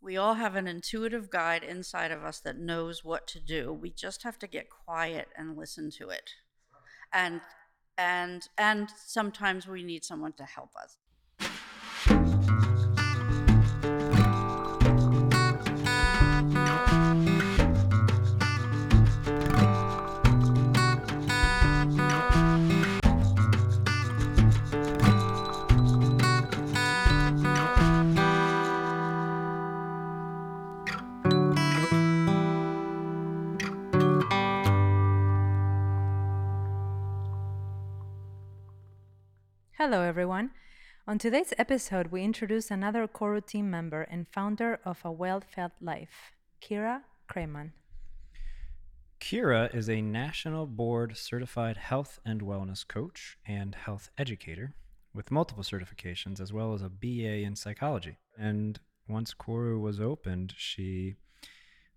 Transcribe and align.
we 0.00 0.16
all 0.16 0.34
have 0.34 0.54
an 0.54 0.68
intuitive 0.68 1.30
guide 1.30 1.62
inside 1.62 2.10
of 2.10 2.24
us 2.24 2.40
that 2.40 2.58
knows 2.58 3.04
what 3.04 3.26
to 3.28 3.40
do. 3.40 3.72
We 3.72 3.90
just 3.90 4.22
have 4.22 4.38
to 4.40 4.46
get 4.46 4.70
quiet 4.70 5.28
and 5.36 5.56
listen 5.56 5.90
to 5.98 6.08
it. 6.10 6.30
And 7.12 7.40
and 7.96 8.48
and 8.56 8.88
sometimes 9.04 9.66
we 9.66 9.82
need 9.82 10.04
someone 10.04 10.32
to 10.34 10.44
help 10.44 10.70
us. 10.76 10.96
Hello, 39.78 40.02
everyone. 40.02 40.50
On 41.06 41.18
today's 41.18 41.54
episode, 41.56 42.08
we 42.08 42.24
introduce 42.24 42.68
another 42.68 43.06
Koru 43.06 43.46
team 43.46 43.70
member 43.70 44.02
and 44.02 44.26
founder 44.26 44.80
of 44.84 44.98
A 45.04 45.12
Well 45.12 45.40
Fed 45.40 45.70
Life, 45.80 46.32
Kira 46.60 47.02
Krayman. 47.32 47.70
Kira 49.20 49.72
is 49.72 49.88
a 49.88 50.02
national 50.02 50.66
board 50.66 51.16
certified 51.16 51.76
health 51.76 52.18
and 52.26 52.42
wellness 52.42 52.84
coach 52.84 53.38
and 53.46 53.76
health 53.76 54.10
educator 54.18 54.74
with 55.14 55.30
multiple 55.30 55.62
certifications, 55.62 56.40
as 56.40 56.52
well 56.52 56.74
as 56.74 56.82
a 56.82 56.88
BA 56.88 57.44
in 57.46 57.54
psychology. 57.54 58.18
And 58.36 58.80
once 59.08 59.32
Koru 59.32 59.80
was 59.80 60.00
opened, 60.00 60.54
she 60.56 61.14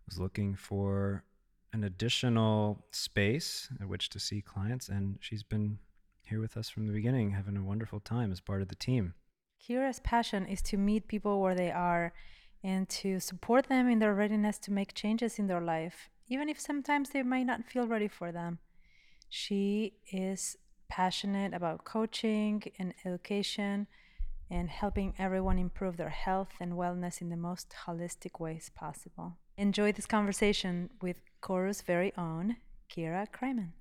was 0.06 0.20
looking 0.20 0.54
for 0.54 1.24
an 1.74 1.84
additional 1.84 2.86
space 2.92 3.70
at 3.82 3.88
which 3.88 4.10
to 4.10 4.20
see 4.20 4.40
clients, 4.40 4.88
and 4.88 5.18
she's 5.20 5.42
been 5.42 5.80
here 6.32 6.40
with 6.40 6.56
us 6.56 6.70
from 6.70 6.88
the 6.88 6.94
beginning, 6.94 7.32
having 7.32 7.58
a 7.58 7.64
wonderful 7.64 8.00
time 8.00 8.32
as 8.32 8.40
part 8.40 8.62
of 8.62 8.70
the 8.70 8.76
team. 8.76 9.14
Kira's 9.62 10.00
passion 10.00 10.46
is 10.46 10.62
to 10.64 10.78
meet 10.78 11.10
people 11.10 11.42
where 11.42 11.54
they 11.54 11.70
are 11.70 12.14
and 12.64 12.88
to 12.88 13.20
support 13.20 13.68
them 13.68 13.90
in 13.90 14.00
their 14.00 14.16
readiness 14.16 14.58
to 14.60 14.72
make 14.72 14.94
changes 14.94 15.38
in 15.38 15.48
their 15.48 15.60
life, 15.60 16.10
even 16.30 16.48
if 16.48 16.58
sometimes 16.58 17.10
they 17.10 17.22
might 17.22 17.46
not 17.46 17.66
feel 17.66 17.86
ready 17.86 18.08
for 18.08 18.32
them. 18.32 18.60
She 19.30 19.96
is 20.12 20.56
passionate 20.88 21.54
about 21.54 21.84
coaching 21.84 22.64
and 22.80 22.94
education 23.06 23.88
and 24.50 24.70
helping 24.70 25.14
everyone 25.20 25.60
improve 25.60 25.98
their 25.98 26.10
health 26.10 26.54
and 26.62 26.74
wellness 26.74 27.22
in 27.22 27.30
the 27.30 27.36
most 27.36 27.76
holistic 27.86 28.40
ways 28.40 28.72
possible. 28.74 29.38
Enjoy 29.58 29.92
this 29.92 30.06
conversation 30.06 30.92
with 31.02 31.18
Koru's 31.42 31.82
very 31.82 32.14
own 32.18 32.56
Kira 32.90 33.28
Krayman. 33.30 33.72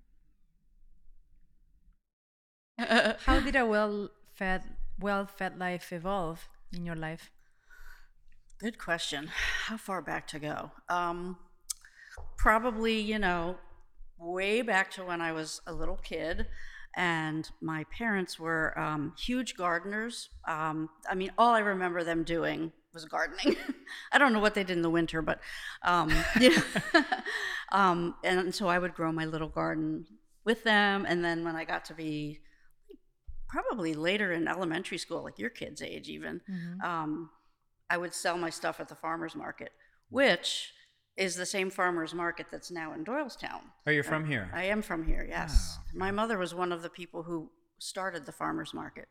How 3.27 3.41
did 3.41 3.57
a 3.57 3.67
well-fed, 3.67 4.63
well-fed 4.99 5.59
life 5.59 5.93
evolve 5.93 6.49
in 6.73 6.87
your 6.87 6.97
life? 6.97 7.31
Good 8.59 8.79
question. 8.79 9.31
How 9.67 9.77
far 9.77 10.01
back 10.01 10.27
to 10.29 10.39
go? 10.39 10.71
Um, 10.89 11.39
probably, 12.37 12.99
you 12.99 13.19
know, 13.19 13.57
way 14.19 14.63
back 14.63 14.91
to 14.93 15.05
when 15.05 15.21
I 15.21 15.33
was 15.33 15.61
a 15.67 15.73
little 15.73 15.97
kid, 15.97 16.47
and 16.97 17.51
my 17.61 17.85
parents 17.97 18.39
were 18.39 18.79
um, 18.79 19.15
huge 19.19 19.57
gardeners. 19.57 20.31
Um, 20.49 20.89
I 21.09 21.15
mean, 21.15 21.33
all 21.37 21.53
I 21.53 21.61
remember 21.61 22.03
them 22.03 22.25
doing 22.25 22.73
was 22.95 23.05
gardening. 23.05 23.57
I 24.13 24.19
don't 24.19 24.33
know 24.33 24.41
what 24.41 24.55
they 24.55 24.65
did 24.65 24.77
in 24.77 24.83
the 24.83 24.91
winter, 24.91 25.21
but 25.23 25.41
um, 25.83 26.11
yeah. 26.41 26.61
um, 27.73 28.15
and 28.25 28.55
so 28.55 28.69
I 28.69 28.79
would 28.79 28.95
grow 28.95 29.13
my 29.13 29.27
little 29.27 29.49
garden 29.49 30.07
with 30.45 30.65
them. 30.65 31.05
And 31.07 31.25
then 31.25 31.45
when 31.45 31.57
I 31.57 31.65
got 31.65 31.85
to 31.87 31.95
be 31.95 32.41
probably 33.51 33.95
later 33.95 34.33
in 34.33 34.47
elementary 34.47 34.99
school, 34.99 35.25
like 35.25 35.39
your 35.39 35.51
kid's 35.51 35.83
age, 35.83 36.09
even, 36.09 36.41
mm-hmm. 36.49 36.81
um, 36.81 37.31
I 37.89 37.97
would 37.97 38.15
sell 38.15 38.39
my 38.39 38.51
stuff 38.51 38.79
at 38.79 38.89
the 38.89 38.95
farmer's 38.95 39.35
market, 39.35 39.73
which 40.09 40.73
is 41.17 41.35
the 41.35 41.47
same 41.47 41.69
farmer's 41.71 42.15
market 42.15 42.47
that's 42.51 42.71
now 42.71 42.95
in 42.95 43.05
Doylestown. 43.05 43.63
Are 43.87 43.93
you 43.93 44.03
from 44.03 44.25
here? 44.25 44.51
I 44.55 44.65
am 44.65 44.83
from 44.83 45.05
here, 45.05 45.27
yes. 45.29 45.77
Oh, 45.77 45.83
okay. 45.89 45.99
My 45.99 46.11
mother 46.11 46.39
was 46.39 46.55
one 46.55 46.71
of 46.71 46.83
the 46.83 46.89
people 46.89 47.25
who 47.25 47.51
started 47.79 48.25
the 48.25 48.33
farmer's 48.33 48.73
market. 48.73 49.09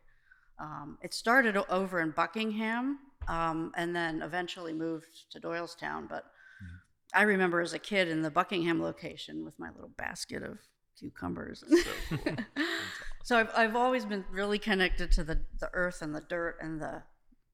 Um, 0.58 0.98
it 1.02 1.14
started 1.14 1.56
over 1.68 2.00
in 2.00 2.10
Buckingham 2.10 2.98
um, 3.28 3.72
and 3.76 3.94
then 3.94 4.22
eventually 4.22 4.72
moved 4.72 5.30
to 5.30 5.40
Doylestown. 5.40 6.08
But 6.08 6.24
mm. 6.24 6.78
I 7.14 7.22
remember 7.22 7.60
as 7.60 7.74
a 7.74 7.78
kid 7.78 8.08
in 8.08 8.22
the 8.22 8.30
Buckingham 8.30 8.82
location 8.82 9.44
with 9.44 9.58
my 9.58 9.70
little 9.70 9.92
basket 9.96 10.42
of 10.42 10.58
cucumbers. 11.00 11.64
So, 11.68 12.16
cool. 12.16 12.36
so 13.24 13.38
I've, 13.38 13.50
I've 13.56 13.76
always 13.76 14.04
been 14.04 14.24
really 14.30 14.58
connected 14.58 15.10
to 15.12 15.24
the, 15.24 15.40
the 15.58 15.70
earth 15.72 16.02
and 16.02 16.14
the 16.14 16.20
dirt 16.20 16.58
and 16.60 16.80
the 16.80 17.02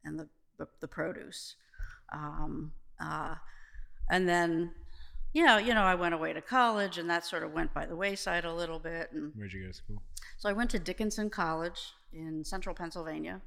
and 0.05 0.19
the 0.19 0.29
the, 0.59 0.69
the 0.81 0.89
produce. 0.89 1.57
Um, 2.13 2.73
uh, 3.01 3.35
and 4.11 4.29
then, 4.29 4.73
yeah, 5.33 5.59
you 5.59 5.75
know, 5.75 5.83
I 5.83 5.95
went 5.95 6.15
away 6.15 6.33
to 6.33 6.41
college, 6.41 6.99
and 6.99 7.11
that 7.11 7.25
sort 7.25 7.43
of 7.43 7.53
went 7.53 7.75
by 7.75 7.87
the 7.87 7.97
wayside 7.97 8.45
a 8.45 8.55
little 8.55 8.79
bit. 8.79 9.11
And 9.13 9.33
where'd 9.35 9.53
you 9.53 9.63
go 9.63 9.69
to 9.69 9.75
school? 9.75 10.03
So 10.39 10.49
I 10.49 10.53
went 10.53 10.71
to 10.71 10.79
Dickinson 10.79 11.31
College 11.31 11.93
in 12.13 12.45
Central 12.45 12.75
Pennsylvania, 12.75 13.41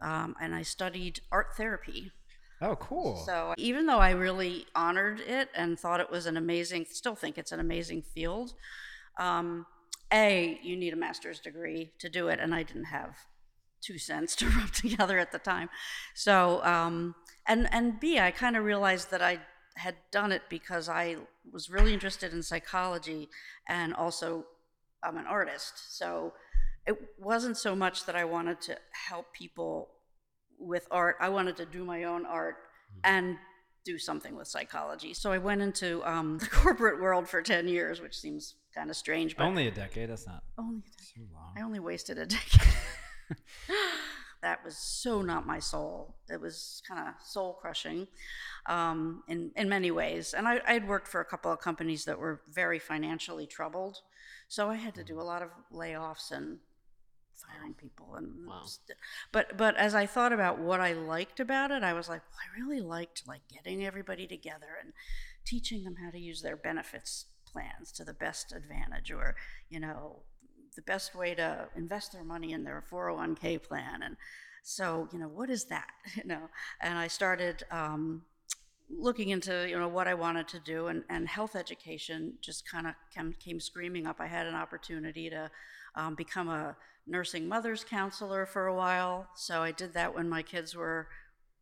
um, 0.00 0.34
and 0.40 0.54
I 0.54 0.62
studied 0.62 1.20
art 1.30 1.56
therapy. 1.56 2.12
Oh, 2.60 2.76
cool. 2.76 3.16
So 3.26 3.52
even 3.58 3.86
though 3.86 3.98
I 3.98 4.12
really 4.12 4.66
honored 4.74 5.20
it 5.20 5.50
and 5.54 5.78
thought 5.78 6.00
it 6.00 6.10
was 6.10 6.26
an 6.26 6.36
amazing, 6.36 6.86
still 6.90 7.14
think 7.14 7.36
it's 7.36 7.52
an 7.52 7.60
amazing 7.60 8.02
field, 8.02 8.54
um, 9.18 9.66
A, 10.12 10.58
you 10.62 10.76
need 10.76 10.92
a 10.92 10.96
master's 10.96 11.40
degree 11.40 11.92
to 11.98 12.08
do 12.08 12.28
it, 12.28 12.38
and 12.40 12.54
I 12.54 12.62
didn't 12.62 12.84
have 12.84 13.16
two 13.80 13.98
cents 13.98 14.34
to 14.36 14.48
rub 14.58 14.72
together 14.72 15.18
at 15.18 15.32
the 15.32 15.38
time. 15.38 15.68
So, 16.14 16.64
um, 16.64 17.14
and, 17.46 17.68
and 17.72 18.00
B, 18.00 18.18
I 18.18 18.30
kind 18.30 18.56
of 18.56 18.64
realized 18.64 19.10
that 19.10 19.22
I 19.22 19.40
had 19.76 19.96
done 20.10 20.32
it 20.32 20.42
because 20.48 20.88
I 20.88 21.16
was 21.52 21.68
really 21.68 21.92
interested 21.92 22.32
in 22.32 22.42
psychology 22.42 23.28
and 23.68 23.92
also 23.94 24.46
I'm 25.02 25.16
an 25.16 25.26
artist. 25.26 25.96
So 25.96 26.32
it 26.86 26.96
wasn't 27.18 27.56
so 27.56 27.74
much 27.74 28.06
that 28.06 28.16
I 28.16 28.24
wanted 28.24 28.60
to 28.62 28.78
help 29.08 29.32
people 29.32 29.90
with 30.58 30.86
art, 30.90 31.16
I 31.20 31.28
wanted 31.28 31.56
to 31.56 31.66
do 31.66 31.84
my 31.84 32.04
own 32.04 32.24
art 32.24 32.54
mm-hmm. 32.54 33.00
and 33.04 33.36
do 33.84 33.98
something 33.98 34.36
with 34.36 34.48
psychology. 34.48 35.12
So 35.12 35.32
I 35.32 35.38
went 35.38 35.60
into 35.60 36.02
um, 36.08 36.38
the 36.40 36.46
corporate 36.46 37.00
world 37.00 37.28
for 37.28 37.42
10 37.42 37.68
years, 37.68 38.00
which 38.00 38.16
seems 38.18 38.54
kind 38.74 38.90
of 38.90 38.96
strange. 38.96 39.36
But 39.36 39.44
only 39.44 39.68
a 39.68 39.70
decade. 39.70 40.10
That's 40.10 40.26
not 40.26 40.42
only 40.58 40.82
too 41.14 41.26
long. 41.32 41.54
I 41.56 41.62
only 41.62 41.80
wasted 41.80 42.18
a 42.18 42.26
decade. 42.26 42.74
that 44.42 44.64
was 44.64 44.76
so 44.76 45.22
not 45.22 45.46
my 45.46 45.58
soul. 45.58 46.16
It 46.30 46.40
was 46.40 46.82
kind 46.86 47.08
of 47.08 47.14
soul 47.24 47.54
crushing 47.60 48.06
um, 48.66 49.22
in 49.28 49.50
in 49.56 49.68
many 49.68 49.90
ways. 49.90 50.34
And 50.34 50.46
I, 50.46 50.60
I'd 50.66 50.88
worked 50.88 51.08
for 51.08 51.20
a 51.20 51.24
couple 51.24 51.50
of 51.50 51.60
companies 51.60 52.04
that 52.04 52.18
were 52.18 52.42
very 52.52 52.78
financially 52.78 53.46
troubled, 53.46 53.98
so 54.48 54.68
I 54.68 54.76
had 54.76 54.94
to 54.96 55.04
do 55.04 55.20
a 55.20 55.22
lot 55.22 55.42
of 55.42 55.50
layoffs 55.72 56.30
and 56.30 56.58
firing 57.34 57.74
people 57.74 58.14
and 58.14 58.46
wow. 58.46 58.62
but 59.32 59.56
but 59.56 59.76
as 59.76 59.92
I 59.92 60.06
thought 60.06 60.32
about 60.32 60.60
what 60.60 60.80
I 60.80 60.92
liked 60.92 61.40
about 61.40 61.70
it, 61.70 61.82
I 61.82 61.92
was 61.92 62.08
like, 62.08 62.22
well, 62.30 62.38
I 62.44 62.60
really 62.60 62.80
liked 62.80 63.22
like 63.26 63.40
getting 63.52 63.84
everybody 63.84 64.26
together 64.26 64.78
and 64.82 64.92
teaching 65.44 65.84
them 65.84 65.96
how 66.02 66.10
to 66.10 66.18
use 66.18 66.42
their 66.42 66.56
benefits 66.56 67.26
plans 67.54 67.92
to 67.92 68.04
the 68.04 68.12
best 68.12 68.52
advantage 68.52 69.10
or 69.10 69.36
you 69.70 69.80
know 69.80 70.24
the 70.76 70.82
best 70.82 71.14
way 71.14 71.34
to 71.34 71.68
invest 71.76 72.12
their 72.12 72.24
money 72.24 72.52
in 72.52 72.64
their 72.64 72.82
401k 72.90 73.62
plan. 73.62 74.02
And 74.02 74.16
so 74.62 75.08
you 75.12 75.18
know 75.18 75.28
what 75.28 75.50
is 75.50 75.66
that 75.66 75.88
you 76.16 76.24
know? 76.24 76.48
And 76.80 76.98
i 76.98 77.08
started 77.08 77.62
um, 77.70 78.22
looking 78.90 79.30
into 79.30 79.66
you 79.68 79.78
know 79.78 79.88
what 79.88 80.06
i 80.06 80.14
wanted 80.14 80.46
to 80.48 80.60
do 80.60 80.88
and, 80.88 81.04
and 81.08 81.26
health 81.26 81.56
education 81.56 82.34
just 82.42 82.68
kind 82.70 82.86
of 82.86 82.94
came, 83.14 83.32
came, 83.44 83.60
screaming 83.60 84.06
up. 84.06 84.16
I 84.20 84.26
had 84.26 84.46
an 84.46 84.54
opportunity 84.54 85.30
to 85.30 85.50
um, 85.94 86.14
become 86.14 86.48
a 86.48 86.76
nursing 87.06 87.48
mothers 87.48 87.84
counselor 87.84 88.46
for 88.46 88.66
a 88.66 88.74
while. 88.74 89.28
So 89.36 89.62
i 89.62 89.70
did 89.70 89.94
that 89.94 90.14
when 90.14 90.28
my 90.28 90.42
kids 90.42 90.74
were 90.74 91.08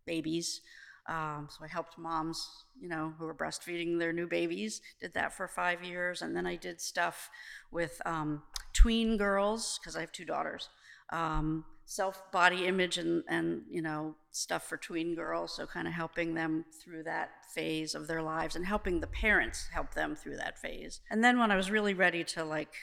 babies 0.07 0.61
um, 1.09 1.49
so 1.51 1.65
I 1.65 1.69
helped 1.69 1.99
moms, 1.99 2.65
you 2.81 2.89
know, 2.89 3.13
who 3.19 3.27
were 3.27 3.35
breastfeeding 3.35 3.99
their 3.99 4.13
new 4.13 4.27
babies. 4.27 4.81
Did 5.01 5.15
that 5.15 5.33
for 5.33 5.49
five 5.49 5.83
years, 5.83 6.23
and 6.23 6.37
then 6.37 6.47
I 6.47 6.57
did 6.57 6.81
stuff 6.81 7.29
with 7.71 8.01
um, 8.07 8.43
tween 8.73 9.17
girls 9.17 9.79
because 9.81 9.97
I 9.97 10.01
have 10.01 10.13
two 10.13 10.25
daughters. 10.25 10.69
Um, 11.11 11.65
self 11.85 12.31
body 12.31 12.67
image 12.67 12.97
and 12.97 13.25
and 13.29 13.63
you 13.69 13.83
know 13.83 14.15
stuff 14.31 14.69
for 14.69 14.77
tween 14.77 15.17
girls. 15.17 15.57
So 15.57 15.67
kind 15.67 15.89
of 15.89 15.95
helping 15.95 16.35
them 16.35 16.65
through 16.83 17.03
that 17.03 17.31
phase 17.53 17.97
of 17.97 18.07
their 18.07 18.23
lives 18.23 18.55
and 18.55 18.65
helping 18.65 19.01
the 19.01 19.09
parents 19.09 19.69
help 19.73 19.95
them 19.95 20.15
through 20.15 20.37
that 20.37 20.59
phase. 20.59 21.01
And 21.11 21.23
then 21.25 21.39
when 21.39 21.51
I 21.51 21.57
was 21.57 21.71
really 21.71 21.95
ready 21.95 22.23
to 22.25 22.45
like 22.45 22.75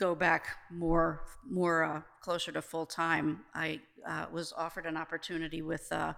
go 0.00 0.16
back 0.16 0.46
more 0.72 1.22
more 1.48 1.84
uh, 1.84 2.00
closer 2.20 2.50
to 2.50 2.62
full 2.62 2.86
time, 2.86 3.44
I 3.54 3.80
uh, 4.04 4.26
was 4.32 4.52
offered 4.56 4.86
an 4.86 4.96
opportunity 4.96 5.62
with. 5.62 5.86
Uh, 5.92 6.14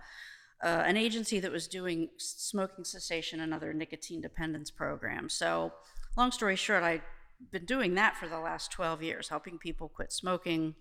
uh, 0.62 0.82
an 0.87 0.96
agency 0.96 1.40
that 1.40 1.52
was 1.52 1.69
doing 1.69 2.08
smoking 2.16 2.84
cessation 2.84 3.40
and 3.40 3.55
other 3.55 3.72
nicotine 3.72 4.20
dependence 4.20 4.70
programs. 4.70 5.34
So, 5.34 5.72
long 6.16 6.32
story 6.32 6.56
short, 6.56 6.82
I've 6.82 7.02
been 7.52 7.64
doing 7.64 7.94
that 7.94 8.16
for 8.16 8.28
the 8.28 8.40
last 8.40 8.72
12 8.72 9.02
years, 9.02 9.28
helping 9.28 9.58
people 9.58 9.88
quit 9.88 10.12
smoking, 10.12 10.75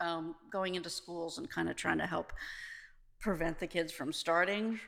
um, 0.00 0.34
going 0.50 0.74
into 0.74 0.90
schools 0.90 1.38
and 1.38 1.48
kind 1.48 1.68
of 1.68 1.76
trying 1.76 1.98
to 1.98 2.06
help 2.06 2.32
prevent 3.20 3.58
the 3.58 3.66
kids 3.66 3.92
from 3.92 4.12
starting. 4.12 4.78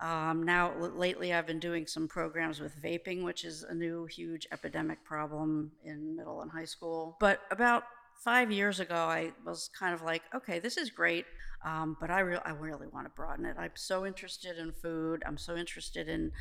Um, 0.00 0.42
now, 0.42 0.72
l- 0.72 0.90
lately, 0.90 1.32
I've 1.32 1.46
been 1.46 1.58
doing 1.58 1.86
some 1.86 2.06
programs 2.06 2.60
with 2.60 2.80
vaping, 2.82 3.22
which 3.24 3.44
is 3.44 3.62
a 3.62 3.74
new 3.74 4.06
huge 4.06 4.46
epidemic 4.52 5.02
problem 5.04 5.72
in 5.84 6.16
middle 6.16 6.42
and 6.42 6.50
high 6.50 6.66
school. 6.66 7.16
But 7.18 7.40
about 7.50 7.84
five 8.22 8.50
years 8.50 8.80
ago, 8.80 8.94
I 8.94 9.32
was 9.44 9.70
kind 9.78 9.94
of 9.94 10.02
like, 10.02 10.22
okay, 10.34 10.58
this 10.58 10.76
is 10.76 10.90
great, 10.90 11.24
um, 11.64 11.96
but 12.00 12.10
I, 12.10 12.20
re- 12.20 12.40
I 12.44 12.50
really 12.50 12.86
want 12.86 13.06
to 13.06 13.10
broaden 13.10 13.44
it. 13.44 13.56
I'm 13.58 13.72
so 13.74 14.06
interested 14.06 14.58
in 14.58 14.72
food. 14.72 15.22
I'm 15.26 15.38
so 15.38 15.56
interested 15.56 16.08
in 16.08 16.32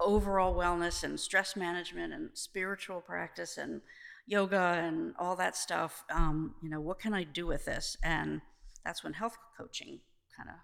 overall 0.00 0.54
wellness 0.54 1.02
and 1.02 1.18
stress 1.18 1.56
management 1.56 2.12
and 2.12 2.30
spiritual 2.34 3.00
practice 3.00 3.58
and 3.58 3.80
yoga 4.26 4.80
and 4.82 5.14
all 5.18 5.36
that 5.36 5.56
stuff. 5.56 6.04
Um, 6.10 6.54
you 6.62 6.68
know, 6.68 6.80
what 6.80 7.00
can 7.00 7.14
I 7.14 7.24
do 7.24 7.46
with 7.46 7.64
this? 7.64 7.96
And 8.02 8.40
that's 8.84 9.02
when 9.02 9.14
health 9.14 9.36
coaching 9.56 10.00
kind 10.36 10.48
of 10.50 10.56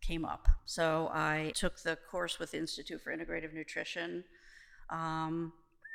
came 0.00 0.24
up. 0.24 0.48
So 0.64 1.10
I 1.12 1.52
took 1.54 1.80
the 1.82 1.96
course 2.10 2.38
with 2.38 2.52
the 2.52 2.58
Institute 2.58 3.00
for 3.02 3.16
Integrative 3.16 3.52
Nutrition 3.52 4.24
um, 4.90 5.52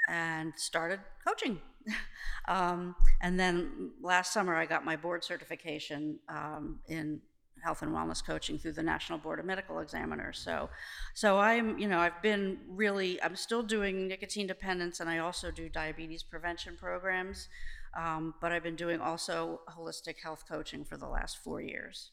and 0.07 0.53
started 0.57 0.99
coaching. 1.27 1.59
um, 2.47 2.95
and 3.21 3.39
then 3.39 3.91
last 4.01 4.33
summer, 4.33 4.55
I 4.55 4.65
got 4.65 4.85
my 4.85 4.95
board 4.95 5.23
certification 5.23 6.19
um, 6.29 6.79
in 6.87 7.21
health 7.63 7.81
and 7.81 7.91
wellness 7.91 8.25
coaching 8.25 8.57
through 8.57 8.71
the 8.71 8.83
National 8.83 9.17
Board 9.17 9.39
of 9.39 9.45
Medical 9.45 9.79
Examiners. 9.79 10.39
So, 10.39 10.69
so 11.13 11.37
I'm, 11.37 11.77
you 11.77 11.87
know, 11.87 11.99
I've 11.99 12.21
been 12.21 12.57
really, 12.69 13.21
I'm 13.21 13.35
still 13.35 13.63
doing 13.63 14.07
nicotine 14.07 14.47
dependence, 14.47 14.99
and 14.99 15.09
I 15.09 15.19
also 15.19 15.51
do 15.51 15.69
diabetes 15.69 16.23
prevention 16.23 16.77
programs. 16.79 17.49
Um, 17.97 18.35
but 18.39 18.51
I've 18.51 18.63
been 18.63 18.75
doing 18.75 19.01
also 19.01 19.61
holistic 19.69 20.15
health 20.21 20.43
coaching 20.47 20.85
for 20.85 20.95
the 20.95 21.07
last 21.07 21.43
four 21.43 21.59
years. 21.59 22.11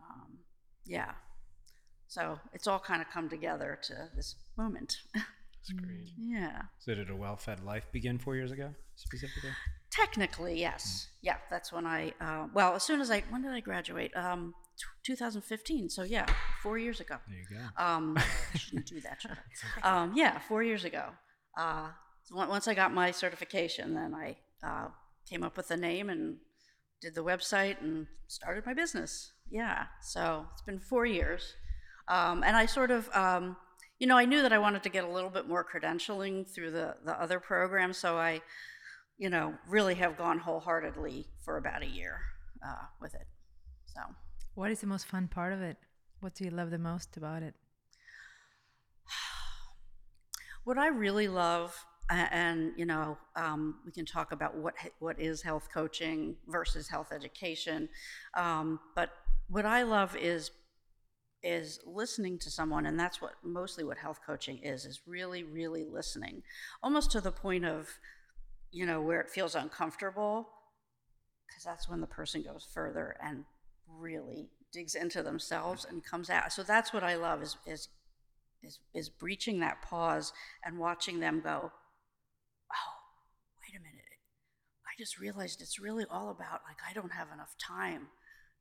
Um, 0.00 0.38
yeah. 0.84 1.12
So 2.08 2.38
it's 2.52 2.66
all 2.66 2.78
kind 2.78 3.02
of 3.02 3.08
come 3.10 3.28
together 3.28 3.78
to 3.84 4.08
this 4.14 4.36
moment. 4.56 4.98
That's 5.60 5.80
great. 5.80 6.10
yeah. 6.16 6.62
So 6.78 6.94
did 6.94 7.10
a 7.10 7.16
well-fed 7.16 7.64
life 7.64 7.86
begin 7.92 8.18
four 8.18 8.36
years 8.36 8.52
ago, 8.52 8.74
specifically? 8.96 9.50
Technically, 9.90 10.58
yes. 10.60 11.08
Yeah, 11.22 11.36
that's 11.50 11.72
when 11.72 11.86
I, 11.86 12.12
uh, 12.20 12.46
well, 12.54 12.74
as 12.74 12.82
soon 12.82 13.00
as 13.00 13.10
I, 13.10 13.24
when 13.30 13.42
did 13.42 13.52
I 13.52 13.60
graduate? 13.60 14.14
Um, 14.16 14.54
t- 14.78 14.84
2015. 15.12 15.88
So 15.90 16.02
yeah, 16.02 16.26
four 16.62 16.78
years 16.78 17.00
ago. 17.00 17.16
There 17.28 17.38
you 17.38 17.58
go. 17.58 17.82
Um, 17.84 18.16
I 18.54 18.58
shouldn't 18.58 18.86
do 18.86 19.00
that, 19.00 19.20
should 19.22 19.32
I? 19.82 20.02
Um, 20.02 20.12
yeah, 20.14 20.38
four 20.48 20.62
years 20.62 20.84
ago. 20.84 21.06
Uh, 21.58 21.88
once 22.30 22.68
I 22.68 22.74
got 22.74 22.92
my 22.92 23.10
certification, 23.10 23.94
then 23.94 24.14
I 24.14 24.36
uh, 24.62 24.88
came 25.28 25.42
up 25.42 25.56
with 25.56 25.68
the 25.68 25.76
name 25.76 26.10
and 26.10 26.36
did 27.00 27.14
the 27.14 27.24
website 27.24 27.80
and 27.80 28.06
started 28.26 28.64
my 28.66 28.74
business. 28.74 29.32
Yeah, 29.50 29.86
so 30.02 30.46
it's 30.52 30.62
been 30.62 30.78
four 30.78 31.06
years. 31.06 31.54
Um, 32.08 32.42
and 32.42 32.56
I 32.56 32.66
sort 32.66 32.90
of, 32.90 33.08
um, 33.14 33.56
you 33.98 34.06
know, 34.06 34.16
I 34.16 34.24
knew 34.24 34.42
that 34.42 34.52
I 34.52 34.58
wanted 34.58 34.82
to 34.84 34.88
get 34.88 35.04
a 35.04 35.08
little 35.08 35.30
bit 35.30 35.48
more 35.48 35.64
credentialing 35.64 36.48
through 36.48 36.70
the, 36.70 36.96
the 37.04 37.20
other 37.20 37.40
program, 37.40 37.92
so 37.92 38.16
I, 38.16 38.40
you 39.18 39.28
know, 39.28 39.54
really 39.68 39.96
have 39.96 40.16
gone 40.16 40.38
wholeheartedly 40.38 41.26
for 41.44 41.56
about 41.56 41.82
a 41.82 41.86
year 41.86 42.20
uh, 42.64 42.86
with 43.00 43.14
it. 43.14 43.26
So. 43.86 44.00
What 44.54 44.70
is 44.70 44.80
the 44.80 44.86
most 44.86 45.06
fun 45.06 45.28
part 45.28 45.52
of 45.52 45.62
it? 45.62 45.76
What 46.20 46.34
do 46.34 46.44
you 46.44 46.50
love 46.50 46.70
the 46.70 46.78
most 46.78 47.16
about 47.16 47.42
it? 47.42 47.54
What 50.64 50.76
I 50.76 50.88
really 50.88 51.28
love, 51.28 51.74
and 52.10 52.72
you 52.76 52.84
know, 52.84 53.16
um, 53.36 53.76
we 53.86 53.92
can 53.92 54.04
talk 54.04 54.32
about 54.32 54.54
what 54.54 54.74
what 54.98 55.18
is 55.18 55.40
health 55.40 55.68
coaching 55.72 56.36
versus 56.46 56.88
health 56.88 57.10
education, 57.10 57.88
um, 58.34 58.78
but 58.94 59.08
what 59.48 59.64
I 59.64 59.82
love 59.84 60.14
is 60.14 60.50
is 61.42 61.80
listening 61.86 62.38
to 62.40 62.50
someone, 62.50 62.86
and 62.86 62.98
that's 62.98 63.22
what 63.22 63.34
mostly 63.44 63.84
what 63.84 63.98
health 63.98 64.20
coaching 64.26 64.58
is 64.58 64.84
is 64.84 65.00
really, 65.06 65.44
really 65.44 65.84
listening, 65.84 66.42
almost 66.82 67.10
to 67.12 67.20
the 67.20 67.32
point 67.32 67.64
of, 67.64 67.88
you 68.70 68.84
know, 68.84 69.00
where 69.00 69.20
it 69.20 69.30
feels 69.30 69.54
uncomfortable, 69.54 70.48
because 71.46 71.62
that's 71.64 71.88
when 71.88 72.00
the 72.00 72.06
person 72.06 72.42
goes 72.42 72.66
further 72.72 73.16
and 73.22 73.44
really 73.88 74.48
digs 74.72 74.94
into 74.94 75.22
themselves 75.22 75.86
and 75.88 76.04
comes 76.04 76.28
out. 76.28 76.52
So 76.52 76.62
that's 76.62 76.92
what 76.92 77.04
I 77.04 77.16
love 77.16 77.42
is 77.42 77.56
is 77.66 77.88
is 78.62 78.80
is 78.94 79.08
breaching 79.08 79.60
that 79.60 79.82
pause 79.82 80.32
and 80.64 80.78
watching 80.78 81.20
them 81.20 81.40
go, 81.40 81.70
oh, 82.72 82.94
wait 83.62 83.78
a 83.78 83.80
minute. 83.80 84.04
I 84.86 84.90
just 84.98 85.18
realized 85.18 85.62
it's 85.62 85.78
really 85.78 86.04
all 86.10 86.30
about 86.30 86.62
like 86.66 86.78
I 86.88 86.92
don't 86.92 87.12
have 87.12 87.28
enough 87.32 87.54
time 87.58 88.08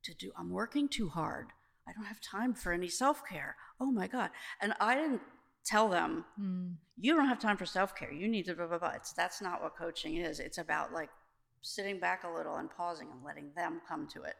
to 0.03 0.13
do 0.13 0.31
I'm 0.37 0.51
working 0.51 0.87
too 0.87 1.09
hard. 1.09 1.47
I 1.87 1.93
don't 1.93 2.05
have 2.05 2.19
time 2.21 2.53
for 2.53 2.71
any 2.73 2.87
self-care. 2.89 3.55
Oh 3.79 3.91
my 3.91 4.07
god. 4.07 4.29
And 4.61 4.73
I 4.79 4.95
didn't 4.95 5.21
tell 5.65 5.89
them 5.89 6.25
Mm. 6.39 6.75
you 6.97 7.15
don't 7.15 7.27
have 7.27 7.39
time 7.39 7.57
for 7.57 7.65
self-care. 7.65 8.11
You 8.11 8.27
need 8.27 8.45
to 8.45 8.53
blah 8.55 8.67
blah 8.67 8.77
blah. 8.79 8.91
It's 8.91 9.13
that's 9.13 9.41
not 9.41 9.61
what 9.61 9.75
coaching 9.77 10.15
is. 10.17 10.39
It's 10.39 10.57
about 10.57 10.91
like 10.93 11.09
sitting 11.61 11.99
back 11.99 12.23
a 12.23 12.29
little 12.29 12.55
and 12.55 12.69
pausing 12.69 13.09
and 13.11 13.23
letting 13.23 13.51
them 13.55 13.81
come 13.87 14.07
to 14.13 14.23
it. 14.23 14.35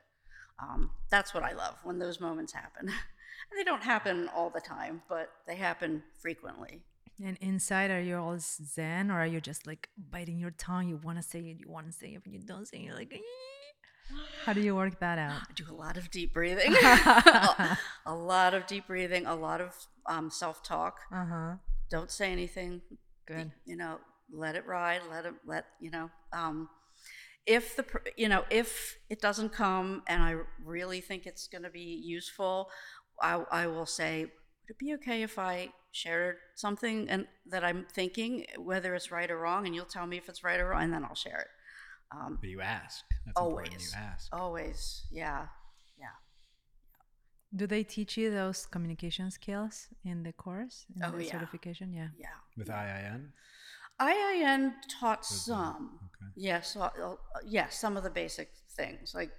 Um, 0.59 0.91
that's 1.09 1.33
what 1.33 1.43
I 1.43 1.53
love 1.53 1.75
when 1.83 1.99
those 1.99 2.19
moments 2.19 2.53
happen. 2.53 2.87
And 2.89 2.95
they 3.59 3.63
don't 3.63 3.83
happen 3.83 4.29
all 4.35 4.49
the 4.49 4.61
time, 4.61 5.01
but 5.07 5.29
they 5.47 5.55
happen 5.55 6.03
frequently. 6.19 6.81
And 7.23 7.37
inside, 7.41 7.89
are 7.91 7.99
you 8.01 8.15
all 8.17 8.37
zen, 8.39 9.09
or 9.09 9.19
are 9.19 9.25
you 9.25 9.41
just 9.41 9.65
like 9.65 9.89
biting 9.97 10.37
your 10.37 10.51
tongue? 10.51 10.87
You 10.87 10.97
want 10.97 11.17
to 11.17 11.23
say 11.23 11.39
it, 11.39 11.57
you 11.59 11.67
want 11.67 11.87
to 11.87 11.91
say 11.91 12.09
it, 12.09 12.21
but 12.23 12.31
you 12.31 12.39
don't 12.39 12.67
say 12.67 12.77
it. 12.77 12.83
You're 12.83 12.95
like, 12.95 13.11
"Eh." 13.13 13.17
How 14.45 14.53
do 14.53 14.61
you 14.61 14.75
work 14.75 14.99
that 14.99 15.17
out? 15.17 15.41
I 15.49 15.53
do 15.55 15.65
a 15.69 15.75
lot 15.75 15.97
of 15.97 16.09
deep 16.09 16.33
breathing, 16.33 16.73
a 16.83 17.77
lot 18.07 18.53
of 18.53 18.65
deep 18.67 18.87
breathing, 18.87 19.25
a 19.25 19.35
lot 19.35 19.61
of 19.61 19.73
um, 20.05 20.29
self-talk. 20.29 20.99
Uh 21.11 21.25
huh. 21.25 21.53
Don't 21.89 22.11
say 22.11 22.31
anything. 22.31 22.81
Good. 23.27 23.51
You 23.65 23.75
know, 23.75 23.99
let 24.31 24.55
it 24.55 24.65
ride. 24.65 25.01
Let 25.09 25.25
it 25.25 25.33
let 25.45 25.65
you 25.81 25.91
know. 25.91 26.09
Um, 26.33 26.69
if 27.45 27.75
the 27.75 27.85
you 28.15 28.29
know 28.29 28.43
if 28.49 28.97
it 29.09 29.21
doesn't 29.21 29.53
come 29.53 30.03
and 30.07 30.21
I 30.21 30.35
really 30.63 31.01
think 31.01 31.25
it's 31.25 31.47
going 31.47 31.63
to 31.63 31.69
be 31.69 32.01
useful, 32.03 32.69
I, 33.21 33.43
I 33.51 33.67
will 33.67 33.85
say, 33.85 34.21
would 34.21 34.69
it 34.69 34.77
be 34.77 34.93
okay 34.95 35.23
if 35.23 35.39
I 35.39 35.69
shared 35.91 36.35
something 36.55 37.09
and 37.09 37.27
that 37.49 37.63
I'm 37.63 37.85
thinking, 37.93 38.45
whether 38.57 38.93
it's 38.95 39.11
right 39.11 39.29
or 39.31 39.39
wrong, 39.39 39.65
and 39.65 39.73
you'll 39.73 39.85
tell 39.85 40.05
me 40.05 40.17
if 40.17 40.29
it's 40.29 40.43
right 40.43 40.59
or 40.59 40.69
wrong, 40.69 40.83
and 40.83 40.93
then 40.93 41.03
I'll 41.05 41.15
share 41.15 41.39
it. 41.39 41.47
Um, 42.11 42.37
But 42.39 42.49
you 42.49 42.61
ask. 42.61 43.03
That's 43.25 43.37
always, 43.37 43.93
You 43.93 43.99
ask. 43.99 44.27
always, 44.33 45.05
yeah, 45.11 45.47
yeah. 45.99 46.15
Do 47.55 47.67
they 47.67 47.83
teach 47.83 48.17
you 48.17 48.31
those 48.31 48.65
communication 48.65 49.31
skills 49.31 49.87
in 50.03 50.23
the 50.23 50.31
course? 50.33 50.85
In 50.95 51.03
Oh, 51.03 51.11
the 51.11 51.25
yeah. 51.25 51.31
certification? 51.31 51.91
Yeah. 51.93 52.09
Yeah. 52.17 52.27
With 52.55 52.69
IIN? 52.69 53.31
IIN 53.99 54.73
taught 54.99 55.25
some. 55.25 55.99
Okay. 56.05 56.31
Yes, 56.35 56.75
uh, 56.75 56.83
uh, 56.85 57.15
yes, 57.45 57.79
some 57.79 57.97
of 57.97 58.03
the 58.03 58.09
basic 58.11 58.51
things 58.75 59.13
like 59.15 59.31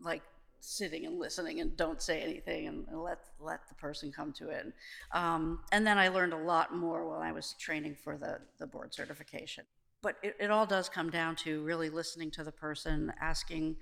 like 0.00 0.22
sitting 0.60 1.06
and 1.06 1.18
listening 1.18 1.60
and 1.60 1.76
don't 1.76 2.00
say 2.02 2.20
anything 2.22 2.66
and, 2.68 2.86
and 2.88 3.00
let 3.02 3.18
let 3.38 3.68
the 3.68 3.74
person 3.76 4.10
come 4.10 4.32
to 4.32 4.48
it. 4.50 4.66
Um, 5.12 5.60
and 5.72 5.86
then 5.86 5.96
I 5.98 6.08
learned 6.08 6.32
a 6.32 6.38
lot 6.38 6.74
more 6.74 7.08
when 7.08 7.20
I 7.20 7.32
was 7.32 7.54
training 7.60 7.94
for 8.02 8.16
the 8.18 8.40
the 8.58 8.66
board 8.66 8.92
certification. 8.94 9.64
But 10.04 10.16
it, 10.22 10.36
it 10.38 10.50
all 10.50 10.66
does 10.66 10.90
come 10.90 11.08
down 11.08 11.34
to 11.36 11.62
really 11.64 11.88
listening 11.88 12.30
to 12.32 12.44
the 12.44 12.52
person, 12.52 13.10
asking 13.20 13.76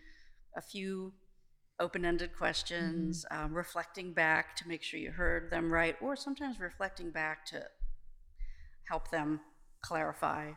a 0.56 0.62
few 0.62 1.12
open-ended 1.80 2.30
questions, 2.38 3.26
um, 3.32 3.52
reflecting 3.52 4.12
back 4.12 4.54
to 4.58 4.68
make 4.68 4.84
sure 4.84 5.00
you 5.00 5.10
heard 5.10 5.50
them 5.50 5.72
right, 5.72 5.96
or 6.00 6.14
sometimes 6.14 6.60
reflecting 6.60 7.10
back 7.10 7.44
to 7.46 7.64
help 8.88 9.10
them 9.10 9.40
clarify. 9.82 10.52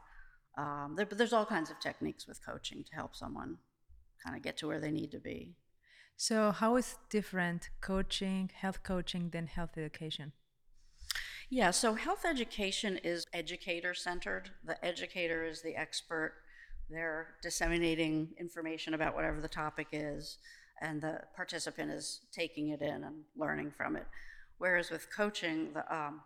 Um, 0.55 0.93
there, 0.95 1.07
but 1.07 1.17
there's 1.17 1.33
all 1.33 1.47
kinds 1.47 1.71
of 1.71 1.79
techniques 1.79 2.27
with 2.27 2.45
coaching 2.45 2.83
to 2.83 2.95
help 2.95 3.15
someone 3.15 3.57
kind 4.23 4.37
of 4.37 4.43
get 4.43 4.57
to 4.57 4.67
where 4.67 4.79
they 4.79 4.91
need 4.91 5.11
to 5.11 5.19
be. 5.19 5.55
So, 6.15 6.51
how 6.51 6.75
is 6.77 6.95
different 7.09 7.69
coaching, 7.81 8.51
health 8.53 8.83
coaching, 8.83 9.31
than 9.31 9.47
health 9.47 9.71
education? 9.77 10.31
Yeah, 11.49 11.71
so 11.71 11.93
health 11.93 12.25
education 12.25 12.97
is 13.03 13.25
educator 13.33 13.93
centered. 13.93 14.49
The 14.63 14.83
educator 14.83 15.45
is 15.45 15.61
the 15.61 15.75
expert. 15.75 16.33
They're 16.89 17.35
disseminating 17.41 18.29
information 18.39 18.93
about 18.93 19.15
whatever 19.15 19.41
the 19.41 19.47
topic 19.47 19.87
is, 19.91 20.37
and 20.81 21.01
the 21.01 21.21
participant 21.35 21.91
is 21.91 22.21
taking 22.31 22.69
it 22.69 22.81
in 22.81 23.03
and 23.03 23.23
learning 23.37 23.73
from 23.77 23.95
it. 23.95 24.05
Whereas 24.57 24.89
with 24.89 25.07
coaching, 25.15 25.73
the, 25.73 25.95
um, 25.95 26.21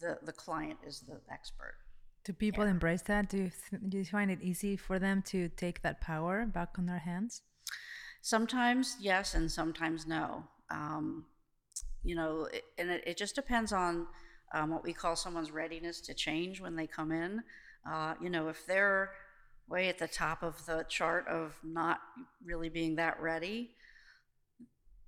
the, 0.00 0.18
the 0.22 0.32
client 0.32 0.78
is 0.86 1.00
the 1.00 1.20
expert. 1.32 1.76
Do 2.24 2.32
people 2.32 2.64
Yeah. 2.64 2.70
embrace 2.70 3.02
that? 3.02 3.28
Do 3.28 3.36
you, 3.38 3.50
th- 3.70 3.82
do 3.88 3.98
you 3.98 4.04
find 4.04 4.30
it 4.30 4.40
easy 4.42 4.76
for 4.76 4.98
them 4.98 5.22
to 5.26 5.48
take 5.50 5.82
that 5.82 6.00
power 6.00 6.46
back 6.46 6.70
on 6.78 6.86
their 6.86 6.98
hands? 6.98 7.42
Sometimes 8.22 8.96
yes, 9.00 9.34
and 9.34 9.50
sometimes 9.50 10.06
no. 10.06 10.44
um, 10.70 11.26
you 12.02 12.14
know, 12.14 12.44
it, 12.52 12.64
and 12.78 12.90
it, 12.90 13.02
it 13.06 13.16
just 13.16 13.34
depends 13.34 13.72
on 13.72 14.06
um, 14.54 14.70
what 14.70 14.84
we 14.84 14.92
call 14.92 15.16
someone's 15.16 15.50
readiness 15.50 16.00
to 16.02 16.14
change 16.14 16.60
when 16.60 16.76
they 16.76 16.86
come 16.86 17.10
in. 17.12 17.42
Uh, 17.90 18.14
you 18.22 18.30
know, 18.30 18.48
if 18.48 18.64
they're 18.66 19.10
way 19.68 19.88
at 19.88 19.98
the 19.98 20.08
top 20.08 20.42
of 20.42 20.64
the 20.66 20.86
chart 20.88 21.26
of 21.28 21.54
not 21.62 22.00
really 22.44 22.68
being 22.68 22.96
that 22.96 23.20
ready, 23.20 23.70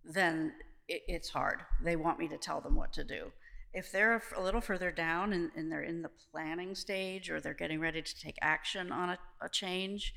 then 0.04 0.52
it, 0.88 1.02
it's 1.06 1.30
hard. 1.30 1.60
They 1.82 1.96
want 1.96 2.18
me 2.18 2.28
to 2.28 2.36
tell 2.36 2.60
them 2.60 2.74
what 2.74 2.92
to 2.94 3.04
do. 3.04 3.32
If 3.72 3.92
they're 3.92 4.22
a 4.36 4.42
little 4.42 4.60
further 4.60 4.90
down 4.90 5.32
and, 5.32 5.50
and 5.54 5.70
they're 5.70 5.82
in 5.82 6.02
the 6.02 6.10
planning 6.32 6.74
stage 6.74 7.30
or 7.30 7.40
they're 7.40 7.54
getting 7.54 7.80
ready 7.80 8.02
to 8.02 8.20
take 8.20 8.36
action 8.42 8.90
on 8.90 9.10
a, 9.10 9.18
a 9.40 9.48
change, 9.48 10.12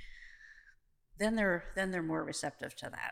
then 1.19 1.35
they're 1.35 1.65
then 1.75 1.91
they're 1.91 2.01
more 2.01 2.23
receptive 2.23 2.75
to 2.77 2.89
that, 2.89 3.11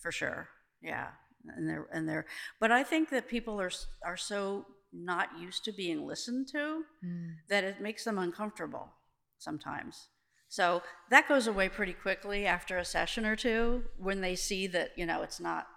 for 0.00 0.12
sure. 0.12 0.48
Yeah, 0.80 1.08
and 1.56 1.68
they're 1.68 1.88
and 1.92 2.08
they're. 2.08 2.26
But 2.60 2.70
I 2.70 2.84
think 2.84 3.10
that 3.10 3.28
people 3.28 3.60
are 3.60 3.72
are 4.04 4.16
so 4.16 4.66
not 4.92 5.38
used 5.38 5.64
to 5.64 5.72
being 5.72 6.06
listened 6.06 6.48
to 6.48 6.84
Mm. 7.04 7.36
that 7.48 7.64
it 7.64 7.80
makes 7.80 8.04
them 8.04 8.18
uncomfortable 8.18 8.92
sometimes. 9.38 10.08
So 10.48 10.82
that 11.10 11.28
goes 11.28 11.46
away 11.46 11.68
pretty 11.68 11.92
quickly 11.92 12.44
after 12.44 12.76
a 12.76 12.84
session 12.84 13.24
or 13.24 13.36
two 13.36 13.84
when 13.96 14.20
they 14.20 14.34
see 14.34 14.66
that 14.68 14.90
you 14.98 15.06
know 15.06 15.22
it's 15.22 15.38
not 15.40 15.68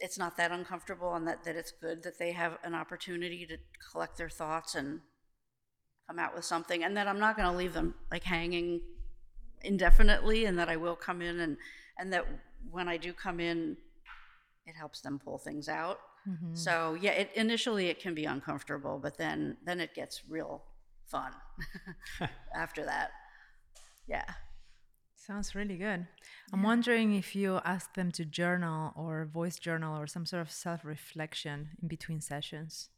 it's 0.00 0.18
not 0.18 0.36
that 0.36 0.52
uncomfortable 0.52 1.14
and 1.14 1.26
that, 1.26 1.42
that 1.44 1.56
it's 1.56 1.72
good 1.72 2.02
that 2.04 2.18
they 2.18 2.32
have 2.32 2.58
an 2.62 2.74
opportunity 2.74 3.46
to 3.46 3.56
collect 3.90 4.16
their 4.16 4.28
thoughts 4.28 4.74
and 4.74 5.00
come 6.06 6.18
out 6.18 6.34
with 6.34 6.44
something 6.44 6.84
and 6.84 6.96
that 6.96 7.08
I'm 7.08 7.18
not 7.18 7.36
going 7.36 7.50
to 7.50 7.56
leave 7.56 7.72
them 7.72 7.94
like 8.10 8.22
hanging 8.24 8.80
indefinitely 9.62 10.44
and 10.44 10.58
that 10.58 10.68
I 10.68 10.76
will 10.76 10.94
come 10.96 11.20
in 11.22 11.40
and 11.40 11.56
and 11.98 12.12
that 12.12 12.26
when 12.70 12.88
I 12.88 12.96
do 12.96 13.12
come 13.12 13.40
in 13.40 13.76
it 14.66 14.74
helps 14.76 15.00
them 15.00 15.18
pull 15.18 15.38
things 15.38 15.68
out. 15.68 15.98
Mhm. 16.26 16.56
So 16.56 16.94
yeah, 16.94 17.12
it, 17.12 17.30
initially 17.34 17.86
it 17.88 18.00
can 18.00 18.14
be 18.14 18.24
uncomfortable, 18.24 18.98
but 18.98 19.16
then 19.18 19.56
then 19.64 19.80
it 19.80 19.94
gets 19.94 20.22
real 20.28 20.64
fun 21.06 21.32
after 22.54 22.84
that. 22.84 23.10
Yeah. 24.06 24.24
Sounds 25.16 25.54
really 25.54 25.76
good. 25.76 26.06
I'm 26.52 26.62
wondering 26.62 27.14
if 27.14 27.36
you 27.36 27.60
ask 27.64 27.92
them 27.94 28.10
to 28.12 28.24
journal 28.24 28.92
or 28.96 29.26
voice 29.26 29.58
journal 29.58 29.98
or 29.98 30.06
some 30.06 30.24
sort 30.24 30.40
of 30.42 30.50
self 30.50 30.84
reflection 30.84 31.70
in 31.82 31.88
between 31.88 32.20
sessions. 32.20 32.88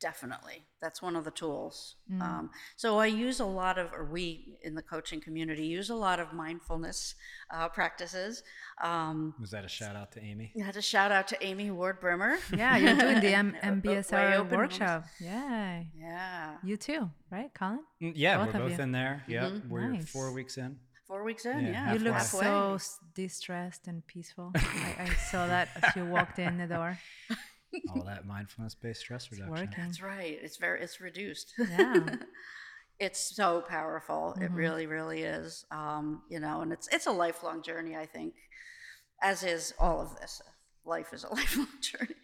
Definitely. 0.00 0.62
That's 0.80 1.02
one 1.02 1.14
of 1.14 1.24
the 1.26 1.30
tools. 1.30 1.96
Um, 2.22 2.50
so 2.74 2.98
I 2.98 3.04
use 3.06 3.38
a 3.38 3.44
lot 3.44 3.76
of, 3.78 3.92
or 3.92 4.06
we 4.06 4.56
in 4.62 4.74
the 4.74 4.80
coaching 4.82 5.20
community 5.20 5.66
use 5.66 5.90
a 5.90 5.94
lot 5.94 6.18
of 6.18 6.32
mindfulness 6.32 7.14
uh, 7.52 7.68
practices. 7.68 8.42
Um, 8.82 9.34
Was 9.38 9.50
that 9.50 9.64
a 9.64 9.68
shout 9.68 9.96
out 9.96 10.10
to 10.12 10.22
Amy? 10.24 10.52
I 10.58 10.64
had 10.64 10.74
to 10.74 10.82
shout 10.82 11.12
out 11.12 11.28
to 11.28 11.44
Amy 11.44 11.70
Ward 11.70 12.00
Brimmer. 12.00 12.38
Yeah, 12.56 12.78
you're 12.78 12.96
doing 12.96 13.20
the 13.20 13.34
M- 13.34 13.54
MBSR 13.62 14.36
open 14.38 14.56
workshop. 14.56 15.04
Yeah. 15.20 15.82
Yeah. 15.94 16.56
You 16.64 16.76
too, 16.78 17.10
right, 17.30 17.52
Colin? 17.52 17.80
Mm, 18.02 18.12
Yeah, 18.16 18.38
Both 18.38 18.54
we're 18.54 18.60
of 18.62 18.68
both 18.70 18.78
you. 18.78 18.84
in 18.84 18.92
there. 18.92 19.22
Yep, 19.28 19.52
Mhm. 19.52 19.68
we're 19.68 19.88
Nice. 19.92 20.08
four 20.10 20.32
weeks 20.32 20.56
in. 20.56 20.78
Four 21.06 21.24
weeks 21.24 21.44
in. 21.44 21.60
Yeah, 21.66 21.70
Yeah. 21.72 21.92
You 21.92 21.98
look 21.98 22.14
halfway. 22.14 22.40
so 22.40 22.78
distressed 23.14 23.86
and 23.86 24.06
peaceful. 24.06 24.52
I, 24.54 24.94
I 25.00 25.08
saw 25.30 25.46
that 25.46 25.68
as 25.82 25.94
you 25.94 26.06
walked 26.06 26.38
in 26.38 26.56
the 26.56 26.66
door. 26.66 26.98
All 27.94 28.02
that 28.04 28.26
mindfulness 28.26 28.74
based 28.74 29.00
stress 29.00 29.24
It's 29.30 29.32
reduction. 29.40 29.66
working. 29.68 29.84
That's 29.84 30.02
right. 30.02 30.38
It's 30.42 30.56
very, 30.56 30.80
it's 30.82 31.00
reduced. 31.00 31.52
Yeah. 31.58 32.16
it's 32.98 33.34
so 33.36 33.62
powerful. 33.68 34.36
It 34.40 34.50
Mhm. 34.50 34.54
really, 34.56 34.86
really 34.86 35.22
is. 35.22 35.64
Um, 35.70 36.22
you 36.28 36.40
know, 36.40 36.60
and 36.62 36.72
it's 36.72 36.88
it's 36.88 37.06
a 37.06 37.12
lifelong 37.12 37.62
journey. 37.62 37.96
I 37.96 38.06
think, 38.06 38.34
as 39.22 39.42
is 39.42 39.72
all 39.78 40.00
of 40.00 40.16
this. 40.20 40.42
Life 40.84 41.12
is 41.12 41.24
a 41.24 41.28
lifelong 41.34 41.68
journey. 41.80 42.14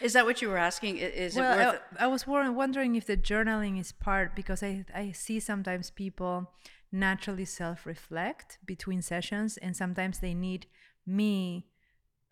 Is 0.00 0.12
that 0.14 0.24
what 0.26 0.40
you 0.42 0.48
were 0.48 0.56
asking? 0.58 0.96
I- 0.98 1.00
Is 1.26 1.36
well, 1.36 1.52
it 1.58 1.64
worth 1.64 1.74
it? 1.74 1.82
I, 1.98 2.04
I 2.04 2.06
was 2.08 2.26
wondering 2.26 2.94
if 2.96 3.06
the 3.06 3.16
journaling 3.16 3.78
is 3.80 3.92
part 3.92 4.34
because 4.34 4.62
I, 4.62 4.84
I 4.94 5.12
see 5.12 5.40
sometimes 5.40 5.90
people 5.90 6.52
naturally 6.92 7.44
self 7.44 7.86
reflect 7.86 8.58
between 8.64 9.02
sessions, 9.02 9.56
and 9.56 9.76
sometimes 9.76 10.18
they 10.20 10.34
need 10.34 10.66
me 11.06 11.66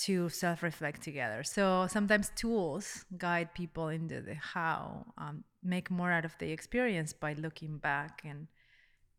to 0.06 0.28
self 0.28 0.62
reflect 0.62 1.02
together. 1.02 1.42
So 1.44 1.86
sometimes 1.88 2.30
tools 2.34 3.04
guide 3.16 3.54
people 3.54 3.88
into 3.88 4.20
the 4.20 4.34
how, 4.34 5.06
um, 5.18 5.44
make 5.62 5.90
more 5.90 6.10
out 6.10 6.24
of 6.24 6.36
the 6.38 6.50
experience 6.50 7.12
by 7.12 7.34
looking 7.34 7.78
back 7.78 8.22
and 8.24 8.48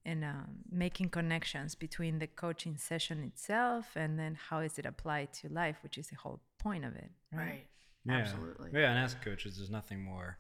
and 0.06 0.24
um, 0.26 0.50
making 0.70 1.08
connections 1.10 1.76
between 1.76 2.20
the 2.20 2.28
coaching 2.28 2.76
session 2.76 3.24
itself 3.24 3.86
and 3.96 4.20
then 4.20 4.38
how 4.50 4.60
is 4.60 4.78
it 4.78 4.86
applied 4.86 5.32
to 5.32 5.48
life, 5.48 5.78
which 5.82 5.98
is 5.98 6.08
the 6.08 6.18
whole 6.18 6.42
point 6.60 6.84
of 6.84 6.94
it, 6.96 7.12
right? 7.32 7.46
Right. 7.46 7.68
Yeah. 8.06 8.16
Absolutely. 8.16 8.72
Yeah, 8.74 8.90
and 8.90 9.00
as 9.00 9.14
coaches, 9.16 9.56
there's 9.56 9.70
nothing 9.70 10.04
more 10.04 10.40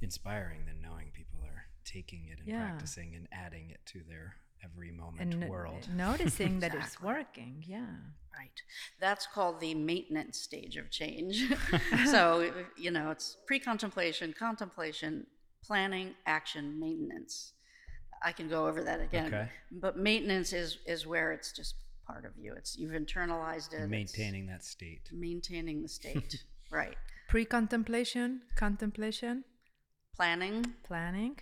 inspiring 0.00 0.64
than 0.64 0.80
knowing 0.80 1.10
people 1.12 1.40
are 1.44 1.64
taking 1.84 2.24
it 2.30 2.38
and 2.38 2.48
Yeah. 2.48 2.58
practicing 2.58 3.14
and 3.14 3.28
adding 3.32 3.68
it 3.70 3.80
to 3.92 4.00
their 4.08 4.36
every 4.64 4.90
moment 4.90 5.20
and 5.34 5.42
n- 5.44 5.48
world. 5.48 5.88
noticing 5.94 6.60
that 6.60 6.74
it's 6.74 7.00
working 7.00 7.62
yeah 7.66 7.86
Right. 8.38 8.50
That's 9.00 9.26
called 9.26 9.60
the 9.60 9.74
maintenance 9.74 10.38
stage 10.38 10.76
of 10.76 10.90
change. 10.90 11.50
so, 12.06 12.52
you 12.76 12.90
know, 12.90 13.10
it's 13.10 13.38
pre 13.46 13.58
contemplation, 13.58 14.34
contemplation, 14.38 15.26
planning, 15.64 16.14
action, 16.26 16.78
maintenance. 16.78 17.54
I 18.22 18.32
can 18.32 18.48
go 18.48 18.66
over 18.66 18.82
that 18.84 19.00
again. 19.00 19.26
Okay. 19.28 19.48
But 19.72 19.96
maintenance 19.96 20.52
is, 20.52 20.78
is 20.86 21.06
where 21.06 21.32
it's 21.32 21.50
just 21.52 21.76
part 22.06 22.26
of 22.26 22.32
you. 22.38 22.52
It's 22.56 22.76
you've 22.76 22.92
internalized 22.92 23.72
it. 23.72 23.80
it's 23.80 23.88
Maintaining 23.90 24.46
that 24.48 24.64
state. 24.64 25.08
maintaining 25.12 25.82
the 25.82 25.88
state. 25.88 26.42
right. 26.70 26.96
pre-contemplation 27.28 28.42
contemplation 28.54 29.44
Planning, 30.14 30.64
planning 30.84 31.36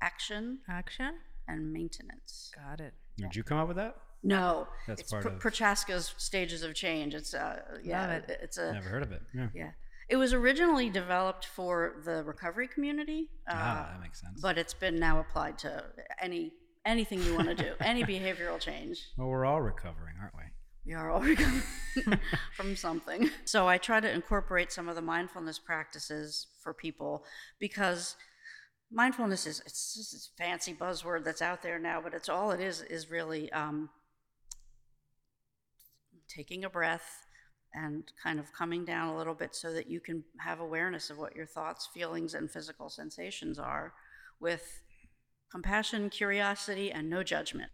action, 0.00 0.60
action 0.68 1.14
and 1.48 1.72
maintenance. 1.72 2.52
got 2.54 2.80
it 2.80 2.94
Did 3.16 3.34
you 3.34 3.42
come 3.42 3.58
up 3.58 3.66
with 3.68 3.76
that? 3.78 3.96
No, 4.22 4.66
That's 4.86 5.00
it's 5.02 5.10
part 5.10 5.22
Pr- 5.22 5.28
of- 5.30 5.38
Prochaska's 5.40 6.12
stages 6.18 6.62
of 6.62 6.74
change. 6.74 7.14
It's 7.14 7.34
uh, 7.34 7.60
yeah, 7.84 8.02
Love 8.14 8.28
it. 8.28 8.38
it's 8.42 8.58
a 8.58 8.72
Never 8.72 8.88
heard 8.88 9.02
of 9.02 9.12
it. 9.12 9.22
Yeah. 9.34 9.48
Yeah. 9.54 9.70
It 10.08 10.16
was 10.16 10.32
originally 10.32 10.88
developed 10.90 11.46
for 11.46 11.96
the 12.04 12.24
recovery 12.24 12.66
community, 12.66 13.28
uh, 13.48 13.52
ah, 13.54 13.88
that 13.92 14.00
makes 14.00 14.20
sense. 14.20 14.40
but 14.40 14.56
it's 14.58 14.72
been 14.74 14.98
now 14.98 15.20
applied 15.20 15.58
to 15.58 15.84
any 16.20 16.52
anything 16.86 17.22
you 17.22 17.34
want 17.34 17.48
to 17.48 17.54
do, 17.54 17.72
any 17.80 18.02
behavioral 18.04 18.58
change. 18.58 18.98
well, 19.18 19.28
we're 19.28 19.44
all 19.44 19.60
recovering, 19.60 20.14
aren't 20.20 20.34
we? 20.34 20.42
We 20.86 20.94
are 20.94 21.10
all 21.10 21.20
recovering 21.20 21.62
from 22.56 22.74
something. 22.74 23.28
So 23.44 23.68
I 23.68 23.76
try 23.76 24.00
to 24.00 24.10
incorporate 24.10 24.72
some 24.72 24.88
of 24.88 24.94
the 24.96 25.02
mindfulness 25.02 25.58
practices 25.58 26.46
for 26.62 26.72
people 26.72 27.24
because 27.60 28.16
mindfulness 28.90 29.46
is 29.46 29.60
it's 29.66 29.94
just 29.94 30.12
this 30.12 30.30
fancy 30.38 30.74
buzzword 30.74 31.24
that's 31.24 31.42
out 31.42 31.62
there 31.62 31.78
now, 31.78 32.00
but 32.00 32.14
it's 32.14 32.28
all 32.28 32.50
it 32.50 32.60
is 32.60 32.82
is 32.82 33.10
really 33.10 33.50
um, 33.52 33.90
taking 36.28 36.64
a 36.64 36.70
breath 36.70 37.26
and 37.74 38.04
kind 38.22 38.38
of 38.38 38.52
coming 38.52 38.84
down 38.84 39.08
a 39.08 39.16
little 39.16 39.34
bit 39.34 39.54
so 39.54 39.72
that 39.72 39.88
you 39.88 40.00
can 40.00 40.24
have 40.38 40.60
awareness 40.60 41.10
of 41.10 41.18
what 41.18 41.36
your 41.36 41.46
thoughts, 41.46 41.88
feelings, 41.92 42.34
and 42.34 42.50
physical 42.50 42.88
sensations 42.88 43.58
are 43.58 43.92
with 44.40 44.80
compassion, 45.50 46.08
curiosity, 46.08 46.90
and 46.90 47.10
no 47.10 47.22
judgment. 47.22 47.70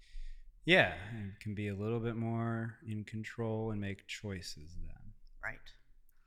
Yeah, 0.65 0.95
and 1.13 1.33
can 1.41 1.55
be 1.55 1.69
a 1.69 1.75
little 1.75 2.01
bit 2.01 2.17
more 2.17 2.79
in 2.89 3.05
control 3.05 3.71
and 3.71 3.81
make 3.81 4.07
choices 4.07 4.75
then. 4.87 5.13
Right. 5.43 5.59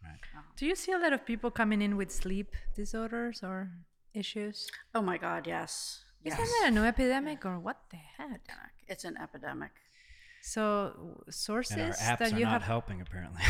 Right. 0.03 0.20
do 0.56 0.67
you 0.67 0.75
see 0.75 0.91
a 0.91 1.00
lot 1.00 1.12
of 1.12 1.25
people 1.25 1.50
coming 1.50 1.82
in 1.82 1.98
with 1.98 2.12
sleep 2.12 2.56
disorders 2.75 3.41
or 3.41 3.72
issues 4.17 4.67
Oh 4.95 5.01
my 5.01 5.17
God, 5.17 5.47
yes. 5.47 6.03
Yes. 6.24 6.39
isn't 6.39 6.55
that 6.62 6.67
a 6.69 6.71
new 6.71 6.83
epidemic 6.83 7.45
or 7.45 7.57
what 7.59 7.77
the 7.91 7.97
heck. 8.17 8.41
It's 8.88 9.05
an 9.05 9.15
epidemic. 9.25 9.71
so 10.41 11.21
sources 11.29 11.77
And 11.77 11.81
our 11.91 11.97
apps 12.15 12.19
that 12.19 12.33
are 12.33 12.39
you 12.39 12.45
not 12.45 12.53
have 12.53 12.63
helping, 12.63 13.00
apparently. 13.01 13.41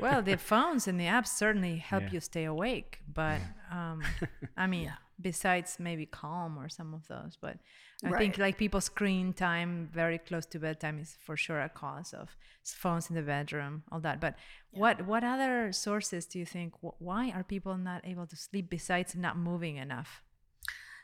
well 0.00 0.22
the 0.22 0.36
phones 0.52 0.88
and 0.88 0.98
the 0.98 1.04
apps 1.04 1.28
certainly 1.28 1.76
help 1.78 2.04
Yeah. 2.04 2.10
you 2.14 2.20
stay 2.20 2.44
awake 2.44 3.00
but 3.20 3.40
um 3.70 4.02
i 4.56 4.66
mean 4.66 4.92
besides 5.20 5.78
maybe 5.80 6.06
calm 6.06 6.58
or 6.58 6.68
some 6.68 6.94
of 6.94 7.06
those 7.08 7.36
but 7.40 7.56
i 8.04 8.12
think 8.12 8.38
like 8.38 8.56
people 8.56 8.80
screen 8.80 9.32
time 9.32 9.88
very 9.92 10.18
close 10.18 10.46
to 10.46 10.58
bedtime 10.58 10.98
is 10.98 11.16
for 11.24 11.36
sure 11.36 11.60
a 11.60 11.68
cause 11.68 12.12
of 12.12 12.36
phones 12.64 13.08
in 13.10 13.16
the 13.16 13.22
bedroom 13.22 13.82
all 13.90 14.00
that 14.00 14.20
but 14.20 14.34
what 14.70 15.04
what 15.06 15.24
other 15.24 15.72
sources 15.72 16.26
do 16.26 16.38
you 16.38 16.44
think 16.46 16.72
why 16.80 17.30
are 17.34 17.42
people 17.42 17.76
not 17.76 18.00
able 18.06 18.26
to 18.26 18.36
sleep 18.36 18.70
besides 18.70 19.16
not 19.16 19.36
moving 19.36 19.76
enough 19.76 20.22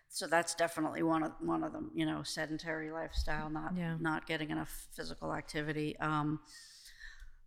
So 0.08 0.28
that's 0.28 0.54
definitely 0.54 1.02
one 1.02 1.24
of 1.24 1.32
one 1.40 1.64
of 1.64 1.72
them. 1.72 1.90
You 1.92 2.06
know, 2.06 2.22
sedentary 2.22 2.90
lifestyle, 2.92 3.50
not 3.50 3.72
Yeah. 3.76 3.96
not 3.98 4.26
getting 4.26 4.50
enough 4.50 4.86
physical 4.94 5.34
activity. 5.34 5.98
Um, 5.98 6.38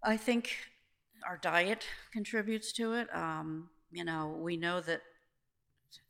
I 0.04 0.18
think 0.18 0.58
our 1.26 1.38
diet 1.38 1.86
contributes 2.12 2.74
to 2.74 2.94
it. 2.94 3.08
Um, 3.16 3.70
you 3.92 4.04
know, 4.04 4.38
we 4.44 4.58
know 4.58 4.82
that 4.82 5.02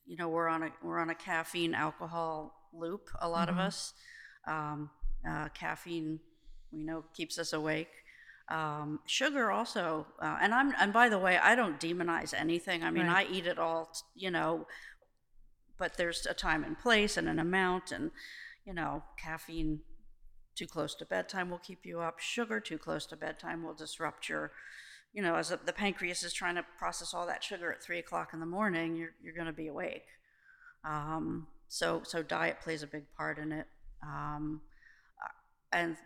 you 0.07 0.15
know 0.17 0.29
we're 0.29 0.47
on 0.47 0.63
a 0.63 0.69
we're 0.81 0.99
on 0.99 1.09
a 1.09 1.15
caffeine 1.15 1.73
alcohol 1.75 2.53
loop. 2.73 3.09
A 3.21 3.27
lot 3.29 3.47
Mhm. 3.47 3.51
of 3.51 3.57
us, 3.59 3.93
um, 4.47 4.89
uh, 5.27 5.49
caffeine, 5.49 6.19
we 6.71 6.83
know 6.83 7.03
keeps 7.13 7.37
us 7.37 7.53
awake. 7.53 7.91
Um, 8.49 9.01
sugar 9.05 9.51
also, 9.51 10.07
uh, 10.21 10.37
and 10.41 10.53
I'm 10.53 10.73
and 10.79 10.93
by 10.93 11.09
the 11.09 11.19
way, 11.19 11.37
I 11.37 11.53
don't 11.55 11.79
demonize 11.79 12.33
anything. 12.33 12.83
I 12.83 12.89
mean, 12.89 13.07
Right. 13.07 13.27
I 13.27 13.31
eat 13.31 13.45
it 13.45 13.59
all, 13.59 13.87
t- 13.87 14.01
you 14.15 14.31
know, 14.31 14.65
but 15.77 15.97
there's 15.97 16.25
a 16.25 16.33
time 16.33 16.63
and 16.63 16.77
place 16.79 17.17
and 17.17 17.27
an 17.27 17.39
amount, 17.39 17.91
and 17.91 18.11
you 18.65 18.73
know, 18.73 19.03
caffeine 19.17 19.81
too 20.55 20.67
close 20.67 20.95
to 20.95 21.05
bedtime 21.05 21.49
will 21.49 21.59
keep 21.59 21.85
you 21.85 21.99
up. 21.99 22.19
Sugar 22.19 22.59
too 22.59 22.77
close 22.77 23.05
to 23.07 23.15
bedtime 23.17 23.63
will 23.63 23.75
disrupt 23.75 24.27
your, 24.29 24.51
you 25.17 25.23
know, 25.23 25.33
as 25.35 25.49
the 25.49 25.73
pancreas 25.73 26.21
is 26.21 26.31
trying 26.31 26.53
to 26.53 26.65
process 26.77 27.11
all 27.11 27.25
that 27.25 27.43
sugar 27.43 27.71
at 27.71 27.81
three 27.81 27.97
o'clock 27.97 28.35
in 28.35 28.39
the 28.39 28.45
morning, 28.45 28.95
you're 28.95 29.15
you're 29.19 29.33
going 29.33 29.47
to 29.47 29.51
be 29.51 29.67
awake. 29.67 30.05
Um, 30.85 31.47
so 31.67 32.01
so 32.03 32.21
diet 32.21 32.57
plays 32.61 32.83
a 32.83 32.87
big 32.87 33.05
part 33.17 33.39
in 33.39 33.51
it, 33.51 33.65
um, 34.03 34.61
uh, 35.19 35.29
and 35.75 35.97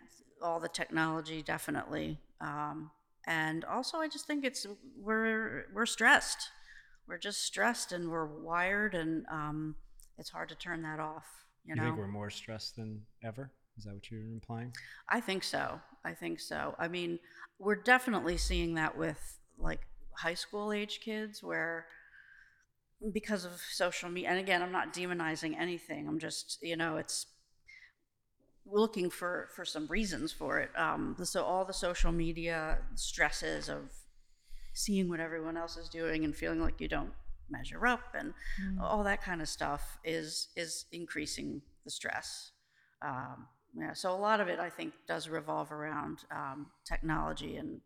all 0.42 0.60
the 0.60 0.68
technology 0.68 1.42
definitely. 1.42 2.20
Um, 2.40 2.90
and 3.26 3.66
also, 3.66 3.98
I 3.98 4.08
just 4.08 4.26
think 4.26 4.46
it's 4.46 4.66
we're 4.98 5.66
we're 5.74 5.84
stressed. 5.84 6.48
We're 7.06 7.18
just 7.18 7.42
stressed, 7.44 7.92
and 7.92 8.10
we're 8.10 8.24
wired, 8.24 8.94
and 8.94 9.26
um, 9.30 9.76
it's 10.16 10.30
hard 10.30 10.48
to 10.48 10.54
turn 10.54 10.80
that 10.84 11.00
off. 11.00 11.26
You 11.66 11.74
You, 11.74 11.82
know. 11.82 11.88
think 11.88 11.98
we're 11.98 12.06
more 12.08 12.30
stressed 12.30 12.76
than 12.76 13.02
ever? 13.22 13.50
Is 13.82 13.86
that 13.86 13.94
what 13.94 14.10
you're 14.12 14.20
implying? 14.20 14.72
I 15.08 15.20
think 15.20 15.42
so. 15.42 15.80
I 16.04 16.12
think 16.12 16.38
so. 16.38 16.76
I 16.78 16.86
mean, 16.86 17.18
we're 17.58 17.74
definitely 17.82 18.36
seeing 18.36 18.74
that 18.74 18.96
with 18.96 19.40
like 19.58 19.80
high 20.12 20.34
school 20.34 20.72
age 20.72 21.00
kids 21.04 21.42
where 21.42 21.86
because 23.12 23.44
of 23.44 23.60
social 23.72 24.08
media 24.08 24.30
and 24.30 24.38
again, 24.38 24.62
I'm 24.62 24.70
not 24.70 24.94
demonizing 24.94 25.58
anything. 25.58 26.06
I'm 26.06 26.20
just, 26.20 26.58
you 26.62 26.76
know, 26.76 26.96
it's 26.96 27.26
looking 28.64 29.10
for 29.10 29.48
for 29.56 29.64
some 29.64 29.88
reasons 29.88 30.30
for 30.30 30.60
it. 30.60 30.70
Um 30.76 31.16
so 31.24 31.42
all 31.42 31.64
the 31.64 31.72
social 31.72 32.12
media 32.12 32.78
stresses 32.94 33.68
of 33.68 33.90
seeing 34.74 35.08
what 35.08 35.18
everyone 35.18 35.56
else 35.56 35.76
is 35.76 35.88
doing 35.88 36.24
and 36.24 36.36
feeling 36.36 36.60
like 36.60 36.80
you 36.80 36.86
don't 36.86 37.12
measure 37.50 37.84
up 37.84 38.14
and 38.16 38.32
all 38.80 39.02
that 39.02 39.22
kind 39.22 39.42
of 39.42 39.48
stuff 39.48 39.98
is 40.04 40.50
is 40.54 40.84
increasing 40.92 41.62
the 41.84 41.90
stress. 41.90 42.52
Um, 43.04 43.48
yeah, 43.74 43.92
so 43.94 44.14
a 44.14 44.16
lot 44.16 44.40
of 44.40 44.48
it 44.48 44.58
I 44.58 44.68
think 44.68 44.92
does 45.08 45.28
revolve 45.28 45.72
around 45.72 46.18
um, 46.30 46.66
technology 46.84 47.56
and 47.56 47.80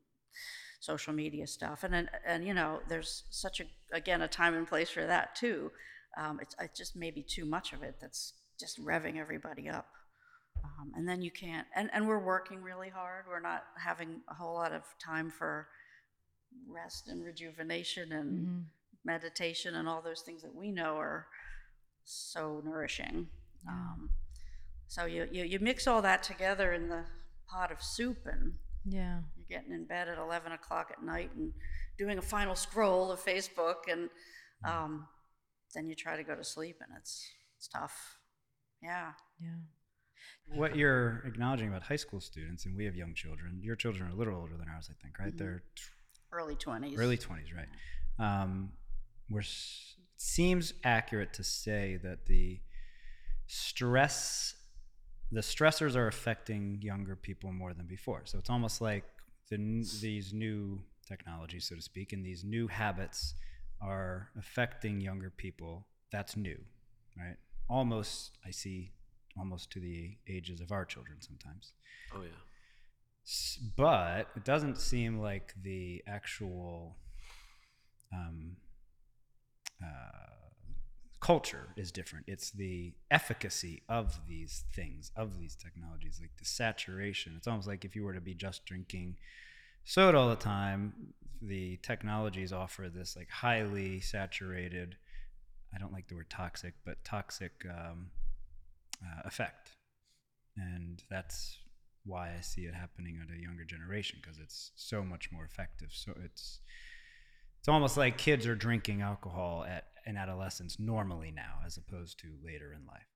social 0.81 1.13
media 1.13 1.47
stuff, 1.47 1.85
and 1.85 1.95
and, 1.95 2.11
and 2.27 2.47
you 2.47 2.55
know 2.55 2.81
there's 2.89 3.25
such 3.31 3.61
a 3.61 3.65
again 3.93 4.23
a 4.23 4.29
time 4.29 4.55
and 4.55 4.67
place 4.67 4.91
for 4.91 5.07
that 5.07 5.37
too. 5.37 5.71
Um, 6.19 6.39
it's, 6.41 6.57
it's 6.61 6.79
just 6.79 6.97
maybe 6.97 7.23
too 7.23 7.45
much 7.45 7.73
of 7.73 7.83
it 7.83 7.97
that's 8.01 8.33
just 8.59 8.83
revving 8.83 9.19
everybody 9.19 9.69
up. 9.69 9.87
Um, 10.65 10.93
and 10.97 11.07
then 11.07 11.21
you 11.21 11.31
can't, 11.31 11.67
and, 11.77 11.91
and 11.93 12.09
we're 12.09 12.25
working 12.25 12.63
really 12.63 12.89
hard. 12.89 13.27
We're 13.29 13.41
not 13.41 13.65
having 13.79 14.23
a 14.31 14.35
whole 14.35 14.55
lot 14.55 14.73
of 14.73 14.83
time 15.05 15.31
for 15.31 15.69
rest 16.67 17.09
and 17.09 17.23
rejuvenation 17.23 18.13
and 18.13 18.65
meditation 19.05 19.75
and 19.75 19.89
all 19.89 20.03
those 20.03 20.23
things 20.23 20.43
that 20.43 20.55
we 20.55 20.71
know 20.73 20.97
are 20.97 21.27
so 22.05 22.63
nourishing. 22.65 23.29
Um, 23.69 24.11
so 24.89 25.05
you, 25.07 25.29
you, 25.33 25.45
you 25.45 25.59
mix 25.61 25.87
all 25.87 26.03
that 26.03 26.23
together 26.23 26.73
in 26.73 26.89
the 26.89 27.05
pot 27.49 27.71
of 27.73 27.83
soup 27.83 28.19
and 28.27 28.55
Yeah. 28.85 29.21
you're 29.37 29.59
getting 29.59 29.73
in 29.73 29.85
bed 29.85 30.09
at 30.09 30.19
11 30.19 30.53
o'clock 30.53 30.91
at 30.97 31.03
night 31.05 31.31
and 31.37 31.53
doing 31.99 32.19
a 32.19 32.23
final 32.23 32.55
scroll 32.55 33.11
of 33.11 33.21
Facebook 33.21 33.89
and 33.91 34.09
um, 34.65 35.07
then 35.75 35.89
you 35.89 35.95
try 35.95 36.17
to 36.17 36.23
go 36.25 36.35
to 36.35 36.45
sleep 36.45 36.77
and 36.81 36.91
it's, 36.99 37.29
it's 37.59 37.69
tough. 37.69 38.19
Yeah. 38.83 39.13
Yeah. 39.41 39.51
What 40.55 40.77
you're 40.77 41.23
acknowledging 41.27 41.69
about 41.69 41.83
high 41.83 41.97
school 41.97 42.21
students, 42.21 42.67
and 42.67 42.77
we 42.77 42.85
have 42.85 42.95
young 42.95 43.15
children. 43.15 43.59
Your 43.63 43.75
children 43.77 44.09
are 44.09 44.13
a 44.13 44.15
little 44.17 44.37
older 44.37 44.57
than 44.57 44.69
ours, 44.73 44.89
I 44.91 44.95
think, 45.03 45.19
right? 45.19 45.37
They're 45.37 45.63
t- 45.75 45.83
Early 46.33 46.55
20s. 46.55 46.97
early 46.99 47.17
20s, 47.19 47.47
right? 47.55 47.69
Um, 48.43 48.71
we're, 49.29 49.41
s- 49.41 49.95
it 50.15 50.21
seems 50.21 50.73
accurate 50.85 51.33
to 51.35 51.45
say 51.45 51.99
that 52.03 52.27
the 52.27 52.61
stress, 53.47 54.55
the 55.33 55.41
stressors 55.41 55.97
are 55.97 56.07
affecting 56.07 56.79
younger 56.83 57.17
people 57.17 57.53
more 57.53 57.75
than 57.75 57.87
before. 57.87 58.23
So 58.25 58.39
it's 58.39 58.51
almost 58.51 58.81
like 58.81 59.05
the, 59.51 59.57
these 60.01 60.33
new 60.33 60.81
technologies, 61.07 61.69
so 61.69 61.77
to 61.77 61.83
speak, 61.83 62.13
and 62.13 62.25
these 62.25 62.45
new 62.45 62.69
habits 62.69 63.35
are 63.81 64.31
affecting 64.39 65.01
younger 65.01 65.31
people. 65.31 65.87
That's 66.13 66.37
new, 66.37 66.59
right? 67.17 67.37
Almost, 67.69 68.39
I 68.47 68.51
see, 68.51 68.93
almost 69.39 69.71
to 69.73 69.81
the 69.81 70.17
ages 70.29 70.61
of 70.61 70.73
our 70.73 70.85
children 70.85 71.19
sometimes. 71.21 71.73
Oh 72.15 72.23
yeah. 72.23 72.31
But 73.77 74.29
it 74.37 74.45
doesn't 74.45 74.79
seem 74.79 75.19
like 75.19 75.55
the 75.61 76.03
actual 76.07 76.97
um, 78.13 78.57
uh, 79.83 80.46
culture 81.27 81.67
is 81.77 81.91
different. 81.91 82.25
It's 82.29 82.53
the 82.53 82.93
efficacy 83.11 83.83
of 83.89 84.17
these 84.29 84.63
things, 84.73 85.11
of 85.17 85.41
these 85.41 85.57
technologies, 85.57 86.19
like 86.21 86.31
the 86.39 86.45
saturation. 86.45 87.35
It's 87.37 87.49
almost 87.49 87.67
like 87.67 87.85
if 87.85 87.97
you 87.97 88.05
were 88.05 88.15
to 88.15 88.21
be 88.21 88.33
just 88.33 88.65
drinking 88.65 89.17
soda 89.85 90.19
all 90.19 90.29
the 90.29 90.37
time, 90.37 90.93
the 91.43 91.79
technologies 91.79 92.53
offer 92.53 92.89
this 92.89 93.17
like 93.17 93.29
highly 93.29 93.99
saturated. 93.99 94.95
I 95.75 95.79
don't 95.79 95.93
like 95.93 96.07
the 96.07 96.15
word 96.15 96.31
toxic, 96.31 96.75
but 96.85 97.03
toxic 97.03 97.51
um, 97.69 98.11
uh, 99.03 99.23
effect, 99.25 99.73
and 100.57 101.03
that's 101.11 101.59
why 102.05 102.35
I 102.39 102.41
see 102.41 102.67
it 102.67 102.75
happening 102.75 103.19
at 103.21 103.37
a 103.37 103.43
younger 103.43 103.65
generation 103.65 104.21
because 104.23 104.39
it's 104.39 104.71
so 104.77 105.03
much 105.03 105.33
more 105.33 105.45
effective. 105.45 105.89
So 105.91 106.13
it's 106.25 106.61
it's 107.59 107.69
almost 107.69 107.97
like 107.97 108.17
kids 108.17 108.47
are 108.47 108.55
drinking 108.55 109.03
alcohol 109.03 109.67
at 109.69 109.87
in 110.07 110.17
adolescence 110.17 110.79
normally 110.79 111.33
now, 111.35 111.61
as 111.65 111.77
opposed 111.77 112.19
to 112.21 112.29
later 112.45 112.73
in 112.73 112.87
life. 112.87 113.07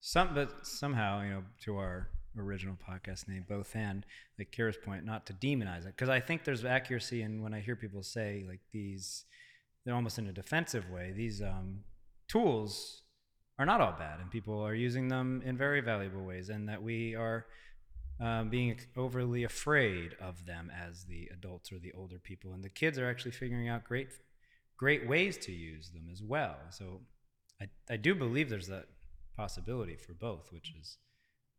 Some, 0.00 0.34
but 0.34 0.66
somehow, 0.66 1.22
you 1.22 1.30
know, 1.30 1.42
to 1.64 1.76
our 1.76 2.08
original 2.36 2.76
podcast 2.76 3.28
name, 3.28 3.44
both 3.48 3.76
and 3.76 4.04
like 4.38 4.50
Kira's 4.50 4.76
point, 4.76 5.04
not 5.04 5.26
to 5.26 5.32
demonize 5.32 5.86
it, 5.86 5.94
because 5.96 6.08
I 6.08 6.18
think 6.18 6.44
there's 6.44 6.64
accuracy 6.64 7.22
in 7.22 7.42
when 7.42 7.54
I 7.54 7.60
hear 7.60 7.76
people 7.76 8.02
say 8.02 8.44
like 8.48 8.60
these, 8.72 9.24
they're 9.84 9.94
almost 9.94 10.18
in 10.18 10.26
a 10.26 10.32
defensive 10.32 10.90
way. 10.90 11.12
These 11.14 11.40
um, 11.40 11.80
tools 12.26 13.02
are 13.58 13.66
not 13.66 13.80
all 13.80 13.94
bad, 13.98 14.18
and 14.20 14.30
people 14.30 14.60
are 14.60 14.74
using 14.74 15.08
them 15.08 15.42
in 15.44 15.56
very 15.56 15.80
valuable 15.80 16.24
ways, 16.24 16.48
and 16.48 16.68
that 16.68 16.82
we 16.82 17.14
are 17.14 17.46
um, 18.20 18.50
being 18.50 18.78
overly 18.96 19.44
afraid 19.44 20.16
of 20.20 20.46
them 20.46 20.70
as 20.70 21.04
the 21.04 21.28
adults 21.32 21.70
or 21.70 21.78
the 21.78 21.92
older 21.92 22.18
people, 22.18 22.52
and 22.52 22.64
the 22.64 22.68
kids 22.68 22.98
are 22.98 23.08
actually 23.08 23.32
figuring 23.32 23.68
out 23.68 23.84
great, 23.84 24.08
great 24.76 25.06
ways 25.08 25.38
to 25.38 25.52
use 25.52 25.90
them 25.90 26.08
as 26.10 26.22
well. 26.22 26.56
So, 26.70 27.00
I 27.60 27.66
I 27.90 27.96
do 27.96 28.14
believe 28.14 28.48
there's 28.50 28.68
that 28.68 28.86
possibility 29.36 29.96
for 29.96 30.14
both, 30.14 30.52
which 30.52 30.74
is 30.80 30.98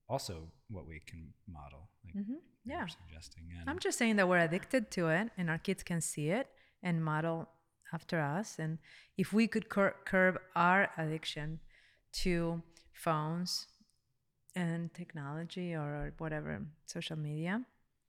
also 0.10 0.52
what 0.70 0.86
we 0.88 1.00
can 1.00 1.34
model. 1.48 1.90
Like 2.04 2.16
Mhm. 2.16 2.28
you 2.30 2.42
Yeah. 2.66 2.86
suggesting. 2.88 3.44
And 3.60 3.70
I'm 3.70 3.80
just 3.80 3.98
saying 3.98 4.18
that 4.18 4.28
we're 4.28 4.40
addicted 4.50 4.92
to 4.92 5.08
it 5.10 5.32
and 5.38 5.50
our 5.50 5.58
kids 5.58 5.84
can 5.84 6.02
see 6.02 6.30
it 6.30 6.48
and 6.82 7.04
model 7.04 7.50
after 7.94 8.20
us. 8.20 8.60
And 8.60 8.80
if 9.18 9.32
we 9.34 9.48
could 9.48 9.70
cur- 9.70 9.96
curb 10.06 10.40
our 10.56 10.92
addiction 10.98 11.60
to 12.24 12.62
phones 12.92 13.68
and 14.56 14.94
technology 14.94 15.74
or 15.74 16.14
whatever, 16.18 16.66
social 16.86 17.18
media, 17.18 17.66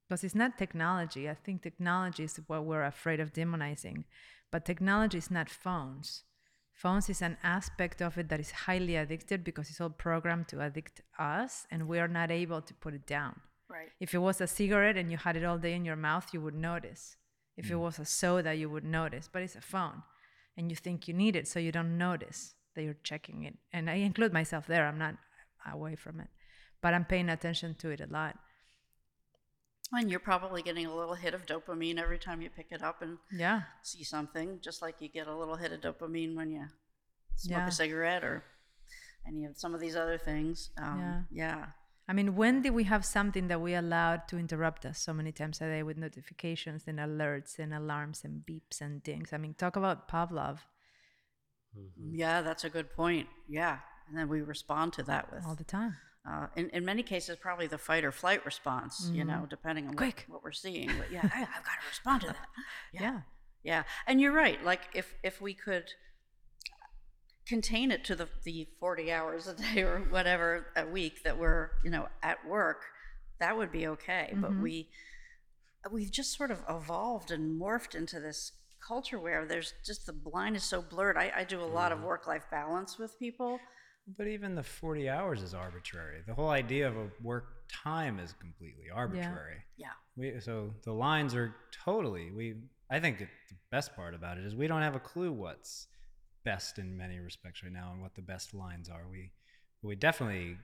because 0.09 0.25
it's 0.25 0.35
not 0.35 0.59
technology. 0.59 1.31
I 1.31 1.35
think 1.35 1.62
technology 1.62 2.25
is 2.25 2.37
what 2.49 2.64
we're 2.64 2.85
afraid 2.85 3.21
of 3.21 3.33
demonizing, 3.33 4.05
but 4.55 4.64
technology 4.64 5.19
is 5.19 5.33
not 5.33 5.51
phones. 5.51 6.23
Phones 6.71 7.11
is 7.11 7.21
an 7.23 7.37
aspect 7.43 8.01
of 8.01 8.17
it 8.19 8.29
that 8.29 8.38
is 8.38 8.53
highly 8.53 8.95
addicted 8.95 9.43
because 9.43 9.69
it's 9.69 9.81
all 9.81 9.90
programmed 9.90 10.47
to 10.47 10.61
addict 10.61 11.01
us, 11.19 11.67
and 11.73 11.88
we 11.88 11.99
are 11.99 12.07
not 12.07 12.31
able 12.31 12.62
to 12.62 12.73
put 12.75 12.95
it 12.95 13.05
down. 13.05 13.40
Right. 13.69 13.90
If 13.99 14.14
it 14.14 14.19
was 14.19 14.40
a 14.40 14.47
cigarette 14.47 14.97
and 14.97 15.11
you 15.11 15.17
had 15.17 15.37
it 15.37 15.45
all 15.45 15.59
day 15.59 15.75
in 15.75 15.85
your 15.85 15.97
mouth, 15.97 16.29
you 16.33 16.40
would 16.40 16.55
notice. 16.55 17.17
If 17.57 17.69
it 17.69 17.75
mm. 17.75 17.81
was 17.81 17.99
a 17.99 18.05
soda, 18.05 18.55
you 18.55 18.71
would 18.71 18.85
notice. 18.85 19.29
But 19.33 19.43
it's 19.43 19.57
a 19.57 19.61
phone, 19.61 20.05
and 20.57 20.71
you 20.71 20.77
think 20.77 21.09
you 21.09 21.14
need 21.14 21.35
it, 21.35 21.49
so 21.49 21.59
you 21.59 21.73
don't 21.73 21.99
notice 21.99 22.55
that 22.77 22.85
you're 22.85 23.03
checking 23.03 23.43
it. 23.43 23.55
And 23.73 23.90
I 23.90 23.95
include 23.95 24.33
myself 24.33 24.69
there. 24.69 24.87
I'm 24.87 24.99
not 24.99 25.17
away 25.69 25.97
from 25.97 26.21
it, 26.21 26.29
but 26.81 26.95
I'm 26.95 27.07
paying 27.07 27.29
attention 27.29 27.75
to 27.81 27.90
it 27.90 28.01
a 28.01 28.07
lot. 28.07 28.38
And 29.92 30.11
you're 30.11 30.20
probably 30.20 30.62
getting 30.62 30.87
a 30.87 30.94
little 30.94 31.14
hit 31.14 31.35
of 31.35 31.47
dopamine 31.47 31.99
every 31.99 32.18
time 32.18 32.40
you 32.42 32.51
pick 32.51 32.68
it 32.70 32.83
up 32.83 33.01
and 33.03 33.18
Yeah, 33.31 33.62
see 33.83 34.03
something, 34.03 34.59
just 34.61 34.83
like 34.83 34.97
you 35.01 35.09
get 35.09 35.27
a 35.29 35.37
little 35.37 35.57
hit 35.57 35.73
of 35.73 35.81
dopamine 35.81 36.35
when 36.35 36.51
you 36.51 36.66
smoke 37.37 37.59
Yeah. 37.59 37.66
a 37.68 37.70
cigarette 37.73 38.25
or 38.25 38.44
any 39.27 39.44
of 39.44 39.57
some 39.57 39.75
of 39.75 39.81
these 39.81 39.94
other 39.97 40.18
things. 40.18 40.70
Um, 40.77 40.99
Yeah. 40.99 41.23
yeah. 41.31 41.66
I 42.07 42.12
mean, 42.12 42.35
when 42.37 42.61
did 42.61 42.70
we 42.75 42.85
have 42.85 43.05
something 43.05 43.49
that 43.49 43.61
we 43.62 43.75
allowed 43.75 44.29
to 44.29 44.37
interrupt 44.38 44.85
us 44.85 44.99
so 44.99 45.14
many 45.14 45.33
times 45.33 45.61
a 45.62 45.66
day 45.66 45.83
with 45.83 45.97
notifications 45.97 46.87
and 46.87 46.99
alerts 46.99 47.59
and 47.59 47.73
alarms 47.73 48.25
and 48.25 48.44
beeps 48.44 48.81
and 48.83 49.03
dings? 49.03 49.33
I 49.33 49.38
mean, 49.38 49.55
talk 49.55 49.77
about 49.77 50.09
Pavlov 50.09 50.61
Yeah, 51.97 52.42
that's 52.42 52.64
a 52.64 52.70
good 52.70 52.90
point. 52.92 53.29
Yeah. 53.49 53.79
And 54.09 54.18
then 54.18 54.29
we 54.29 54.42
respond 54.42 54.92
to 54.94 55.03
that 55.05 55.33
with 55.33 55.44
all 55.47 55.55
the 55.55 55.64
time. 55.64 55.97
Uh, 56.29 56.47
in, 56.57 56.71
in 56.71 56.85
many 56.85 57.03
cases, 57.03 57.37
probably 57.41 57.67
the 57.67 57.79
fight 57.79 58.05
or 58.05 58.11
flight 58.13 58.45
response, 58.47 59.11
you 59.13 59.25
know, 59.25 59.47
depending 59.49 59.85
on 59.85 59.91
what, 59.91 59.99
Quick. 59.99 60.25
what 60.29 60.43
we're 60.43 60.53
seeing. 60.53 60.91
But 60.99 61.13
yeah, 61.13 61.21
I, 61.23 61.43
I've 61.43 61.65
got 61.65 61.81
to 61.81 61.89
respond 61.89 62.21
to 62.23 62.27
that. 62.29 62.49
Yeah. 62.93 63.21
Yeah, 63.63 63.85
and 64.07 64.21
you're 64.21 64.33
right. 64.33 64.63
Like 64.63 64.81
if 64.95 65.15
if 65.23 65.41
we 65.41 65.55
could 65.55 65.85
contain 67.47 67.91
it 67.91 68.05
to 68.05 68.15
the 68.15 68.29
the 68.45 68.67
40 68.79 69.13
hours 69.13 69.47
a 69.49 69.55
day 69.55 69.83
or 69.83 70.01
whatever 70.11 70.67
a 70.77 70.87
week 70.87 71.23
that 71.25 71.39
we're 71.39 71.71
you 71.83 71.91
know 71.91 72.09
at 72.23 72.47
work, 72.47 72.83
that 73.41 73.57
would 73.57 73.73
be 73.73 73.87
okay. 73.87 74.35
But 74.37 74.57
we 74.61 74.89
we've 75.91 76.11
just 76.11 76.37
sort 76.37 76.51
of 76.51 76.63
evolved 76.69 77.31
and 77.31 77.61
morphed 77.61 77.95
into 77.95 78.21
this 78.21 78.53
culture 78.87 79.19
where 79.19 79.47
there's 79.47 79.73
just 79.85 80.07
the 80.07 80.15
line 80.31 80.55
is 80.55 80.63
so 80.63 80.83
blurred. 80.83 81.17
I, 81.17 81.33
I 81.37 81.45
do 81.45 81.63
a 81.63 81.65
lot 81.65 81.91
of 81.93 82.03
work 82.03 82.27
life 82.27 82.45
balance 82.51 82.99
with 82.99 83.19
people. 83.19 83.59
But 84.07 84.27
even 84.27 84.55
the 84.55 84.62
40 84.62 85.09
hours 85.09 85.43
is 85.43 85.55
arbitrary. 85.55 86.23
The 86.27 86.35
whole 86.35 86.51
idea 86.51 86.87
of 86.87 86.97
a 86.97 87.09
work 87.23 87.69
time 87.69 88.19
is 88.19 88.35
completely 88.35 88.90
arbitrary. 88.95 89.64
Yeah. 89.77 89.87
yeah. 90.17 90.33
We, 90.35 90.40
so 90.40 90.75
the 90.85 90.93
lines 90.93 91.35
are 91.35 91.55
totally 91.73 92.31
we 92.31 92.57
I 92.90 93.01
think 93.01 93.21
it, 93.23 93.29
the 93.49 93.57
best 93.71 93.97
part 93.97 94.14
about 94.14 94.38
it 94.38 94.45
is 94.45 94.55
we 94.55 94.67
don't 94.67 94.83
have 94.83 94.95
a 94.95 95.01
clue 95.01 95.33
what's 95.33 95.88
best 96.45 96.79
in 96.79 96.97
many 96.97 97.19
respects 97.19 97.62
right 97.62 97.73
now 97.73 97.90
and 97.93 98.03
what 98.03 98.14
the 98.14 98.23
best 98.23 98.55
lines 98.55 98.88
are. 98.90 99.07
We 99.11 99.33
we 99.83 99.97
definitely 99.97 100.59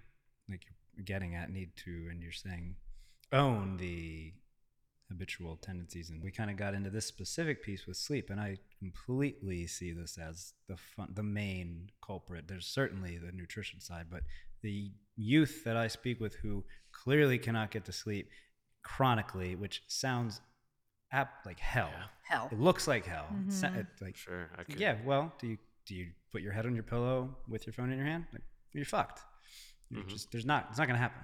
like 0.49 0.65
you're 0.95 1.05
getting 1.05 1.35
at 1.35 1.51
need 1.51 1.71
to 1.85 2.09
and 2.11 2.23
you're 2.23 2.33
saying 2.33 2.77
own 3.33 3.77
the 3.79 4.33
habitual 5.11 5.57
tendencies 5.57 6.09
and 6.11 6.23
we 6.23 6.31
kind 6.31 6.51
of 6.51 6.57
got 6.57 6.73
into 6.73 6.89
this 6.89 7.05
specific 7.05 7.63
piece 7.63 7.87
with 7.87 7.97
sleep 7.97 8.31
and 8.31 8.41
I 8.41 8.57
completely 8.79 9.67
see 9.67 9.93
this 9.93 10.17
as 10.19 10.55
the 10.69 10.77
fun, 10.97 11.09
the 11.15 11.23
main 11.23 11.91
culprit. 12.05 12.47
There's 12.49 12.67
certainly 12.67 13.19
the 13.19 13.33
nutrition 13.33 13.81
side, 13.81 14.07
but 14.11 14.23
the 14.63 14.91
youth 15.17 15.65
that 15.65 15.77
I 15.77 15.89
speak 15.89 16.21
with 16.21 16.35
who 16.37 16.65
clearly 16.93 17.39
cannot 17.39 17.71
get 17.71 17.85
to 17.87 17.93
sleep 17.93 18.29
chronically, 18.83 19.57
which 19.57 19.83
sounds 19.89 20.41
ap- 21.13 21.45
like 21.45 21.59
hell. 21.61 21.91
Hell. 22.23 22.49
It 22.53 22.61
looks 22.61 22.87
like 22.89 23.05
hell. 23.07 23.27
It 23.31 23.49
Mm-hmm. 23.51 23.79
it, 23.81 23.87
like 24.01 24.17
Sure, 24.17 24.49
I 24.57 24.65
could. 24.65 24.79
yeah. 24.81 24.97
Well, 25.05 25.33
do 25.41 25.49
you 25.49 25.59
do 25.87 25.95
you 25.95 26.07
put 26.31 26.41
your 26.43 26.53
head 26.53 26.67
on 26.67 26.75
your 26.75 26.85
pillow 26.85 27.37
with 27.49 27.67
your 27.67 27.73
phone 27.73 27.91
in 27.91 27.99
your 27.99 28.07
hand? 28.07 28.27
Like, 28.33 28.43
you're 28.73 28.85
fucked. 28.85 29.21
You're 29.91 30.05
just 30.05 30.31
there's 30.31 30.47
not. 30.47 30.67
It's 30.71 30.79
not 30.79 30.87
gonna 30.87 30.99
happen. 31.01 31.23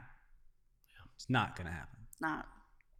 It's 1.14 1.30
not 1.30 1.56
gonna 1.56 1.70
happen. 1.70 1.98
Not. 2.20 2.46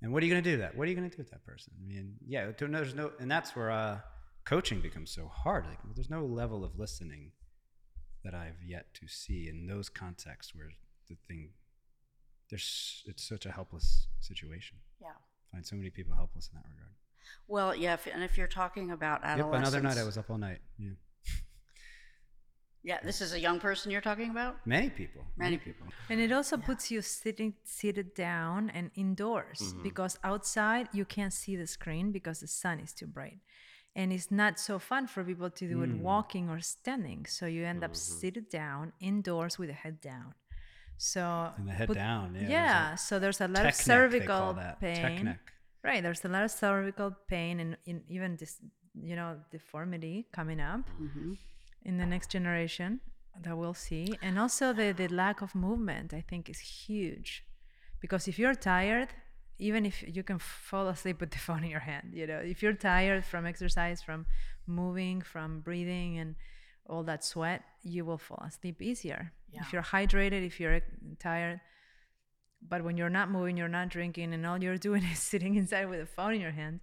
And 0.02 0.12
what 0.12 0.22
are 0.22 0.26
you 0.26 0.32
going 0.32 0.44
to 0.44 0.50
do 0.50 0.58
that? 0.58 0.76
What 0.76 0.86
are 0.86 0.90
you 0.90 0.96
going 0.96 1.08
to 1.08 1.16
do 1.16 1.20
with 1.20 1.30
that 1.30 1.44
person? 1.44 1.72
I 1.80 1.86
mean, 1.86 2.16
yeah, 2.26 2.50
there's 2.58 2.94
no, 2.94 3.12
and 3.18 3.30
that's 3.30 3.56
where 3.56 3.70
uh, 3.70 3.98
coaching 4.44 4.80
becomes 4.80 5.10
so 5.10 5.28
hard. 5.28 5.64
Like, 5.66 5.78
there's 5.94 6.10
no 6.10 6.24
level 6.24 6.64
of 6.64 6.78
listening 6.78 7.32
that 8.22 8.34
I've 8.34 8.62
yet 8.64 8.92
to 8.94 9.08
see 9.08 9.48
in 9.48 9.66
those 9.66 9.88
contexts 9.88 10.54
where 10.54 10.70
the 11.08 11.16
thing, 11.28 11.50
there's, 12.50 13.04
it's 13.06 13.26
such 13.26 13.46
a 13.46 13.52
helpless 13.52 14.08
situation. 14.20 14.78
Yeah. 15.00 15.08
I 15.08 15.56
find 15.56 15.66
so 15.66 15.76
many 15.76 15.90
people 15.90 16.14
helpless 16.14 16.50
in 16.52 16.58
that 16.58 16.68
regard. 16.68 16.92
Well, 17.48 17.74
yeah, 17.74 17.94
if, 17.94 18.06
and 18.06 18.22
if 18.22 18.36
you're 18.36 18.46
talking 18.46 18.90
about 18.90 19.22
Yep, 19.24 19.52
another 19.52 19.80
night 19.80 19.98
I 19.98 20.04
was 20.04 20.16
up 20.18 20.30
all 20.30 20.38
night. 20.38 20.58
Yeah, 20.78 20.90
Yeah, 22.86 22.98
this 23.02 23.20
is 23.20 23.32
a 23.32 23.40
young 23.40 23.58
person 23.58 23.90
you're 23.90 24.00
talking 24.00 24.30
about. 24.30 24.64
many 24.64 24.90
people, 24.90 25.22
Many 25.36 25.58
people. 25.58 25.88
And 26.08 26.20
it 26.20 26.30
also 26.30 26.56
puts 26.56 26.88
you 26.88 27.02
sitting 27.02 27.54
seated 27.64 28.14
down 28.14 28.70
and 28.70 28.92
indoors 28.94 29.60
mm-hmm. 29.60 29.82
because 29.82 30.20
outside 30.22 30.88
you 30.92 31.04
can't 31.04 31.32
see 31.32 31.56
the 31.56 31.66
screen 31.66 32.12
because 32.12 32.38
the 32.38 32.46
sun 32.46 32.78
is 32.78 32.92
too 32.92 33.08
bright. 33.08 33.40
And 33.96 34.12
it's 34.12 34.30
not 34.30 34.60
so 34.60 34.78
fun 34.78 35.08
for 35.08 35.24
people 35.24 35.50
to 35.50 35.68
do 35.68 35.82
it 35.82 35.90
mm. 35.90 36.00
walking 36.00 36.48
or 36.48 36.60
standing. 36.60 37.26
So 37.26 37.46
you 37.46 37.64
end 37.64 37.82
up 37.82 37.90
mm-hmm. 37.90 38.20
seated 38.20 38.48
down 38.50 38.92
indoors 39.00 39.58
with 39.58 39.68
the 39.68 39.74
head 39.74 40.00
down. 40.00 40.34
So 40.96 41.50
And 41.56 41.66
the 41.66 41.72
head 41.72 41.88
put- 41.88 41.96
down. 41.96 42.34
Yeah. 42.34 42.40
there's 42.40 42.50
Yeah, 42.50 42.94
so 42.94 43.18
there's 43.18 43.40
a 43.40 43.46
a 43.46 43.48
lot 43.48 43.66
of 43.66 43.74
tech 43.74 43.86
neck, 43.88 44.10
they 44.12 44.20
call 44.20 44.54
cervical 44.54 44.76
pain. 44.80 45.02
Tech 45.02 45.24
neck. 45.24 45.52
Right, 45.82 46.02
there's 46.04 46.24
a 46.24 46.28
lot 46.28 46.44
of 46.44 46.52
cervical 46.52 47.16
pain 47.26 47.58
and 47.58 47.76
in 47.84 48.04
even 48.08 48.36
this, 48.36 48.60
you 48.94 49.16
know, 49.16 49.38
deformity 49.50 50.28
coming 50.32 50.60
up 50.60 50.82
mm-hmm. 51.00 51.32
In 51.86 51.96
the 51.98 52.04
next 52.04 52.28
generation 52.30 53.00
that 53.42 53.56
we'll 53.56 53.80
see, 53.88 54.18
and 54.20 54.38
also 54.38 54.72
the 54.72 54.92
the 54.92 55.08
lack 55.08 55.40
of 55.40 55.54
movement. 55.54 56.12
I 56.12 56.22
think 56.28 56.50
is 56.50 56.58
huge, 56.58 57.44
because 58.00 58.28
if 58.28 58.38
you're 58.38 58.58
tired, 58.74 59.10
even 59.58 59.86
if 59.86 59.96
you 60.16 60.22
can 60.22 60.38
fall 60.38 60.88
asleep 60.88 61.20
with 61.20 61.30
the 61.30 61.38
phone 61.46 61.62
in 61.64 61.70
your 61.70 61.86
hand, 61.92 62.06
you 62.12 62.26
know, 62.26 62.40
if 62.52 62.62
you're 62.62 62.80
tired 62.92 63.24
from 63.24 63.46
exercise, 63.46 64.02
from 64.02 64.26
moving, 64.66 65.22
from 65.22 65.60
breathing, 65.60 66.18
and 66.18 66.34
all 66.88 67.04
that 67.04 67.24
sweat, 67.24 67.62
you 67.82 68.04
will 68.04 68.18
fall 68.18 68.42
asleep 68.46 68.82
easier. 68.82 69.32
If 69.62 69.72
you're 69.72 69.82
hydrated, 69.82 70.44
if 70.44 70.60
you're 70.60 70.74
eh, 70.74 70.80
tired, 71.18 71.60
but 72.60 72.84
when 72.84 72.96
you're 72.98 73.16
not 73.20 73.30
moving, 73.30 73.56
you're 73.56 73.76
not 73.80 73.88
drinking, 73.88 74.34
and 74.34 74.44
all 74.44 74.62
you're 74.62 74.78
doing 74.88 75.02
is 75.04 75.20
sitting 75.20 75.54
inside 75.54 75.86
with 75.88 76.00
a 76.00 76.06
phone 76.06 76.34
in 76.34 76.40
your 76.40 76.56
hand, 76.62 76.80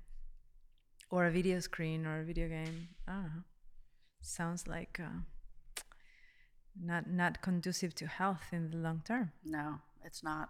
or 1.09 1.25
a 1.25 1.31
video 1.31 1.59
screen, 1.59 2.05
or 2.05 2.21
a 2.21 2.23
video 2.23 2.47
game. 2.47 2.89
I 3.07 3.11
don't 3.11 3.23
know. 3.23 3.43
Sounds 4.25 4.67
like 4.67 4.99
uh, 5.03 5.19
not 6.81 7.09
not 7.09 7.41
conducive 7.41 7.93
to 7.95 8.07
health 8.07 8.45
in 8.51 8.71
the 8.71 8.77
long 8.77 9.01
term. 9.05 9.31
No, 9.43 9.79
it's 10.03 10.23
not. 10.23 10.49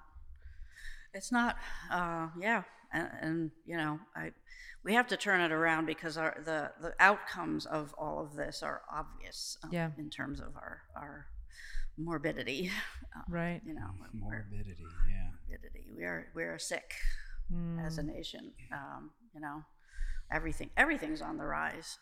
It's 1.14 1.32
not. 1.32 1.58
Uh, 1.92 2.28
yeah, 2.40 2.64
and, 2.94 3.10
and 3.22 3.52
you 3.66 3.76
know, 3.78 4.00
I 4.16 4.32
we 4.84 4.94
have 4.94 5.08
to 5.08 5.18
turn 5.18 5.42
it 5.42 5.52
around 5.52 5.86
because 5.88 6.18
our 6.18 6.38
the 6.46 6.72
the 6.82 6.94
outcomes 7.00 7.66
of 7.66 7.94
all 7.98 8.22
of 8.24 8.36
this 8.36 8.62
are 8.64 8.82
obvious. 8.92 9.58
um, 9.64 9.70
Yeah. 9.74 9.90
In 9.98 10.10
terms 10.12 10.40
of 10.40 10.56
our 10.56 10.84
our 10.96 11.26
morbidity, 11.98 12.70
uh, 13.16 13.22
Right. 13.28 13.62
you 13.66 13.74
know, 13.74 13.90
Morbidity. 14.14 14.86
Yeah. 15.10 15.30
morbidity. 15.50 15.90
We 15.98 16.04
are 16.04 16.28
we 16.36 16.44
are 16.44 16.60
sick 16.60 16.94
Mm. 17.52 17.86
as 17.86 17.98
a 17.98 18.04
nation. 18.04 18.54
Um, 18.72 19.12
you 19.34 19.42
know, 19.42 19.64
everything 20.32 20.70
everything's 20.78 21.22
on 21.22 21.38
the 21.38 21.44
rise. 21.46 21.98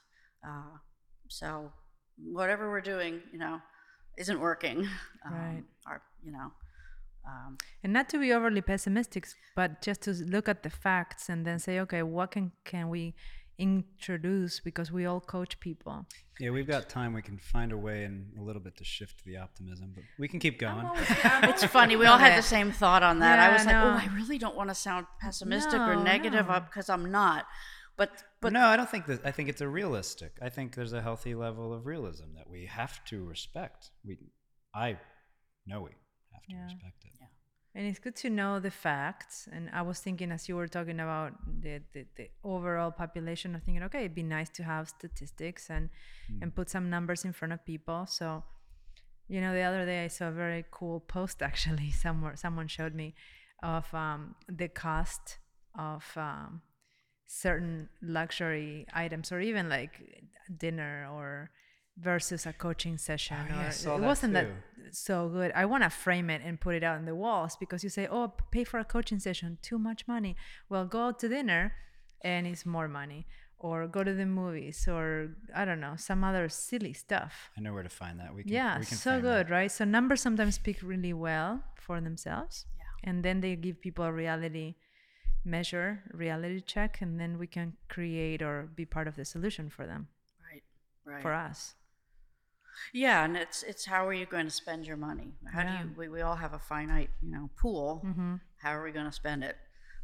Uh, 0.45 0.77
so 1.31 1.71
whatever 2.17 2.69
we're 2.69 2.81
doing, 2.81 3.21
you 3.31 3.39
know, 3.39 3.61
isn't 4.17 4.39
working. 4.39 4.87
Um, 5.25 5.33
Right. 5.33 5.63
Or, 5.87 6.01
you 6.25 6.31
know. 6.31 6.51
Um, 7.27 7.57
And 7.83 7.93
not 7.93 8.09
to 8.09 8.17
be 8.19 8.33
overly 8.33 8.61
pessimistic, 8.61 9.27
but 9.55 9.69
just 9.83 10.01
to 10.05 10.11
look 10.35 10.49
at 10.49 10.63
the 10.63 10.69
facts 10.71 11.29
and 11.29 11.45
then 11.45 11.59
say, 11.59 11.79
okay, 11.79 12.01
what 12.01 12.31
can 12.31 12.51
can 12.65 12.89
we 12.89 13.13
introduce 13.59 14.59
because 14.59 14.91
we 14.91 15.05
all 15.05 15.19
coach 15.19 15.59
people. 15.59 16.05
Yeah, 16.39 16.49
we've 16.49 16.67
got 16.67 16.89
time. 16.89 17.13
We 17.13 17.21
can 17.21 17.37
find 17.37 17.71
a 17.71 17.77
way 17.77 18.03
and 18.03 18.25
a 18.39 18.41
little 18.41 18.61
bit 18.61 18.75
to 18.77 18.83
shift 18.83 19.23
the 19.23 19.37
optimism, 19.37 19.91
but 19.93 20.03
we 20.17 20.27
can 20.27 20.39
keep 20.39 20.57
going. 20.59 20.89
it's 21.43 21.63
funny. 21.65 21.95
We 21.95 22.07
all 22.07 22.17
had 22.17 22.35
the 22.37 22.41
same 22.55 22.71
thought 22.71 23.03
on 23.03 23.19
that. 23.19 23.37
I 23.37 23.47
Yeah, 23.47 23.53
was 23.53 23.65
like, 23.65 23.75
oh. 23.75 24.09
I 24.11 24.15
really 24.15 24.39
don't 24.39 24.55
want 24.55 24.69
to 24.69 24.75
sound 24.75 25.05
pessimistic 25.19 25.79
or 25.79 25.95
No, 25.95 26.03
negative 26.03 26.47
no. 26.47 26.59
because 26.61 26.89
I'm 26.89 27.11
not. 27.11 27.45
But 27.97 28.23
but 28.41 28.53
no, 28.53 28.65
I 28.65 28.77
don't 28.77 28.89
think 28.89 29.05
that. 29.07 29.25
I 29.25 29.31
think 29.31 29.49
it's 29.49 29.61
a 29.61 29.67
realistic. 29.67 30.31
I 30.41 30.49
think 30.49 30.75
there's 30.75 30.93
a 30.93 31.01
healthy 31.01 31.35
level 31.35 31.73
of 31.73 31.85
realism 31.85 32.33
that 32.35 32.49
we 32.49 32.65
have 32.65 33.03
to 33.05 33.23
respect. 33.23 33.91
We, 34.03 34.17
I 34.73 34.97
know 35.67 35.81
we 35.81 35.91
have 36.33 36.45
to 36.49 36.55
Yeah. 36.55 36.63
respect 36.63 37.03
it. 37.05 37.11
Yeah. 37.19 37.27
And 37.73 37.87
it's 37.87 37.99
good 37.99 38.15
to 38.17 38.29
know 38.29 38.59
the 38.59 38.71
facts. 38.71 39.47
And 39.51 39.69
I 39.71 39.81
was 39.81 39.99
thinking, 39.99 40.31
as 40.31 40.49
you 40.49 40.55
were 40.57 40.67
talking 40.67 40.99
about 40.99 41.33
the, 41.61 41.81
the, 41.93 42.05
the 42.17 42.29
overall 42.43 42.91
population, 42.91 43.55
I'm 43.55 43.61
thinking, 43.61 43.83
okay, 43.83 43.99
it'd 43.99 44.15
be 44.15 44.23
nice 44.23 44.49
to 44.49 44.63
have 44.63 44.89
statistics 44.89 45.69
and, 45.69 45.89
and 46.41 46.53
put 46.53 46.69
some 46.69 46.89
numbers 46.89 47.23
in 47.23 47.31
front 47.31 47.53
of 47.53 47.65
people. 47.65 48.07
So, 48.07 48.43
you 49.29 49.39
know, 49.39 49.53
the 49.53 49.61
other 49.61 49.85
day 49.85 50.03
I 50.03 50.07
saw 50.07 50.27
a 50.27 50.31
very 50.31 50.65
cool 50.71 50.99
post 50.99 51.41
actually, 51.49 51.91
somewhere 51.91 52.35
someone 52.35 52.67
showed 52.67 52.93
me 52.93 53.13
of 53.63 53.93
um, 53.93 54.35
the 54.49 54.67
cost 54.67 55.37
of 55.77 56.03
um, 56.17 56.61
certain 57.33 57.87
luxury 58.01 58.85
items 58.93 59.31
or 59.31 59.39
even 59.39 59.69
like 59.69 59.93
dinner 60.57 61.07
or 61.13 61.49
versus 61.97 62.45
a 62.45 62.51
coaching 62.53 62.97
session 62.97 63.37
Oh, 63.49 63.53
yeah, 63.55 63.61
I 63.61 63.67
or 63.67 63.71
saw 63.71 63.95
it 63.95 63.99
that 64.01 64.07
wasn't 64.07 64.33
that 64.33 64.47
so 64.91 65.29
good 65.29 65.51
i 65.55 65.63
want 65.65 65.83
to 65.83 65.89
frame 65.89 66.29
it 66.29 66.41
and 66.43 66.59
put 66.59 66.75
it 66.75 66.83
out 66.83 66.97
in 66.99 67.05
the 67.05 67.15
walls 67.15 67.55
because 67.57 67.83
you 67.85 67.89
say 67.89 68.05
oh 68.11 68.33
pay 68.51 68.63
for 68.65 68.79
a 68.79 68.83
coaching 68.83 69.19
session 69.19 69.57
too 69.61 69.77
much 69.79 70.07
money 70.07 70.35
well 70.69 70.85
go 70.85 70.99
out 71.07 71.19
to 71.19 71.29
dinner 71.29 71.73
and 72.21 72.45
it's 72.47 72.65
more 72.65 72.87
money 72.89 73.25
or 73.59 73.87
go 73.87 74.03
to 74.03 74.13
the 74.13 74.25
movies 74.25 74.87
or 74.89 75.29
i 75.55 75.63
don't 75.63 75.79
know 75.79 75.95
some 75.95 76.23
other 76.23 76.49
silly 76.49 76.91
stuff 76.93 77.49
I 77.57 77.61
know 77.61 77.73
where 77.73 77.83
to 77.83 77.89
find 78.03 78.19
that. 78.19 78.33
We 78.35 78.43
can. 78.43 78.51
yeah 78.51 78.79
we 78.79 78.85
can 78.85 78.97
so 78.97 79.21
good 79.21 79.47
that. 79.47 79.51
right 79.59 79.71
so 79.71 79.85
numbers 79.85 80.19
sometimes 80.21 80.55
speak 80.55 80.77
really 80.83 81.13
well 81.13 81.63
for 81.85 82.01
themselves 82.01 82.65
Yeah. 82.77 83.09
and 83.09 83.23
then 83.23 83.39
they 83.39 83.55
give 83.55 83.79
people 83.79 84.03
a 84.05 84.11
reality 84.11 84.75
measure 85.43 86.03
reality 86.13 86.61
check 86.61 87.01
and 87.01 87.19
then 87.19 87.37
we 87.37 87.47
can 87.47 87.73
create 87.89 88.41
or 88.41 88.69
be 88.75 88.85
part 88.85 89.07
of 89.07 89.15
the 89.15 89.25
solution 89.25 89.69
for 89.69 89.85
them 89.87 90.07
right, 90.51 90.63
right. 91.05 91.21
for 91.21 91.33
us 91.33 91.75
Yeah, 92.93 93.25
and 93.25 93.35
it's 93.37 93.63
it's 93.63 93.85
how 93.85 94.07
are 94.07 94.13
you 94.13 94.25
going 94.25 94.45
to 94.47 94.51
spend 94.63 94.85
your 94.87 94.97
money? 94.97 95.33
How 95.53 95.61
Yeah. 95.61 95.81
do 95.83 95.89
you? 95.89 95.93
We, 95.97 96.07
we 96.09 96.21
all 96.21 96.35
have 96.37 96.53
a 96.53 96.59
finite, 96.59 97.09
you 97.21 97.29
know, 97.31 97.49
pool. 97.61 98.01
mm-hmm. 98.05 98.35
How 98.63 98.71
are 98.75 98.83
we 98.83 98.91
going 98.91 99.05
to 99.05 99.11
spend 99.11 99.43
it? 99.43 99.57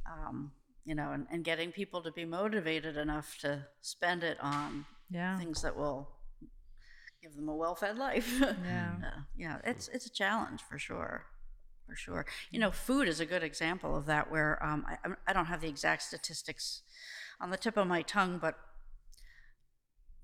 Um, 0.06 0.52
you 0.86 0.94
know, 0.96 1.12
and, 1.12 1.28
and 1.32 1.44
getting 1.44 1.72
people 1.72 2.02
to 2.04 2.12
be 2.12 2.26
motivated 2.26 2.96
enough 2.98 3.38
to 3.42 3.66
spend 3.82 4.24
it 4.24 4.38
on 4.42 4.86
yeah 5.10 5.38
things 5.40 5.62
that 5.62 5.76
will 5.78 6.10
give 7.22 7.36
them 7.36 7.48
a 7.50 7.56
well-fed 7.56 7.98
life. 7.98 8.30
Yeah. 8.66 8.92
Uh, 9.08 9.20
yeah, 9.38 9.58
it's 9.64 9.88
it's 9.88 10.06
a 10.06 10.12
challenge 10.12 10.62
for 10.70 10.78
sure. 10.78 11.26
For 11.88 11.96
sure. 11.96 12.26
You 12.52 12.60
know, 12.60 12.70
food 12.72 13.08
is 13.08 13.20
a 13.20 13.26
good 13.26 13.44
example 13.44 13.96
of 13.96 14.06
that. 14.08 14.30
Where 14.30 14.62
um, 14.64 14.86
I, 14.88 14.98
I'm- 15.04 15.18
don't 15.34 15.46
have 15.46 15.62
the 15.62 15.70
exact 15.70 16.04
statistics 16.04 16.82
on 17.40 17.50
the 17.50 17.58
tip 17.58 17.78
of 17.78 17.88
my 17.88 18.02
tongue, 18.02 18.38
but 18.42 18.56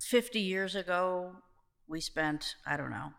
50 0.02 0.40
years 0.40 0.76
ago, 0.76 1.38
we 1.88 2.02
spent 2.02 2.56
I 2.66 2.76
don't 2.78 2.90
know 2.92 3.14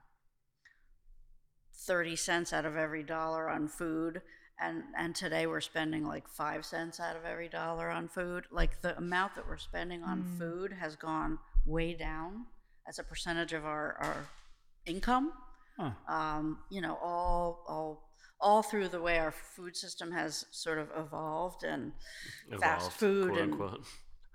30 1.87 2.17
cents 2.17 2.53
out 2.53 2.65
of 2.65 2.77
every 2.77 3.03
dollar 3.03 3.49
on 3.49 3.69
food. 3.69 4.23
And, 4.61 4.85
and 4.97 5.15
today 5.17 5.47
we're 5.49 5.61
spending 5.61 6.05
like 6.05 6.29
five 6.29 6.65
cents 6.65 7.01
out 7.01 7.17
of 7.17 7.25
every 7.25 7.49
dollar 7.49 7.91
on 7.91 8.09
food. 8.09 8.45
Like 8.53 8.81
the 8.83 8.97
amount 8.97 9.35
that 9.35 9.49
we're 9.49 9.57
spending 9.59 10.03
on 10.03 10.37
food 10.39 10.73
has 10.81 10.95
gone 10.97 11.39
way 11.67 11.93
down 11.95 12.47
as 12.89 12.99
a 12.99 13.03
percentage 13.05 13.53
of 13.53 13.65
our, 13.65 13.97
our 14.01 14.29
income 14.87 15.33
Huh. 15.77 15.91
um, 16.09 16.59
you 16.71 16.81
know, 16.81 16.97
all 17.03 17.65
all 17.69 18.09
all 18.45 18.63
through 18.63 18.89
the 18.89 19.01
way 19.01 19.19
our 19.19 19.33
food 19.33 19.75
system 19.75 20.13
has 20.13 20.45
sort 20.51 20.79
of 20.79 20.89
evolved 20.97 21.65
and 21.65 21.93
fast 22.61 22.87
Evolved, 22.87 22.97
food 22.97 23.29
quote 23.31 23.41
and 23.41 23.53
unquote. 23.53 23.87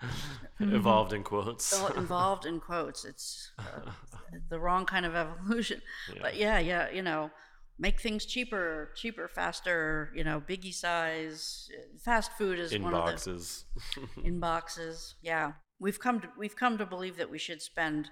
Evolved 0.60 1.14
in 1.14 1.24
quotes. 1.24 1.80
all 1.80 1.88
involved 2.04 2.46
in 2.46 2.60
quotes. 2.60 3.06
It's 3.06 3.52
uh, 3.60 3.92
the 4.50 4.60
wrong 4.60 4.86
kind 4.86 5.06
of 5.06 5.16
evolution. 5.16 5.82
But 6.22 6.36
yeah, 6.38 6.58
yeah, 6.58 6.90
you 6.90 7.04
know, 7.04 7.30
make 7.78 8.02
things 8.02 8.26
cheaper, 8.26 8.92
cheaper, 8.96 9.28
faster. 9.28 10.12
You 10.16 10.24
know, 10.24 10.42
biggie 10.42 10.74
size. 10.74 11.70
Fast 12.04 12.32
food 12.38 12.58
is 12.58 12.72
in 12.72 12.82
one 12.82 12.94
boxes. 12.94 13.66
of 13.96 14.10
the 14.16 14.28
in 14.28 14.40
boxes. 14.40 15.16
Yeah, 15.22 15.54
we've 15.80 16.00
come 16.00 16.20
to 16.22 16.30
we've 16.38 16.56
come 16.56 16.78
to 16.80 16.86
believe 16.86 17.18
that 17.18 17.30
we 17.30 17.38
should 17.38 17.62
spend 17.62 18.10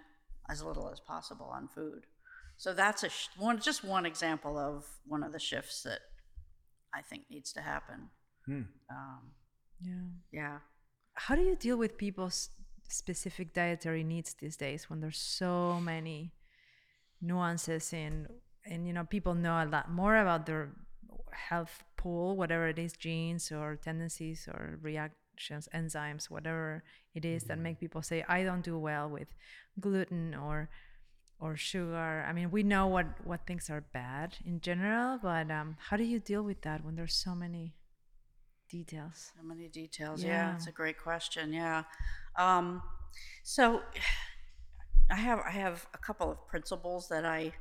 as 0.49 0.61
little 0.61 0.89
as 0.91 0.99
possible 0.99 1.47
on 1.47 1.67
food. 1.67 2.05
So 2.57 2.73
that's 2.73 3.03
a 3.03 3.09
sh- 3.09 3.29
one 3.37 3.59
just 3.61 3.83
one 3.83 4.05
example 4.05 4.57
of 4.57 4.85
one 5.05 5.23
of 5.23 5.31
the 5.31 5.39
shifts 5.39 5.83
that 5.83 5.99
I 6.93 7.01
think 7.01 7.23
needs 7.29 7.53
to 7.53 7.61
happen. 7.61 8.09
Hmm. 8.45 8.63
Um, 8.89 9.31
Yeah. 9.79 10.07
yeah. 10.31 10.57
How 11.13 11.35
do 11.35 11.41
you 11.41 11.55
deal 11.55 11.77
with 11.77 11.97
people's 11.97 12.49
specific 12.89 13.53
dietary 13.53 14.03
needs 14.03 14.33
these 14.33 14.57
days 14.57 14.89
when 14.89 15.01
there's 15.01 15.17
so 15.19 15.79
many 15.81 16.31
nuances 17.21 17.93
in 17.93 18.27
and 18.65 18.87
you 18.87 18.93
know 18.93 19.03
people 19.03 19.33
know 19.33 19.61
a 19.63 19.65
lot 19.65 19.89
more 19.91 20.15
about 20.17 20.45
their 20.45 20.69
health 21.33 21.83
pool 21.97 22.37
whatever 22.37 22.67
it 22.67 22.77
is 22.79 22.93
genes 22.93 23.51
or 23.51 23.75
tendencies 23.75 24.47
or 24.47 24.79
reactions 24.81 25.67
enzymes 25.73 26.29
whatever 26.29 26.83
it 27.15 27.25
is 27.25 27.43
that 27.45 27.57
make 27.57 27.79
people 27.79 28.01
say 28.01 28.23
i 28.29 28.43
don't 28.43 28.63
do 28.63 28.77
well 28.77 29.09
with 29.09 29.27
gluten 29.79 30.35
or 30.35 30.69
or 31.39 31.55
sugar 31.55 32.25
i 32.27 32.33
mean 32.33 32.49
we 32.51 32.63
know 32.63 32.87
what 32.87 33.05
what 33.23 33.41
things 33.45 33.69
are 33.69 33.81
bad 33.93 34.35
in 34.45 34.59
general 34.59 35.19
but 35.21 35.49
um, 35.51 35.75
how 35.89 35.95
do 35.97 36.03
you 36.03 36.19
deal 36.19 36.43
with 36.43 36.61
that 36.61 36.83
when 36.83 36.95
there's 36.95 37.13
so 37.13 37.35
many 37.35 37.73
details 38.69 39.31
So 39.37 39.43
many 39.43 39.67
details. 39.69 40.23
Yeah, 40.23 40.29
Yeah. 40.49 40.55
it's 40.55 40.67
a 40.67 40.71
great 40.71 40.97
question. 40.97 41.53
Yeah. 41.53 41.83
Um, 42.35 42.81
so 43.43 43.81
I 45.09 45.15
have 45.15 45.39
I 45.39 45.51
have 45.51 45.87
a 45.93 45.97
couple 45.97 46.29
of 46.31 46.45
principles 46.47 47.07
that 47.07 47.23
I 47.25 47.53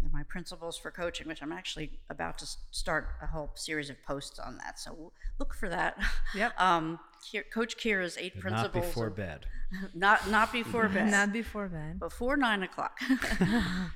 they're 0.00 0.10
my 0.12 0.22
principles 0.24 0.76
for 0.76 0.90
coaching, 0.90 1.26
which 1.26 1.42
I'm 1.42 1.52
actually 1.52 1.98
about 2.10 2.38
to 2.38 2.46
start 2.70 3.08
a 3.22 3.26
whole 3.26 3.50
series 3.54 3.88
of 3.90 3.96
posts 4.04 4.38
on 4.38 4.58
that. 4.58 4.78
So 4.78 5.12
look 5.38 5.54
for 5.54 5.68
that. 5.68 5.96
Yep. 6.34 6.52
Um, 6.60 6.98
Kier- 7.24 7.50
Coach 7.52 7.76
Kira's 7.76 8.16
eight 8.18 8.34
But 8.34 8.42
principles. 8.42 8.74
not 8.74 8.82
before 8.82 9.06
of- 9.08 9.16
bed. 9.16 9.46
Not 9.94 10.30
not 10.30 10.52
before 10.52 10.88
bed. 10.96 11.10
not 11.10 11.32
before 11.32 11.68
bed 11.68 11.98
before 11.98 12.36
nine 12.36 12.62
o'clock. 12.62 12.96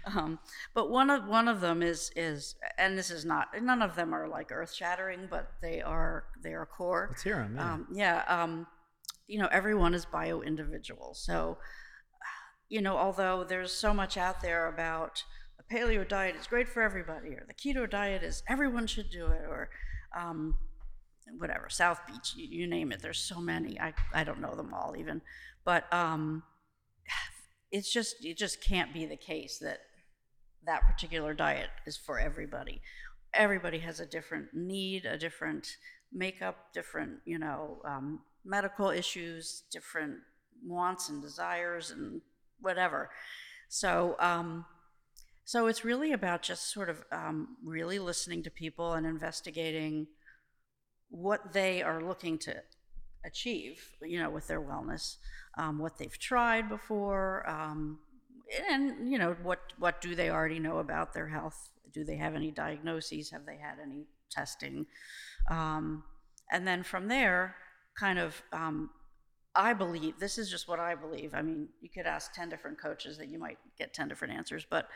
um, 0.05 0.41
but 0.75 0.91
one 0.91 1.11
of 1.11 1.27
one 1.29 1.47
of 1.47 1.61
them 1.61 1.81
is 1.81 2.11
is, 2.17 2.57
and 2.77 2.99
this 2.99 3.09
is 3.09 3.25
not 3.25 3.49
none 3.63 3.81
of 3.81 3.95
them 3.95 4.13
are 4.13 4.27
like 4.27 4.51
earth 4.51 4.73
shattering, 4.75 5.29
but 5.31 5.53
they 5.63 5.81
are 5.81 6.25
they 6.43 6.55
are 6.55 6.67
core. 6.67 7.07
Let's 7.11 7.23
hear 7.23 7.37
'em, 7.37 7.55
yeah. 7.57 7.73
Um, 7.73 7.87
yeah. 7.93 8.25
Um, 8.27 8.67
you 9.29 9.39
know, 9.39 9.49
everyone 9.53 9.95
is 9.95 10.05
bio 10.05 10.41
individual, 10.43 11.15
so 11.15 11.59
you 12.69 12.81
know, 12.83 12.97
although 12.97 13.45
there's 13.45 13.73
so 13.73 13.95
much 13.95 14.17
out 14.17 14.41
there 14.41 14.67
about 14.67 15.23
the 15.23 15.25
paleo 15.72 16.06
diet 16.06 16.37
is 16.37 16.46
great 16.46 16.68
for 16.68 16.83
everybody, 16.83 17.30
or 17.30 17.46
the 17.46 17.54
keto 17.54 17.88
diet 17.88 18.22
is 18.22 18.42
everyone 18.48 18.87
should 18.87 19.11
do 19.11 19.26
it, 19.26 19.42
or 19.48 19.70
um, 20.16 20.54
whatever, 21.38 21.68
South 21.68 22.00
Beach, 22.06 22.35
you, 22.37 22.46
you 22.50 22.66
name 22.66 22.92
it. 22.92 23.00
There's 23.00 23.20
so 23.20 23.40
many. 23.40 23.78
I, 23.80 23.94
I 24.12 24.24
don't 24.24 24.40
know 24.40 24.54
them 24.54 24.74
all 24.74 24.94
even, 24.98 25.20
but 25.64 25.92
um, 25.92 26.42
it's 27.70 27.92
just 27.92 28.24
it 28.24 28.37
just 28.37 28.62
can't 28.62 28.92
be 28.92 29.06
the 29.06 29.16
case 29.16 29.59
that 29.59 29.78
that 30.66 30.83
particular 30.87 31.35
diet 31.35 31.70
is 31.87 31.96
for 31.96 32.18
everybody. 32.18 32.80
Everybody 33.33 33.78
has 33.78 34.00
a 34.00 34.06
different 34.06 34.48
need, 34.52 35.04
a 35.04 35.16
different 35.16 35.76
makeup, 36.12 36.72
different 36.74 37.20
you 37.24 37.38
know 37.38 37.80
um, 37.85 38.20
medical 38.44 38.90
issues, 38.90 39.62
different 39.70 40.14
wants 40.64 41.09
and 41.09 41.22
desires, 41.22 41.90
and 41.90 42.20
whatever. 42.61 43.11
So 43.68 44.16
um, 44.18 44.64
so 45.51 45.67
it's 45.67 45.85
really 45.85 46.13
about 46.13 46.43
just 46.43 46.73
sort 46.73 46.89
of 46.89 47.03
um, 47.11 47.57
really 47.65 47.99
listening 47.99 48.41
to 48.45 48.51
people 48.53 48.93
and 48.93 49.05
investigating 49.05 50.07
what 51.09 51.53
they 51.53 51.83
are 51.83 52.01
looking 52.01 52.39
to 52.39 52.55
achieve, 53.27 53.83
you 54.01 54.21
know, 54.21 54.31
with 54.31 54.47
their 54.47 54.61
wellness, 54.61 55.17
um, 55.59 55.81
what 55.81 55.99
they've 55.99 56.17
tried 56.21 56.69
before, 56.69 57.51
um, 57.51 57.99
and 58.71 59.11
you 59.11 59.19
know, 59.19 59.35
what 59.43 59.59
what 59.81 60.01
do 60.01 60.15
they 60.15 60.31
already 60.31 60.61
know 60.61 60.79
about 60.79 61.15
their 61.15 61.27
health? 61.27 61.71
Do 61.93 62.05
they 62.05 62.15
have 62.15 62.37
any 62.37 62.53
diagnoses? 62.53 63.31
Have 63.31 63.45
they 63.45 63.57
had 63.57 63.81
any 63.83 64.07
testing? 64.31 64.87
Um, 65.51 66.05
and 66.53 66.65
then 66.65 66.85
from 66.85 67.09
there, 67.09 67.57
kind 67.99 68.21
of, 68.21 68.41
um, 68.53 68.91
I 69.57 69.73
believe 69.73 70.21
this 70.21 70.39
is 70.39 70.49
just 70.49 70.69
what 70.69 70.79
I 70.79 70.95
believe. 70.95 71.35
I 71.35 71.43
mean, 71.43 71.71
you 71.81 71.89
could 71.89 72.07
ask 72.07 72.33
ten 72.33 72.49
different 72.49 72.81
coaches 72.81 73.19
that 73.19 73.27
you 73.27 73.41
might 73.41 73.59
get 73.77 73.93
ten 73.93 74.07
different 74.07 74.35
answers, 74.35 74.65
but 74.71 74.87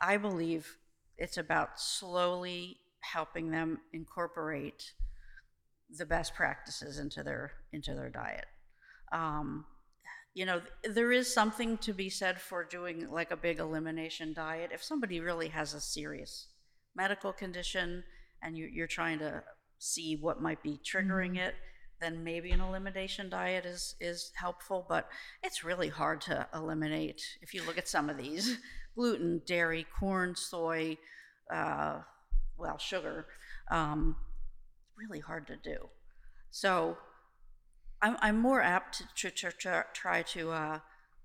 I 0.00 0.16
believe 0.16 0.76
it's 1.16 1.36
about 1.36 1.80
slowly 1.80 2.78
helping 3.00 3.50
them 3.50 3.80
incorporate 3.92 4.92
the 5.96 6.06
best 6.06 6.34
practices 6.34 6.98
into 6.98 7.22
their 7.22 7.52
into 7.72 7.94
their 7.94 8.10
diet. 8.10 8.46
Um, 9.12 9.66
you 10.34 10.44
know, 10.44 10.60
there 10.82 11.12
is 11.12 11.32
something 11.32 11.78
to 11.78 11.92
be 11.92 12.10
said 12.10 12.40
for 12.40 12.64
doing 12.64 13.08
like 13.10 13.30
a 13.30 13.36
big 13.36 13.60
elimination 13.60 14.32
diet. 14.32 14.70
If 14.72 14.82
somebody 14.82 15.20
really 15.20 15.48
has 15.48 15.74
a 15.74 15.80
serious 15.80 16.48
medical 16.96 17.32
condition 17.32 18.02
and 18.42 18.58
you, 18.58 18.66
you're 18.66 18.88
trying 18.88 19.20
to 19.20 19.44
see 19.78 20.16
what 20.16 20.42
might 20.42 20.62
be 20.62 20.80
triggering 20.84 21.36
it, 21.36 21.54
then 22.00 22.24
maybe 22.24 22.50
an 22.50 22.60
elimination 22.60 23.30
diet 23.30 23.64
is 23.64 23.94
is 24.00 24.32
helpful. 24.34 24.84
But 24.88 25.08
it's 25.42 25.62
really 25.62 25.88
hard 25.88 26.20
to 26.22 26.48
eliminate. 26.52 27.22
If 27.40 27.54
you 27.54 27.64
look 27.64 27.78
at 27.78 27.88
some 27.88 28.10
of 28.10 28.18
these, 28.18 28.58
gluten, 28.94 29.42
dairy, 29.46 29.86
corn, 29.98 30.34
soy, 30.36 30.96
uh, 31.52 31.98
well, 32.56 32.78
sugar. 32.78 33.26
Um, 33.70 34.16
really 34.96 35.20
hard 35.20 35.46
to 35.48 35.56
do. 35.56 35.88
So 36.50 36.96
I'm, 38.00 38.16
I'm 38.20 38.38
more 38.38 38.62
apt 38.62 39.02
to, 39.16 39.30
to, 39.30 39.50
to 39.50 39.84
try 39.92 40.22
to 40.22 40.50
uh, 40.50 40.78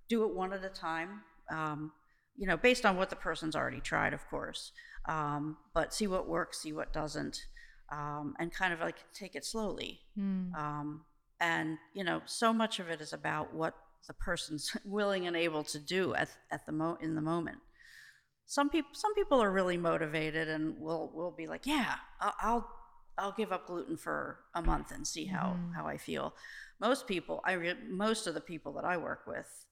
do 0.07 0.23
it 0.23 0.35
one 0.35 0.53
at 0.53 0.63
a 0.63 0.69
time, 0.69 1.21
um, 1.51 1.91
you 2.35 2.47
know, 2.47 2.57
based 2.57 2.85
on 2.85 2.97
what 2.97 3.09
the 3.09 3.15
person's 3.15 3.55
already 3.55 3.81
tried, 3.81 4.13
of 4.13 4.27
course, 4.29 4.71
um, 5.07 5.57
but 5.73 5.93
see 5.93 6.07
what 6.07 6.27
works, 6.27 6.61
see 6.61 6.73
what 6.73 6.93
doesn't, 6.93 7.45
um, 7.91 8.33
and 8.39 8.53
kind 8.53 8.73
of 8.73 8.79
like 8.79 9.03
take 9.13 9.35
it 9.35 9.45
slowly. 9.45 9.99
Um, 10.57 11.01
and, 11.41 11.77
you 11.93 12.03
know, 12.03 12.21
so 12.25 12.53
much 12.53 12.79
of 12.79 12.89
it 12.89 13.01
is 13.01 13.13
about 13.13 13.53
what 13.53 13.75
the 14.07 14.13
person's 14.13 14.75
willing 14.85 15.27
and 15.27 15.35
able 15.35 15.63
to 15.63 15.79
do 15.79 16.13
at, 16.15 16.29
at 16.51 16.65
the 16.65 16.71
mo- 16.71 16.97
in 17.01 17.15
the 17.15 17.21
moment 17.21 17.57
some 18.45 18.69
people 18.69 18.89
some 18.93 19.13
people 19.13 19.41
are 19.41 19.51
really 19.51 19.77
motivated 19.77 20.47
and 20.47 20.79
will 20.79 21.11
will 21.13 21.31
be 21.31 21.47
like 21.47 21.65
yeah 21.65 21.95
I'll, 22.19 22.33
I'll 22.41 22.79
I'll 23.19 23.33
give 23.33 23.51
up 23.51 23.67
gluten 23.67 23.97
for 23.97 24.39
a 24.55 24.61
month 24.61 24.91
and 24.91 25.05
see 25.05 25.25
how 25.25 25.57
how 25.75 25.85
I 25.85 25.97
feel. 25.97 26.33
Most 26.79 27.07
people, 27.07 27.41
I 27.43 27.53
re- 27.53 27.75
most 27.89 28.27
of 28.27 28.33
the 28.33 28.41
people 28.41 28.73
that 28.73 28.85
I 28.85 28.97
work 28.97 29.27
with 29.27 29.65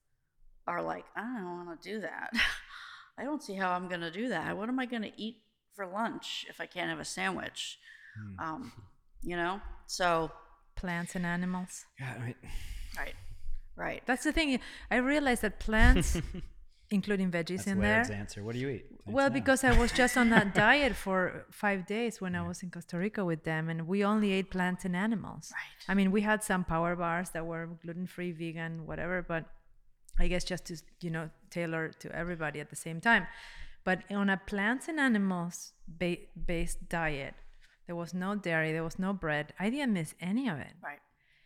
are 0.67 0.81
like, 0.81 1.05
I 1.15 1.21
don't 1.21 1.65
want 1.65 1.81
to 1.81 1.89
do 1.89 2.01
that. 2.01 2.31
I 3.17 3.23
don't 3.23 3.41
see 3.41 3.55
how 3.55 3.71
I'm 3.71 3.87
going 3.87 4.01
to 4.01 4.11
do 4.11 4.29
that. 4.29 4.57
What 4.57 4.69
am 4.69 4.79
I 4.79 4.85
going 4.85 5.03
to 5.03 5.11
eat 5.15 5.37
for 5.75 5.87
lunch 5.87 6.45
if 6.49 6.59
I 6.59 6.65
can't 6.65 6.89
have 6.89 6.99
a 6.99 7.05
sandwich? 7.05 7.79
Um, 8.39 8.71
you 9.23 9.35
know, 9.37 9.61
so 9.85 10.31
plants 10.75 11.15
and 11.15 11.25
animals 11.25 11.85
Yeah, 11.99 12.15
I 12.15 12.25
mean, 12.25 12.35
right, 12.97 13.15
right. 13.77 14.01
that's 14.05 14.23
the 14.23 14.33
thing 14.37 14.59
i 14.91 14.97
realized 14.97 15.41
that 15.43 15.59
plants 15.59 16.09
including 16.89 17.29
veggies 17.29 17.57
that's 17.57 17.67
in 17.67 17.79
Laird's 17.81 18.07
there 18.09 18.17
answer. 18.17 18.41
What 18.45 18.53
do 18.53 18.59
you 18.59 18.69
eat? 18.69 18.85
Thanks 18.89 19.13
well 19.17 19.29
now. 19.29 19.33
because 19.39 19.63
i 19.63 19.77
was 19.77 19.91
just 19.91 20.15
on 20.17 20.29
that 20.35 20.47
diet 20.65 20.93
for 20.95 21.45
five 21.51 21.85
days 21.85 22.21
when 22.21 22.33
i 22.35 22.43
was 22.47 22.63
in 22.63 22.69
costa 22.71 22.97
rica 22.97 23.23
with 23.25 23.43
them 23.43 23.63
and 23.69 23.87
we 23.87 24.03
only 24.05 24.31
ate 24.37 24.49
plants 24.51 24.85
and 24.85 24.95
animals 24.95 25.51
Right. 25.53 25.83
i 25.91 25.93
mean 25.93 26.11
we 26.11 26.21
had 26.21 26.43
some 26.43 26.63
power 26.63 26.95
bars 26.95 27.29
that 27.31 27.45
were 27.45 27.67
gluten-free 27.83 28.31
vegan 28.31 28.85
whatever 28.85 29.17
but 29.33 29.43
i 30.17 30.27
guess 30.31 30.43
just 30.45 30.63
to 30.69 30.75
you 31.01 31.09
know 31.15 31.29
tailor 31.49 31.89
to 31.99 32.07
everybody 32.21 32.59
at 32.61 32.69
the 32.69 32.75
same 32.87 32.99
time 33.09 33.27
But 33.87 33.99
on 34.21 34.27
a 34.29 34.37
plants 34.51 34.85
and 34.91 34.99
animals 34.99 35.55
ba- 35.87 36.25
based 36.51 36.79
diet, 36.89 37.35
there 37.85 37.95
was 37.95 38.11
no 38.13 38.29
dairy, 38.35 38.69
there 38.75 38.83
was 38.83 38.99
no 38.99 39.11
bread. 39.13 39.45
I 39.63 39.69
didn't 39.71 39.93
miss 39.99 40.11
any 40.19 40.45
of 40.53 40.57
it. 40.59 40.73
Right. 40.83 40.99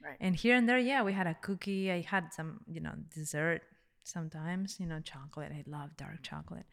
Right. 0.04 0.18
And 0.20 0.36
here 0.36 0.56
and 0.56 0.68
there, 0.68 0.80
yeah, 0.80 1.04
we 1.04 1.14
had 1.14 1.28
a 1.28 1.36
cookie. 1.36 1.92
I 1.92 2.02
had 2.02 2.34
some, 2.34 2.62
you 2.68 2.82
know, 2.82 2.94
dessert 3.14 3.62
sometimes, 4.04 4.78
you 4.80 4.88
know, 4.88 5.00
chocolate. 5.00 5.52
I 5.52 5.64
love 5.68 5.96
dark 5.98 6.24
chocolate. 6.24 6.66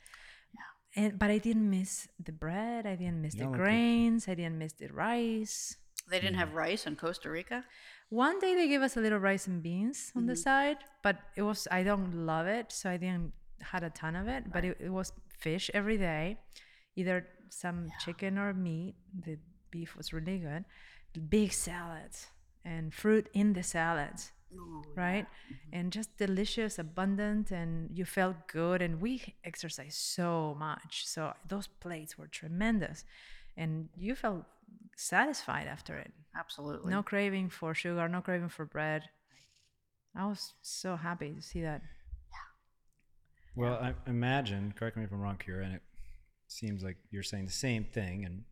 Yeah. 0.55 1.03
And 1.03 1.19
but 1.19 1.31
I 1.31 1.39
didn't 1.39 1.69
miss 1.69 2.09
the 2.23 2.33
bread. 2.33 2.87
I 2.87 2.97
didn't 2.97 3.21
miss 3.21 3.35
You 3.35 3.41
the 3.41 3.45
don't 3.45 3.53
like 3.53 3.61
grains. 3.61 4.29
I 4.29 4.35
didn't 4.35 4.59
miss 4.59 4.73
the 4.73 4.89
rice. 4.89 5.77
They 6.11 6.21
didn't 6.21 6.37
mm. 6.37 6.39
have 6.39 6.55
rice 6.55 6.87
in 6.87 6.97
Costa 6.97 7.29
Rica. 7.31 7.65
One 8.09 8.39
day 8.39 8.55
they 8.55 8.69
gave 8.69 8.81
us 8.81 8.97
a 8.97 9.01
little 9.01 9.19
rice 9.19 9.47
and 9.47 9.63
beans 9.63 10.11
on 10.17 10.25
the 10.25 10.33
mm-hmm. 10.33 10.41
side, 10.41 10.79
but 11.03 11.19
it 11.37 11.43
was 11.43 11.69
I 11.71 11.83
don't 11.83 12.27
love 12.27 12.47
it, 12.47 12.73
so 12.73 12.89
I 12.89 12.97
didn't 12.97 13.33
had 13.61 13.83
a 13.83 13.91
ton 13.91 14.17
of 14.17 14.27
it. 14.29 14.51
But 14.51 14.65
it, 14.65 14.79
it 14.81 14.89
was 14.89 15.13
fish 15.39 15.71
every 15.75 15.99
day, 15.99 16.39
either 16.97 17.27
some 17.51 17.91
chicken 18.05 18.39
or 18.39 18.55
meat. 18.55 18.95
The 19.13 19.39
beef 19.71 19.97
was 19.97 20.15
really 20.15 20.39
good. 20.39 20.65
Big 21.29 21.53
salads 21.53 22.29
and 22.65 22.93
fruit 22.93 23.29
in 23.33 23.53
the 23.53 23.63
salads, 23.63 24.33
right? 24.95 25.27
Mm-hmm. 25.27 25.55
And 25.73 25.93
just 25.93 26.17
delicious, 26.17 26.79
abundant, 26.79 27.51
and 27.51 27.91
you 27.97 28.05
felt 28.05 28.49
good. 28.49 28.83
And 28.83 29.01
we 29.01 29.35
exercised 29.45 29.99
so 29.99 30.57
much, 30.59 31.07
so 31.07 31.33
those 31.49 31.67
plates 31.67 32.19
were 32.19 32.29
tremendous, 32.29 33.05
and 33.57 33.89
you 33.97 34.15
felt 34.15 34.45
satisfied 34.97 35.67
after 35.67 35.97
it. 35.97 36.13
Absolutely. 36.39 36.91
No 36.91 37.03
craving 37.03 37.49
for 37.51 37.75
sugar, 37.75 38.09
no 38.09 38.21
craving 38.21 38.49
for 38.49 38.65
bread. 38.65 39.05
I 40.17 40.27
was 40.27 40.55
so 40.63 40.97
happy 40.97 41.33
to 41.35 41.43
see 41.43 41.63
that. 41.63 41.83
Well, 43.55 43.75
I 43.75 43.95
imagine, 44.09 44.73
correct 44.77 44.97
me 44.97 45.05
if 45.05 45.13
I'm 45.13 45.21
wrong, 45.21 45.37
Kira, 45.37 45.65
and 45.65 45.75
it 45.75 45.83
seems 46.47 46.85
like 46.85 46.97
you're 47.11 47.25
saying 47.25 47.47
the 47.47 47.51
same 47.51 47.85
thing. 47.85 48.25
And 48.25 48.45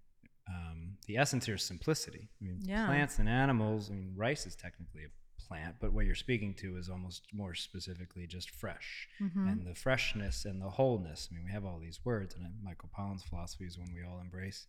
um, 0.48 0.96
the 1.06 1.16
essence 1.16 1.46
here 1.46 1.56
is 1.56 1.62
simplicity. 1.62 2.28
I 2.40 2.44
mean, 2.44 2.58
Yeah. 2.62 2.86
plants 2.86 3.18
and 3.18 3.28
animals, 3.28 3.90
I 3.90 3.94
mean, 3.94 4.12
rice 4.16 4.46
is 4.46 4.54
technically 4.56 5.04
a 5.04 5.42
plant, 5.48 5.76
but 5.80 5.92
what 5.92 6.06
you're 6.06 6.14
speaking 6.14 6.54
to 6.54 6.76
is 6.76 6.88
almost 6.88 7.26
more 7.32 7.54
specifically 7.54 8.26
just 8.26 8.50
fresh. 8.50 9.08
Mm-hmm. 9.20 9.48
And 9.48 9.66
the 9.66 9.74
freshness 9.74 10.44
and 10.44 10.60
the 10.60 10.70
wholeness. 10.70 11.28
I 11.30 11.34
mean, 11.34 11.44
we 11.44 11.52
have 11.52 11.64
all 11.64 11.78
these 11.78 12.00
words, 12.04 12.34
and 12.34 12.44
Michael 12.62 12.90
Pollan's 12.96 13.22
philosophy 13.24 13.64
is 13.64 13.78
one 13.78 13.92
we 13.94 14.04
all 14.04 14.20
embrace. 14.20 14.66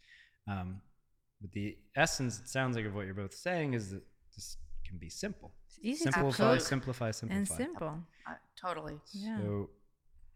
Um, 0.47 0.81
but 1.41 1.51
the 1.51 1.77
essence, 1.95 2.39
it 2.39 2.47
sounds 2.49 2.75
like, 2.75 2.85
of 2.85 2.95
what 2.95 3.05
you're 3.05 3.13
both 3.13 3.33
saying 3.33 3.73
is 3.73 3.91
that 3.91 4.03
this 4.35 4.57
can 4.87 4.97
be 4.97 5.09
simple. 5.09 5.51
It's 5.67 5.79
easy 5.81 6.03
Simplify, 6.11 6.55
to 6.55 6.59
simplify, 6.59 7.11
simplify. 7.11 7.37
and 7.37 7.47
simple. 7.47 7.99
Uh, 8.27 8.33
totally. 8.59 8.99
Yeah. 9.13 9.37
So, 9.39 9.69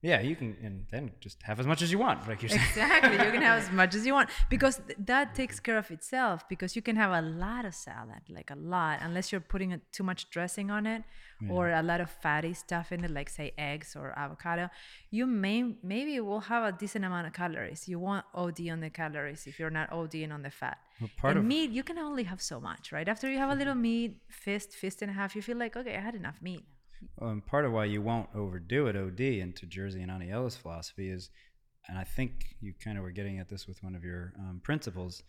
yeah, 0.03 0.19
you 0.19 0.35
can, 0.35 0.57
and 0.63 0.85
then 0.89 1.11
just 1.19 1.43
have 1.43 1.59
as 1.59 1.67
much 1.67 1.83
as 1.83 1.91
you 1.91 1.99
want, 1.99 2.27
like 2.27 2.41
you're 2.41 2.49
saying. 2.49 2.61
Exactly. 2.69 3.11
You 3.23 3.31
can 3.31 3.43
have 3.43 3.61
as 3.61 3.71
much 3.81 3.93
as 3.93 4.03
you 4.03 4.13
want 4.13 4.31
because 4.49 4.81
th- 4.87 4.97
that 5.05 5.35
takes 5.35 5.59
care 5.59 5.77
of 5.77 5.91
itself. 5.91 6.49
Because 6.49 6.75
you 6.75 6.81
can 6.81 6.95
have 6.95 7.11
a 7.11 7.21
lot 7.21 7.65
of 7.65 7.75
salad, 7.75 8.23
like 8.27 8.49
a 8.49 8.55
lot, 8.55 8.99
unless 9.01 9.31
you're 9.31 9.41
putting 9.41 9.73
a, 9.73 9.77
too 9.91 10.03
much 10.03 10.29
dressing 10.31 10.71
on 10.71 10.87
it 10.87 11.03
or 11.49 11.71
a 11.71 11.81
lot 11.81 12.01
of 12.01 12.09
fatty 12.09 12.53
stuff 12.53 12.91
in 12.91 13.03
it, 13.03 13.11
like 13.11 13.29
say 13.29 13.51
eggs 13.57 13.95
or 13.95 14.17
avocado. 14.17 14.69
You 15.09 15.25
may 15.25 15.75
maybe 15.83 16.19
will 16.19 16.41
have 16.41 16.63
a 16.63 16.77
decent 16.77 17.05
amount 17.05 17.27
of 17.27 17.33
calories. 17.33 17.87
You 17.87 17.99
want 17.99 18.25
OD 18.33 18.69
on 18.69 18.79
the 18.79 18.89
calories 18.89 19.45
if 19.45 19.59
you're 19.59 19.69
not 19.69 19.91
ODing 19.91 20.31
on 20.31 20.41
the 20.41 20.51
fat. 20.51 20.77
Well, 20.99 21.09
part 21.17 21.31
and 21.31 21.39
of- 21.39 21.45
meat, 21.45 21.69
you 21.71 21.83
can 21.83 21.97
only 21.99 22.23
have 22.23 22.41
so 22.41 22.59
much, 22.59 22.91
right? 22.91 23.07
After 23.07 23.29
you 23.29 23.37
have 23.37 23.51
a 23.51 23.55
little 23.55 23.73
mm-hmm. 23.73 23.81
meat, 23.81 24.17
fist, 24.29 24.73
fist 24.73 25.01
and 25.01 25.11
a 25.11 25.13
half, 25.13 25.35
you 25.35 25.41
feel 25.41 25.57
like 25.57 25.75
okay, 25.75 25.95
I 25.95 26.01
had 26.01 26.15
enough 26.15 26.41
meat. 26.41 26.63
Um, 27.21 27.41
part 27.45 27.65
of 27.65 27.71
why 27.71 27.85
you 27.85 28.01
won't 28.01 28.29
overdo 28.35 28.87
it 28.87 28.95
OD 28.95 29.19
into 29.19 29.65
Jersey 29.65 30.01
and 30.01 30.11
Aniela's 30.11 30.55
philosophy 30.57 31.09
is, 31.09 31.29
and 31.87 31.97
I 31.97 32.03
think 32.03 32.55
you 32.61 32.73
kind 32.83 32.97
of 32.97 33.03
were 33.03 33.11
getting 33.11 33.39
at 33.39 33.49
this 33.49 33.67
with 33.67 33.81
one 33.83 33.95
of 33.95 34.03
your 34.03 34.33
um, 34.39 34.61
principles. 34.63 35.23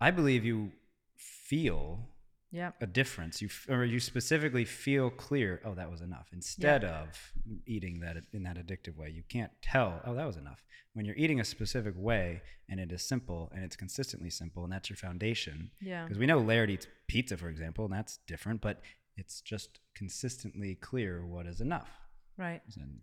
I 0.00 0.10
believe 0.10 0.44
you 0.44 0.72
feel 1.16 2.08
Yeah. 2.52 2.72
a 2.80 2.86
difference. 2.86 3.42
You 3.42 3.48
f- 3.48 3.66
or 3.68 3.84
you 3.84 4.00
specifically 4.00 4.64
feel 4.64 5.10
clear. 5.10 5.60
Oh, 5.64 5.74
that 5.74 5.90
was 5.90 6.00
enough. 6.00 6.28
Instead 6.32 6.84
of 6.84 7.32
eating 7.66 8.00
that 8.00 8.16
in 8.32 8.42
that 8.44 8.56
addictive 8.56 8.96
way, 8.96 9.10
you 9.10 9.22
can't 9.28 9.52
tell. 9.62 10.00
Oh, 10.04 10.14
that 10.14 10.26
was 10.26 10.36
enough. 10.36 10.62
When 10.94 11.04
you're 11.04 11.16
eating 11.16 11.40
a 11.40 11.44
specific 11.44 11.94
way 11.96 12.42
and 12.68 12.80
it 12.80 12.90
is 12.92 13.02
simple 13.06 13.50
and 13.54 13.62
it's 13.64 13.76
consistently 13.76 14.30
simple 14.30 14.64
and 14.64 14.72
that's 14.72 14.88
your 14.88 14.96
foundation. 14.96 15.70
Yeah. 15.80 16.04
Because 16.04 16.18
we 16.18 16.26
know 16.26 16.38
Laird 16.38 16.70
eats 16.70 16.86
pizza, 17.08 17.36
for 17.36 17.48
example, 17.48 17.84
and 17.84 17.92
that's 17.92 18.18
different, 18.26 18.60
but 18.62 18.80
it's 19.16 19.40
just 19.40 19.80
consistently 19.94 20.74
clear 20.74 21.24
what 21.26 21.46
is 21.46 21.60
enough. 21.60 21.90
Right. 22.36 22.60
And 22.74 23.00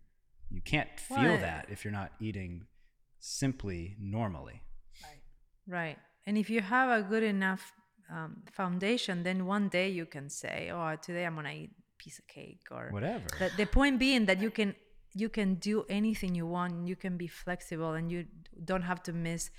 you 0.50 0.62
can't 0.62 0.90
feel 1.00 1.18
Well, 1.18 1.38
that 1.40 1.68
if 1.70 1.84
you're 1.84 1.92
not 1.92 2.12
eating 2.20 2.66
simply 3.20 3.96
normally. 4.00 4.62
Right. 5.68 5.98
And 6.26 6.38
if 6.38 6.50
you 6.50 6.62
have 6.62 6.90
a 6.90 7.04
good 7.04 7.24
enough 7.24 7.72
um, 8.12 8.44
foundation, 8.52 9.24
then 9.24 9.46
one 9.46 9.70
day 9.70 9.90
you 9.90 10.06
can 10.06 10.30
say, 10.30 10.70
"Oh, 10.72 10.96
today 11.02 11.26
I'm 11.26 11.36
gonna 11.36 11.52
eat 11.52 11.72
piece 11.98 12.20
of 12.20 12.28
cake," 12.28 12.68
or 12.70 12.90
Whatever. 12.92 13.26
The, 13.40 13.52
the 13.58 13.66
point 13.66 13.98
being 14.00 14.26
that 14.26 14.42
you 14.42 14.52
can 14.52 14.76
you 15.16 15.30
can 15.30 15.56
do 15.56 15.86
anything 15.90 16.36
you 16.36 16.46
want. 16.46 16.88
You 16.88 16.96
can 16.96 17.18
be 17.18 17.28
flexible, 17.28 17.94
and 17.94 18.12
you 18.12 18.26
don't 18.64 18.82
have 18.82 19.02
to 19.04 19.14
miss 19.14 19.50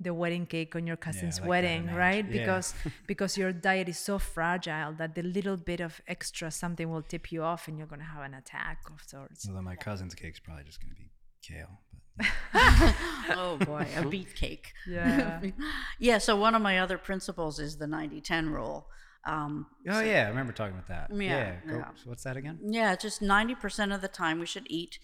the 0.00 0.12
wedding 0.12 0.46
cake 0.46 0.74
on 0.76 0.86
your 0.86 0.96
cousin's 0.96 1.36
like 1.36 1.42
that 1.44 1.48
wedding, 1.48 1.82
analogy. 1.84 1.98
right? 1.98 2.24
Yeah. 2.26 2.40
Because 2.40 2.74
because 3.06 3.38
your 3.38 3.52
diet 3.52 3.88
is 3.88 3.98
so 3.98 4.18
fragile 4.18 4.92
that 4.94 5.14
the 5.14 5.22
little 5.22 5.56
bit 5.56 5.80
of 5.80 6.00
extra 6.08 6.50
something 6.50 6.90
will 6.90 7.02
tip 7.02 7.30
you 7.32 7.42
off, 7.42 7.68
and 7.68 7.78
you're 7.78 7.86
gonna 7.86 8.04
have 8.04 8.22
an 8.24 8.34
attack 8.34 8.78
of 8.92 9.00
sorts. 9.06 9.48
Although 9.48 9.62
my 9.62 9.76
cousin's 9.76 10.14
cake's 10.14 10.40
probably 10.40 10.64
just 10.64 10.80
going 10.80 10.94
to 10.94 11.00
be 11.00 11.10
kale. 11.42 11.80
Oh 13.30 13.56
boy, 13.56 13.86
a 13.96 14.06
beet 14.06 14.34
cake. 14.34 14.72
Yeah. 14.88 15.40
yeah. 15.98 16.18
So 16.18 16.36
one 16.36 16.54
of 16.54 16.62
my 16.62 16.78
other 16.78 16.98
principles 16.98 17.58
is 17.58 17.78
the 17.78 17.86
90-10 17.86 18.50
rule. 18.52 18.86
Um, 19.26 19.66
oh 19.88 20.00
yeah, 20.00 20.24
I 20.26 20.28
remember 20.28 20.52
talking 20.52 20.74
about 20.74 20.88
that. 20.88 21.08
Yeah, 21.16 21.56
go- 21.66 21.76
yeah. 21.78 21.88
so 21.96 22.10
what's 22.10 22.24
that 22.24 22.36
again? 22.36 22.58
yeah, 22.62 22.94
just 22.94 23.22
90% 23.22 23.94
of 23.94 24.02
the 24.02 24.08
time 24.08 24.38
we 24.38 24.44
should 24.46 24.66
eat 24.68 24.98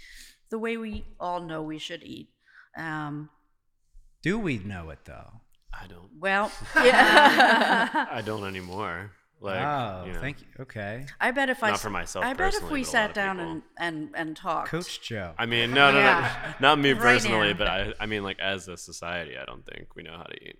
the 0.50 0.59
way 0.59 0.76
we 0.76 1.05
all 1.18 1.40
know 1.40 1.62
we 1.62 1.79
should 1.79 2.03
eat. 2.03 2.29
Um, 2.76 3.31
Do 4.22 4.38
we 4.38 4.59
know 4.59 4.90
it 4.90 5.00
though? 5.04 5.33
I 5.72 5.87
don't. 5.87 6.11
well, 6.18 6.50
yeah. 6.76 8.06
I 8.11 8.22
don't 8.22 8.44
anymore. 8.46 9.12
Like, 9.42 9.61
oh, 9.64 10.04
you 10.06 10.12
know, 10.12 10.20
thank 10.20 10.40
you. 10.42 10.46
Okay, 10.61 11.06
I 11.18 11.30
bet 11.30 11.48
if 11.48 11.62
I 11.62 11.70
Not 11.70 11.80
for 11.80 11.88
myself 11.88 12.26
I 12.26 12.35
bet 12.35 12.52
if 12.52 12.62
we 12.64 12.68
but 12.68 12.74
a 12.74 12.78
lot 12.78 12.87
sat 12.87 13.14
down 13.14 13.40
and, 13.40 13.62
and 13.78 14.11
and 14.14 14.37
talked. 14.37 14.68
Coach 14.68 15.00
Joe. 15.00 15.33
I 15.38 15.46
mean, 15.46 15.70
no, 15.72 15.90
no, 15.92 15.98
Yeah. 15.98 16.54
no, 16.61 16.68
not 16.68 16.78
me 16.78 16.92
Right 16.92 17.00
personally, 17.00 17.52
now. 17.54 17.59
but 17.59 17.66
I, 17.66 17.94
I 18.00 18.04
mean, 18.06 18.22
like 18.22 18.38
as 18.40 18.68
a 18.68 18.76
society, 18.76 19.38
I 19.38 19.46
don't 19.46 19.64
think 19.64 19.96
we 19.96 20.02
know 20.02 20.14
how 20.18 20.24
to 20.24 20.35
eat. 20.44 20.59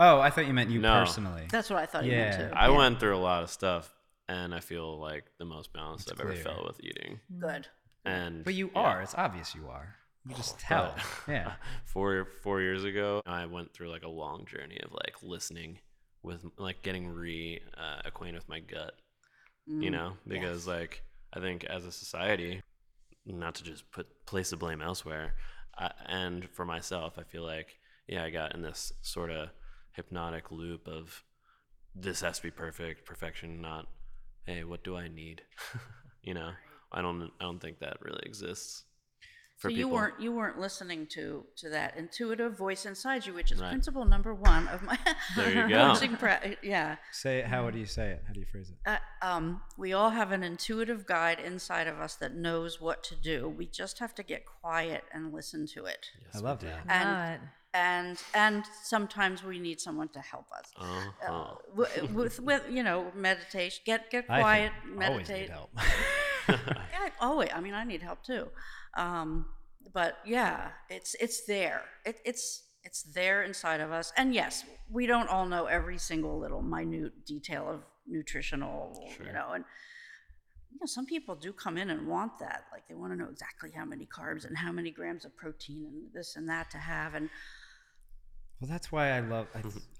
oh, 0.00 0.18
I 0.20 0.30
thought 0.30 0.48
you 0.48 0.52
meant 0.52 0.70
you 0.70 0.80
No. 0.80 0.98
personally. 0.98 1.46
That's 1.50 1.70
what 1.70 1.78
I 1.78 1.86
thought 1.86 2.04
you 2.06 2.10
meant 2.12 2.40
Yeah. 2.40 2.48
too. 2.48 2.54
I 2.54 2.68
Yeah. 2.70 2.76
went 2.76 2.98
through 2.98 3.16
a 3.16 3.18
lot 3.22 3.44
of 3.44 3.50
stuff, 3.50 3.94
and 4.28 4.52
I 4.52 4.58
feel 4.60 4.98
like 4.98 5.26
the 5.38 5.44
most 5.44 5.72
balanced 5.72 6.10
It's 6.10 6.18
I've 6.20 6.26
ever 6.26 6.34
felt 6.34 6.66
with 6.66 6.80
eating. 6.82 7.20
good. 7.38 7.68
And 8.04 8.42
But 8.44 8.54
you 8.54 8.70
yeah. 8.74 8.80
are. 8.80 9.02
It's 9.02 9.14
obvious 9.14 9.54
you 9.54 9.68
are. 9.68 9.94
You 10.26 10.34
just 10.34 10.58
tell. 10.58 10.94
But 11.26 11.32
yeah. 11.32 11.52
four 11.84 12.26
four 12.42 12.60
years 12.60 12.84
ago, 12.84 13.22
I 13.26 13.46
went 13.46 13.72
through 13.72 13.90
like 13.90 14.04
a 14.04 14.08
long 14.08 14.46
journey 14.46 14.78
of 14.82 14.92
like 14.92 15.14
listening 15.22 15.78
with 16.22 16.44
like 16.58 16.82
getting 16.82 17.08
re 17.08 17.60
uh, 17.76 18.02
acquainted 18.04 18.38
with 18.38 18.48
my 18.48 18.60
gut. 18.60 18.94
Mm. 19.68 19.82
You 19.82 19.90
know, 19.90 20.12
because 20.26 20.66
like 20.66 21.02
I 21.32 21.40
think 21.40 21.64
as 21.64 21.84
a 21.84 21.92
society, 21.92 22.62
not 23.26 23.54
to 23.56 23.64
just 23.64 23.90
put 23.90 24.26
place 24.26 24.50
the 24.50 24.56
blame 24.56 24.82
elsewhere, 24.82 25.34
I, 25.76 25.90
and 26.06 26.48
for 26.50 26.64
myself, 26.64 27.14
I 27.18 27.22
feel 27.22 27.44
like 27.44 27.78
yeah, 28.06 28.24
I 28.24 28.30
got 28.30 28.54
in 28.54 28.62
this 28.62 28.92
sort 29.02 29.30
of 29.30 29.50
hypnotic 29.92 30.50
loop 30.50 30.86
of 30.88 31.24
this 31.94 32.20
has 32.20 32.36
to 32.36 32.42
be 32.42 32.50
perfect, 32.50 33.04
perfection, 33.04 33.60
not 33.60 33.86
hey, 34.48 34.64
what 34.64 34.82
do 34.82 34.96
I 34.96 35.08
need? 35.08 35.42
you 36.22 36.34
know, 36.34 36.50
I 36.90 37.02
don't 37.02 37.30
I 37.40 37.44
don't 37.44 37.60
think 37.60 37.80
that 37.80 37.98
really 38.00 38.22
exists. 38.24 38.84
For 39.58 39.70
So 39.70 39.76
you 39.76 39.86
people. 39.86 39.90
weren't 39.98 40.20
you 40.20 40.30
weren't 40.32 40.58
listening 40.60 41.06
to 41.08 41.44
to 41.56 41.68
that 41.70 41.96
intuitive 41.96 42.56
voice 42.56 42.86
inside 42.86 43.26
you, 43.26 43.34
which 43.34 43.50
is 43.50 43.60
Right. 43.60 43.70
principle 43.70 44.04
number 44.04 44.32
one 44.32 44.68
of 44.68 44.82
my 44.82 44.96
There 45.36 45.50
you 45.64 45.68
go. 45.68 45.92
coaching. 45.94 46.16
Pra- 46.16 46.56
yeah, 46.62 46.96
Say 47.10 47.38
it. 47.40 47.46
How 47.46 47.68
do 47.68 47.78
you 47.78 47.86
say 47.86 48.10
it? 48.10 48.22
How 48.26 48.32
do 48.32 48.38
you 48.40 48.46
phrase 48.46 48.70
it? 48.70 48.76
uh, 48.88 48.98
um, 49.20 49.60
we 49.76 49.92
all 49.92 50.10
have 50.10 50.30
an 50.30 50.44
intuitive 50.44 51.06
guide 51.06 51.40
inside 51.40 51.88
of 51.88 51.98
us 51.98 52.14
that 52.16 52.34
knows 52.36 52.80
what 52.80 53.02
to 53.04 53.16
do. 53.16 53.48
We 53.48 53.66
just 53.66 53.98
have 53.98 54.14
to 54.14 54.22
get 54.22 54.44
quiet 54.46 55.02
and 55.12 55.32
listen 55.34 55.66
to 55.74 55.86
it. 55.86 56.06
I 56.32 56.38
love 56.38 56.60
that. 56.60 56.78
And 56.88 57.08
Love 57.10 57.30
it. 57.34 57.40
and 57.74 58.22
and 58.34 58.64
sometimes 58.84 59.42
we 59.42 59.58
need 59.58 59.80
someone 59.80 60.08
to 60.10 60.20
help 60.20 60.46
us. 60.52 60.70
Uh-huh. 60.76 61.32
Uh, 61.32 61.54
with, 61.74 62.10
with, 62.12 62.40
with 62.40 62.62
you 62.70 62.84
know 62.84 63.10
meditation, 63.14 63.82
get 63.84 64.08
get 64.10 64.24
I 64.28 64.40
quiet, 64.40 64.72
think 64.84 65.02
always 65.02 65.28
meditate. 65.28 65.48
need 65.48 65.50
help. 65.50 65.70
Yeah, 66.92 67.10
always. 67.20 67.50
I 67.54 67.60
mean, 67.60 67.74
I 67.74 67.84
need 67.84 68.02
help 68.02 68.22
too. 68.22 68.48
Um, 68.96 69.46
but 69.92 70.18
yeah, 70.24 70.68
it's 70.88 71.14
it's 71.20 71.44
there. 71.46 71.82
It, 72.04 72.18
it's 72.24 72.62
it's 72.84 73.02
there 73.02 73.42
inside 73.42 73.80
of 73.80 73.92
us. 73.92 74.12
And 74.16 74.34
yes, 74.34 74.64
we 74.90 75.06
don't 75.06 75.28
all 75.28 75.46
know 75.46 75.66
every 75.66 75.98
single 75.98 76.38
little 76.38 76.62
minute 76.62 77.24
detail 77.26 77.68
of 77.68 77.80
nutritional, 78.06 78.98
you 79.24 79.32
know, 79.32 79.50
and 79.54 79.64
you 80.70 80.78
know, 80.80 80.86
some 80.86 81.06
people 81.06 81.34
do 81.34 81.52
come 81.52 81.76
in 81.76 81.90
and 81.90 82.06
want 82.06 82.38
that. 82.40 82.64
Like 82.72 82.86
they 82.88 82.94
want 82.94 83.12
to 83.12 83.18
know 83.18 83.28
exactly 83.30 83.70
how 83.74 83.84
many 83.84 84.06
carbs 84.06 84.44
and 84.46 84.56
how 84.56 84.72
many 84.72 84.90
grams 84.90 85.24
of 85.24 85.36
protein 85.36 85.86
and 85.86 86.12
this 86.14 86.36
and 86.36 86.48
that 86.48 86.70
to 86.70 86.78
have. 86.78 87.14
And 87.14 87.28
Well, 88.60 88.70
that's 88.70 88.92
why 88.92 89.10
I 89.10 89.20
love. 89.20 89.46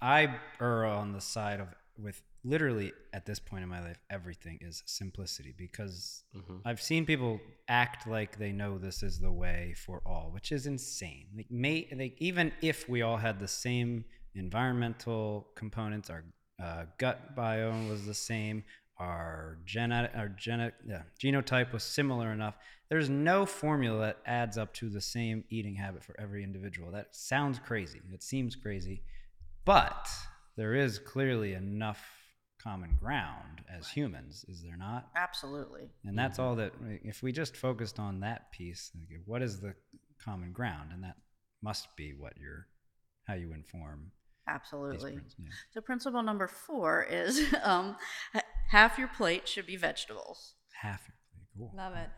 I, 0.01 0.23
I 0.23 0.35
err 0.61 0.85
on 0.85 1.13
the 1.13 1.21
side 1.21 1.59
of 1.59 1.67
with 2.01 2.21
literally 2.43 2.93
at 3.13 3.25
this 3.25 3.39
point 3.39 3.63
in 3.63 3.69
my 3.69 3.81
life, 3.81 3.99
everything 4.09 4.57
is 4.61 4.83
simplicity 4.85 5.53
because 5.57 6.23
I've 6.65 6.81
seen 6.81 7.05
people 7.05 7.39
act 7.67 8.07
like 8.07 8.37
they 8.37 8.51
know 8.51 8.77
this 8.77 9.03
is 9.03 9.19
the 9.19 9.31
way 9.31 9.73
for 9.77 10.01
all, 10.05 10.29
which 10.33 10.51
is 10.51 10.65
insane. 10.65 11.27
Like, 11.35 11.51
may 11.51 11.87
like 11.95 12.15
even 12.19 12.51
if 12.61 12.87
we 12.87 13.01
all 13.01 13.17
had 13.17 13.39
the 13.39 13.47
same 13.47 14.05
environmental 14.35 15.47
components, 15.55 16.09
our 16.09 16.23
uh, 16.61 16.85
gut 16.97 17.35
biome 17.35 17.89
was 17.89 18.05
the 18.05 18.13
same, 18.13 18.63
our 18.97 19.57
genetic, 19.65 20.11
our 20.15 20.29
genetic, 20.29 20.75
yeah, 20.87 21.03
genotype 21.21 21.71
was 21.73 21.83
similar 21.83 22.31
enough. 22.31 22.55
There's 22.89 23.09
no 23.09 23.45
formula 23.45 23.99
that 23.99 24.17
adds 24.25 24.57
up 24.57 24.73
to 24.75 24.89
the 24.89 25.01
same 25.01 25.43
eating 25.49 25.75
habit 25.75 26.03
for 26.03 26.19
every 26.19 26.43
individual. 26.43 26.91
That 26.91 27.15
sounds 27.15 27.59
crazy. 27.59 28.01
It 28.11 28.23
seems 28.23 28.55
crazy, 28.55 29.03
but 29.63 30.09
there 30.55 30.75
is 30.75 30.99
clearly 30.99 31.53
enough 31.53 32.01
common 32.61 32.97
ground 32.99 33.61
as 33.73 33.87
humans, 33.87 34.45
is 34.49 34.61
there 34.61 34.77
not? 34.77 35.07
absolutely. 35.15 35.89
And 36.05 36.17
that's 36.17 36.39
all 36.39 36.55
that, 36.55 36.73
if 37.03 37.23
we 37.23 37.31
just 37.31 37.55
focused 37.55 37.99
on 37.99 38.19
that 38.19 38.51
piece, 38.51 38.91
what 39.25 39.41
is 39.41 39.61
the 39.61 39.73
common 40.23 40.51
ground? 40.51 40.91
And 40.93 41.03
that 41.03 41.15
must 41.61 41.95
be 41.95 42.13
what 42.13 42.33
you're, 42.37 42.67
how 43.27 43.35
you 43.35 43.53
inform 43.53 44.11
Absolutely. 44.47 45.13
principles. 45.13 45.35
Yeah. 45.37 45.49
So 45.71 45.81
principle 45.81 46.23
number 46.23 46.47
four 46.47 47.05
is 47.09 47.53
um, 47.63 47.95
half 48.69 48.97
your 48.97 49.07
plate 49.07 49.47
should 49.47 49.65
be 49.65 49.75
vegetables. 49.75 50.55
Half 50.81 51.07
your 51.07 51.15
plate. 51.31 51.47
Cool. 51.57 51.71
Love 51.75 51.95
it. 51.95 52.09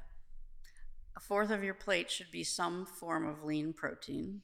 A 1.18 1.20
fourth 1.20 1.52
of 1.52 1.64
your 1.64 1.74
plate 1.74 2.10
should 2.10 2.32
be 2.32 2.44
some 2.44 2.86
form 2.86 3.28
of 3.28 3.44
lean 3.44 3.74
protein. 3.74 4.42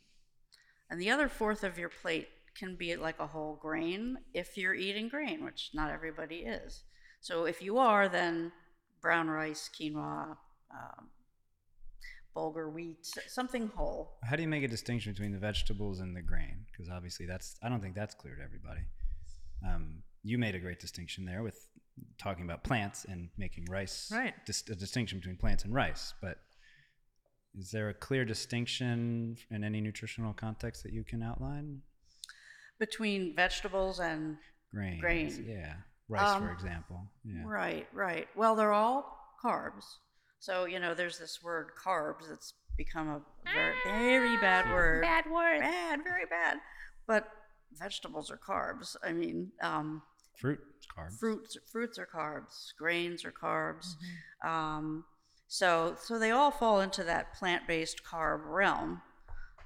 And 0.89 1.01
the 1.01 1.09
other 1.09 1.29
fourth 1.29 1.63
of 1.63 1.77
your 1.77 1.89
plate 1.89 2.27
can 2.57 2.75
be 2.75 2.95
like 2.95 3.19
a 3.19 3.27
whole 3.27 3.55
grain 3.61 4.17
if 4.33 4.57
you're 4.57 4.73
eating 4.73 5.09
grain, 5.09 5.43
which 5.43 5.71
not 5.73 5.91
everybody 5.91 6.37
is. 6.37 6.83
So 7.19 7.45
if 7.45 7.61
you 7.61 7.77
are, 7.77 8.09
then 8.09 8.51
brown 9.01 9.27
rice, 9.27 9.69
quinoa, 9.73 10.37
um, 10.71 11.09
bulgur 12.35 12.71
wheat, 12.71 13.05
something 13.27 13.67
whole. 13.75 14.17
How 14.23 14.35
do 14.35 14.41
you 14.41 14.47
make 14.47 14.63
a 14.63 14.67
distinction 14.67 15.13
between 15.13 15.31
the 15.31 15.39
vegetables 15.39 15.99
and 15.99 16.15
the 16.15 16.21
grain? 16.21 16.65
Because 16.71 16.89
obviously 16.89 17.25
that's, 17.25 17.55
I 17.63 17.69
don't 17.69 17.81
think 17.81 17.95
that's 17.95 18.15
clear 18.15 18.35
to 18.35 18.43
everybody. 18.43 18.81
Um, 19.67 20.03
you 20.23 20.37
made 20.37 20.55
a 20.55 20.59
great 20.59 20.79
distinction 20.79 21.25
there 21.25 21.41
with 21.41 21.67
talking 22.17 22.45
about 22.45 22.63
plants 22.63 23.05
and 23.05 23.29
making 23.37 23.65
rice. 23.69 24.11
Right. 24.13 24.33
Dis- 24.45 24.69
a 24.69 24.75
distinction 24.75 25.19
between 25.19 25.37
plants 25.37 25.63
and 25.63 25.73
rice. 25.73 26.13
But 26.21 26.37
is 27.57 27.71
there 27.71 27.89
a 27.89 27.93
clear 27.93 28.23
distinction 28.25 29.37
in 29.49 29.63
any 29.63 29.81
nutritional 29.81 30.33
context 30.33 30.83
that 30.83 30.93
you 30.93 31.03
can 31.03 31.23
outline? 31.23 31.81
Between 32.79 33.35
vegetables 33.35 33.99
and 33.99 34.37
Grains. 34.71 35.01
Grain. 35.01 35.45
Yeah. 35.47 35.73
Rice, 36.09 36.37
for 36.37 36.43
Um, 36.45 36.49
example. 36.49 37.07
Yeah. 37.25 37.43
Right, 37.45 37.87
right. 37.93 38.27
Well, 38.35 38.55
they're 38.55 38.71
all 38.73 39.35
carbs. 39.43 39.83
So, 40.39 40.65
you 40.65 40.79
know, 40.79 40.93
there's 40.93 41.17
this 41.17 41.41
word 41.43 41.71
carbs 41.83 42.29
that's 42.29 42.53
become 42.77 43.09
a 43.09 43.21
very, 43.53 43.75
very 43.85 44.37
bad 44.37 44.71
word. 44.71 45.01
Bad 45.01 45.25
word. 45.29 45.59
Bad, 45.61 46.03
very 46.03 46.25
bad. 46.25 46.59
But 47.07 47.27
vegetables 47.73 48.29
are 48.31 48.37
carbs. 48.37 48.95
I 49.03 49.11
mean, 49.13 49.51
um, 49.61 50.03
Fruit, 50.39 50.59
is 50.79 50.85
carbs. 50.95 51.19
fruits 51.19 51.57
fruits 51.71 51.97
are 51.97 52.05
carbs, 52.05 52.73
grains 52.77 53.25
are 53.25 53.31
carbs. 53.31 53.95
Um, 54.45 55.03
so 55.47 55.95
so 55.99 56.19
they 56.19 56.29
all 56.31 56.51
fall 56.51 56.79
into 56.81 57.03
that 57.05 57.33
plant-based 57.33 58.03
carb 58.03 58.41
realm. 58.45 59.01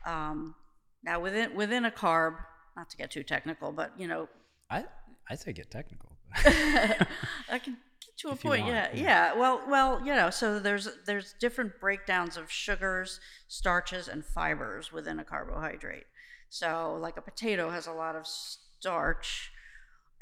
Um, 0.05 0.55
now 1.03 1.19
within 1.19 1.53
within 1.55 1.83
a 1.83 1.91
carb, 1.91 2.37
not 2.75 2.89
to 2.89 2.97
get 2.97 3.11
too 3.11 3.23
technical, 3.23 3.71
but 3.71 3.91
you 3.97 4.07
know, 4.07 4.27
I, 4.69 4.85
I 5.29 5.35
say 5.35 5.53
get 5.53 5.69
technical. 5.71 6.17
I 6.45 7.59
can 7.59 7.73
get 7.73 8.17
to 8.19 8.29
a 8.29 8.33
If 8.33 8.41
point. 8.43 8.65
yeah, 8.65 8.89
yeah. 8.93 9.01
yeah. 9.03 9.33
Well, 9.33 9.61
well, 9.67 9.99
you 10.05 10.13
know, 10.15 10.29
so 10.29 10.59
there's 10.59 10.87
there's 11.05 11.33
different 11.39 11.79
breakdowns 11.79 12.37
of 12.37 12.51
sugars, 12.51 13.19
starches, 13.47 14.07
and 14.07 14.25
fibers 14.25 14.91
within 14.91 15.19
a 15.19 15.23
carbohydrate. 15.25 16.05
So, 16.49 16.97
like 16.99 17.17
a 17.17 17.21
potato 17.21 17.69
has 17.69 17.87
a 17.87 17.93
lot 17.93 18.15
of 18.15 18.25
starch 18.27 19.51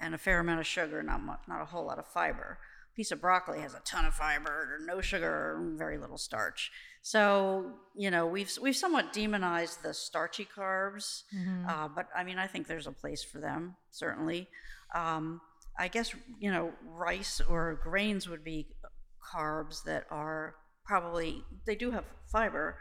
and 0.02 0.14
a 0.16 0.18
fair 0.18 0.40
amount 0.40 0.60
of 0.60 0.68
sugar, 0.68 1.02
not 1.04 1.22
much, 1.22 1.40
not 1.48 1.62
a 1.62 1.66
whole 1.66 1.86
lot 1.86 2.00
of 2.00 2.08
fiber. 2.08 2.60
Piece 3.00 3.14
of 3.14 3.22
broccoli 3.22 3.62
has 3.62 3.74
a 3.74 3.80
ton 3.86 4.04
of 4.04 4.14
fiber, 4.14 4.52
or 4.52 4.86
no 4.86 5.00
sugar, 5.00 5.32
or 5.32 5.72
very 5.78 5.98
little 5.98 6.18
starch. 6.18 6.70
So, 7.02 7.72
you 7.96 8.12
know, 8.12 8.28
we've 8.28 8.52
we've 8.62 8.76
somewhat 8.76 9.14
demonized 9.14 9.82
the 9.82 9.94
starchy 9.94 10.46
carbs, 10.46 11.24
uh, 11.70 11.88
but 11.88 12.10
I 12.14 12.26
mean, 12.26 12.38
I 12.38 12.46
think 12.46 12.68
there's 12.68 12.88
a 12.88 12.92
place 12.92 13.24
for 13.24 13.40
them 13.40 13.78
certainly. 13.90 14.50
Um, 14.94 15.40
I 15.80 15.88
guess 15.88 16.14
you 16.42 16.52
know, 16.52 16.74
rice 16.84 17.40
or 17.40 17.80
grains 17.82 18.28
would 18.28 18.44
be 18.44 18.68
carbs 19.34 19.82
that 19.86 20.04
are 20.12 20.56
probably 20.84 21.46
they 21.66 21.76
do 21.76 21.92
have 21.92 22.04
fiber. 22.30 22.80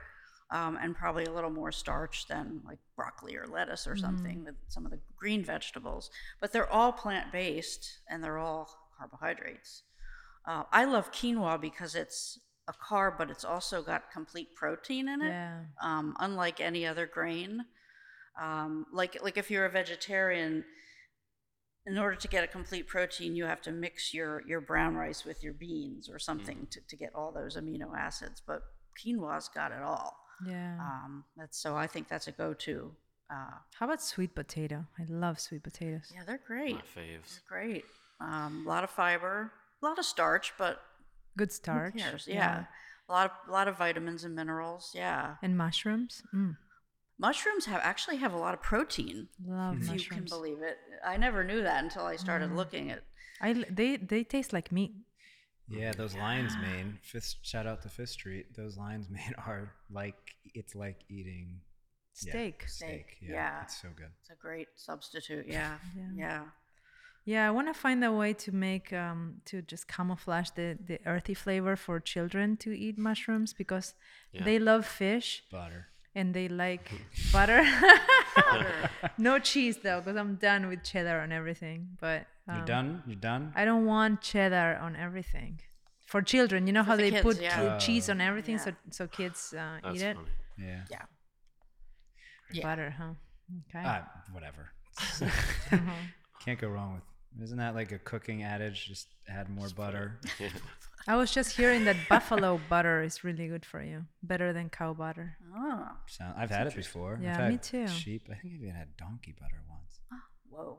Um, 0.51 0.79
and 0.83 0.97
probably 0.97 1.27
a 1.27 1.31
little 1.31 1.51
more 1.51 1.71
starch 1.71 2.27
than 2.27 2.63
like 2.67 2.79
broccoli 2.97 3.37
or 3.37 3.47
lettuce 3.47 3.87
or 3.87 3.97
something 3.97 4.45
with 4.47 4.55
some 4.69 4.85
of 4.87 4.91
the 4.91 4.99
green 5.15 5.45
vegetables. 5.45 6.11
But 6.41 6.53
they're 6.53 6.73
all 6.73 6.91
plant 6.91 7.31
based 7.31 7.99
and 8.11 8.25
they're 8.25 8.39
all 8.39 8.69
carbohydrates. 8.99 9.83
Uh, 10.47 10.65
I 10.73 10.85
love 10.85 11.13
quinoa 11.13 11.61
because 11.61 11.95
it's 11.95 12.39
a 12.69 12.73
carb, 12.73 13.19
but 13.19 13.31
it's 13.31 13.45
also 13.45 13.83
got 13.83 14.11
complete 14.13 14.55
protein 14.55 15.09
in 15.09 15.23
it, 15.23 15.29
Yeah. 15.29 15.61
um, 15.83 16.15
unlike 16.21 16.61
any 16.61 16.87
other 16.87 17.07
grain. 17.07 17.65
Um, 18.41 18.87
like 18.93 19.21
like 19.23 19.37
if 19.37 19.51
you're 19.51 19.65
a 19.67 19.71
vegetarian, 19.71 20.65
in 21.87 21.99
order 21.99 22.17
to 22.17 22.29
get 22.29 22.45
a 22.45 22.47
complete 22.47 22.87
protein, 22.87 23.35
you 23.35 23.45
have 23.47 23.63
to 23.63 23.73
mix 23.73 24.13
your 24.15 24.43
your 24.47 24.61
brown 24.61 24.95
rice 24.95 25.25
with 25.25 25.43
your 25.43 25.55
beans 25.55 26.09
or 26.09 26.19
something 26.19 26.67
to, 26.71 26.81
to 26.89 26.97
get 26.97 27.15
all 27.15 27.33
those 27.33 27.57
amino 27.57 27.97
acids. 27.99 28.41
But 28.47 28.63
quinoa's 28.99 29.49
got 29.49 29.73
it 29.73 29.83
all. 29.83 30.17
Yeah. 30.47 30.77
Um, 30.81 31.25
that's 31.37 31.59
so 31.61 31.75
I 31.77 31.87
think 31.89 32.09
that's 32.09 32.29
a 32.29 32.33
go-to. 32.33 32.93
Uh, 33.31 33.59
How 33.79 33.87
about 33.87 34.01
sweet 34.01 34.35
potato? 34.35 34.85
I 34.99 35.05
love 35.09 35.41
sweet 35.41 35.63
potatoes. 35.63 36.13
yeah, 36.15 36.23
they're 36.27 36.41
great. 36.47 36.77
My 36.77 36.81
faves. 36.83 37.41
They're 37.41 37.49
great. 37.61 37.85
Um, 38.21 38.65
a 38.67 38.69
lot 38.69 38.85
of 38.85 38.91
fiber, 38.91 39.53
a 39.83 39.87
lot 39.87 39.99
of 39.99 40.05
starch, 40.05 40.53
but 40.59 40.81
Good 41.37 41.49
who 41.51 41.55
starch. 41.55 41.97
cares? 41.97 42.27
Yeah. 42.27 42.65
a 43.09 43.13
lot 43.13 43.27
of 43.31 43.49
a 43.49 43.53
lot 43.53 43.69
of 43.69 43.79
vitamins 43.79 44.25
and 44.25 44.35
minerals. 44.35 44.93
Yeah, 44.95 45.37
And 45.43 45.57
mushrooms. 45.57 46.23
Mm. 46.35 46.57
mushrooms 47.19 47.67
have 47.67 47.81
actually 47.83 48.17
have 48.19 48.33
a 48.33 48.39
lot 48.39 48.55
of 48.55 48.63
protein. 48.63 49.29
Love 49.45 49.79
If 49.83 50.03
you 50.05 50.11
can 50.11 50.25
believe 50.25 50.61
it, 50.63 50.77
I 51.05 51.17
never 51.17 51.43
knew 51.45 51.63
that 51.63 51.83
until 51.83 52.05
I 52.05 52.17
started 52.17 52.53
looking 52.53 52.91
at. 52.91 53.03
I 53.41 53.53
l- 53.53 53.65
they 53.71 53.97
they 53.97 54.25
taste 54.25 54.53
like 54.53 54.73
meat. 54.73 54.93
Yeah, 55.71 55.93
those 55.93 56.15
lion's 56.17 56.57
mane. 56.57 56.99
Fifth 57.03 57.37
shout 57.43 57.67
out 57.67 57.83
to 57.83 57.89
Fifth 57.89 58.11
Street. 58.11 58.57
Those 58.57 58.77
lion's 58.77 59.09
mane 59.17 59.35
are 59.47 59.73
like 59.91 60.17
it's 60.55 60.75
like 60.75 60.99
eating 61.09 61.61
yeah, 62.25 62.31
Steak. 62.33 62.69
steak. 62.69 63.07
Yeah, 63.21 63.33
yeah. 63.35 63.63
it's 63.63 63.81
so 63.81 63.89
good. 63.95 64.11
It's 64.23 64.31
a 64.31 64.35
great 64.35 64.69
substitute. 64.77 65.47
Yeah, 65.47 65.77
Yeah. 65.97 66.11
yeah. 66.17 66.43
Yeah, 67.25 67.47
I 67.47 67.51
want 67.51 67.67
to 67.69 67.75
find 67.75 68.03
a 68.05 68.11
way 68.13 68.33
to 68.35 68.53
make 68.53 68.93
um, 68.93 69.43
to 69.47 69.61
just 69.63 69.87
camouflage 69.87 70.51
the 70.55 70.79
the 70.87 70.99
earthy 71.07 71.35
flavor 71.35 71.77
for 71.77 72.01
children 72.01 72.57
to 72.59 72.71
eat 72.73 72.97
mushrooms 72.99 73.53
because 73.53 73.95
Yeah. 74.33 74.45
they 74.45 74.59
love 74.59 74.87
fish 74.87 75.43
Butter. 75.51 75.87
and 76.15 76.33
they 76.35 76.49
like 76.49 76.91
butter. 77.33 77.63
no 79.19 79.39
cheese 79.39 79.79
though, 79.83 80.01
because 80.01 80.17
I'm 80.17 80.37
done 80.37 80.69
with 80.69 80.83
cheddar 80.85 81.21
on 81.21 81.33
everything. 81.33 81.97
But 82.01 82.27
You're 82.47 82.57
um, 82.61 82.65
done. 82.65 83.03
You're 83.07 83.21
done. 83.21 83.53
I 83.55 83.65
don't 83.65 83.85
want 83.87 84.21
cheddar 84.23 84.79
on 84.81 84.97
everything. 84.97 85.61
For 86.07 86.23
children, 86.23 86.67
you 86.67 86.73
know 86.73 86.83
how 86.85 86.97
the 86.97 87.03
they 87.03 87.11
kids, 87.11 87.23
put 87.25 87.41
yeah. 87.43 87.77
che- 87.79 87.85
cheese 87.85 88.09
on 88.09 88.21
everything, 88.21 88.57
Yeah. 88.57 88.65
so 88.65 88.73
so 88.91 89.07
kids 89.07 89.53
uh, 89.53 89.59
That's 89.83 89.97
eat 89.97 90.03
it. 90.03 90.17
funny. 90.17 90.31
yeah. 90.57 90.83
Yeah. 92.51 92.63
Butter, 92.63 92.91
huh? 92.99 93.13
Okay. 93.69 93.85
Ah, 93.87 94.09
whatever. 94.33 94.71
Can't 96.45 96.59
go 96.61 96.69
wrong 96.69 96.95
with. 96.95 97.43
Isn't 97.45 97.59
that 97.59 97.75
like 97.75 97.93
a 97.93 97.99
cooking 97.99 98.43
adage? 98.43 98.87
Just 98.87 99.09
add 99.29 99.49
more 99.49 99.69
butter. 99.77 100.19
I 101.07 101.17
was 101.17 101.31
just 101.31 101.57
hearing 101.57 101.85
that 101.85 101.97
buffalo 102.09 102.61
butter 102.69 103.03
is 103.03 103.25
really 103.25 103.49
good 103.49 103.65
for 103.65 103.83
you, 103.83 104.05
better 104.23 104.53
than 104.53 104.69
cow 104.69 104.93
butter. 104.93 105.37
Oh, 105.57 105.89
Sound, 106.07 106.35
I've 106.37 106.51
had 106.51 106.67
it 106.67 106.75
before. 106.77 107.19
Yeah, 107.23 107.31
I've 107.35 107.37
had 107.41 107.53
me 107.53 107.59
too. 107.59 107.89
Sheep. 107.89 108.29
I 108.31 108.35
think 108.35 108.55
I've 108.57 108.63
even 108.63 108.75
had 108.75 108.97
donkey 108.97 109.35
butter 109.39 109.63
once. 109.71 110.01
whoa. 110.51 110.79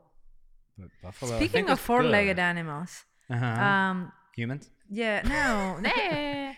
But 0.78 0.88
buffalo. 1.02 1.36
Speaking 1.36 1.68
of 1.68 1.80
four-legged 1.80 2.36
good. 2.36 2.42
animals, 2.42 3.04
Uh-huh. 3.28 3.44
um, 3.46 4.12
Humans. 4.36 4.70
yeah, 4.88 5.22
no, 5.24 5.78
nah. 5.80 6.52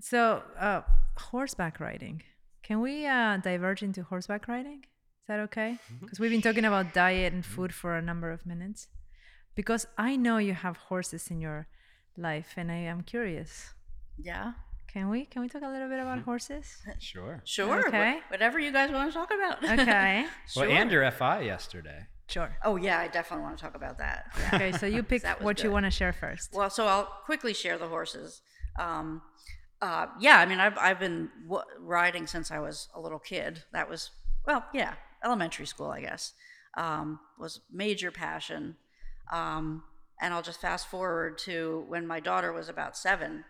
so 0.00 0.42
uh, 0.58 0.82
horseback 1.16 1.80
riding. 1.80 2.22
Can 2.62 2.80
we 2.80 3.06
uh, 3.06 3.36
diverge 3.38 3.82
into 3.82 4.02
horseback 4.02 4.48
riding? 4.48 4.84
Is 5.26 5.28
that 5.28 5.40
okay? 5.40 5.78
Because 6.00 6.20
we've 6.20 6.30
been 6.30 6.40
talking 6.40 6.64
about 6.64 6.94
diet 6.94 7.32
and 7.32 7.44
food 7.44 7.74
for 7.74 7.96
a 7.96 8.00
number 8.00 8.30
of 8.30 8.46
minutes. 8.46 8.86
Because 9.56 9.84
I 9.98 10.14
know 10.14 10.38
you 10.38 10.54
have 10.54 10.76
horses 10.76 11.32
in 11.32 11.40
your 11.40 11.66
life, 12.16 12.54
and 12.56 12.70
I 12.70 12.76
am 12.76 13.02
curious. 13.02 13.74
Yeah. 14.16 14.52
Can 14.86 15.08
we 15.10 15.24
can 15.24 15.42
we 15.42 15.48
talk 15.48 15.62
a 15.62 15.68
little 15.68 15.88
bit 15.88 15.98
about 15.98 16.20
horses? 16.20 16.76
Sure. 17.00 17.42
Sure. 17.44 17.82
wh- 17.82 17.88
Okay. 17.88 18.20
Whatever 18.28 18.60
you 18.60 18.70
guys 18.72 18.92
want 18.92 19.10
to 19.10 19.18
talk 19.18 19.30
about. 19.34 19.64
Okay. 19.80 20.26
sure. 20.48 20.68
Well, 20.68 20.70
and 20.78 20.92
your 20.92 21.10
FI 21.10 21.40
yesterday. 21.40 22.06
Sure. 22.28 22.56
Oh 22.64 22.76
yeah, 22.76 23.00
I 23.00 23.08
definitely 23.08 23.42
want 23.46 23.58
to 23.58 23.64
talk 23.64 23.74
about 23.74 23.98
that. 23.98 24.26
Yeah. 24.38 24.50
Okay, 24.54 24.72
so 24.78 24.86
you 24.86 25.02
pick 25.02 25.22
That 25.22 25.38
was 25.40 25.44
what 25.44 25.62
you 25.64 25.72
want 25.72 25.86
to 25.86 25.90
share 25.90 26.12
first. 26.12 26.50
Well, 26.54 26.70
so 26.70 26.86
I'll 26.86 27.06
quickly 27.24 27.52
share 27.52 27.78
the 27.78 27.88
horses. 27.88 28.42
Um, 28.78 29.22
uh, 29.82 30.06
yeah, 30.20 30.38
I 30.38 30.46
mean, 30.46 30.60
I've, 30.60 30.78
I've 30.78 31.00
been 31.00 31.30
w- 31.48 31.64
riding 31.80 32.26
since 32.28 32.52
I 32.52 32.60
was 32.60 32.88
a 32.94 33.00
little 33.00 33.18
kid. 33.18 33.64
That 33.72 33.90
was, 33.90 34.10
well, 34.46 34.64
yeah, 34.72 34.94
elementary 35.24 35.66
school, 35.66 35.88
I 35.88 36.00
guess, 36.00 36.32
um, 36.76 37.20
was 37.38 37.60
major 37.72 38.10
passion. 38.10 38.76
Um, 39.32 39.82
and 40.20 40.32
I'll 40.32 40.42
just 40.42 40.60
fast 40.60 40.88
forward 40.88 41.38
to 41.38 41.84
when 41.88 42.06
my 42.06 42.20
daughter 42.20 42.52
was 42.52 42.68
about 42.68 42.96
seven. 42.96 43.44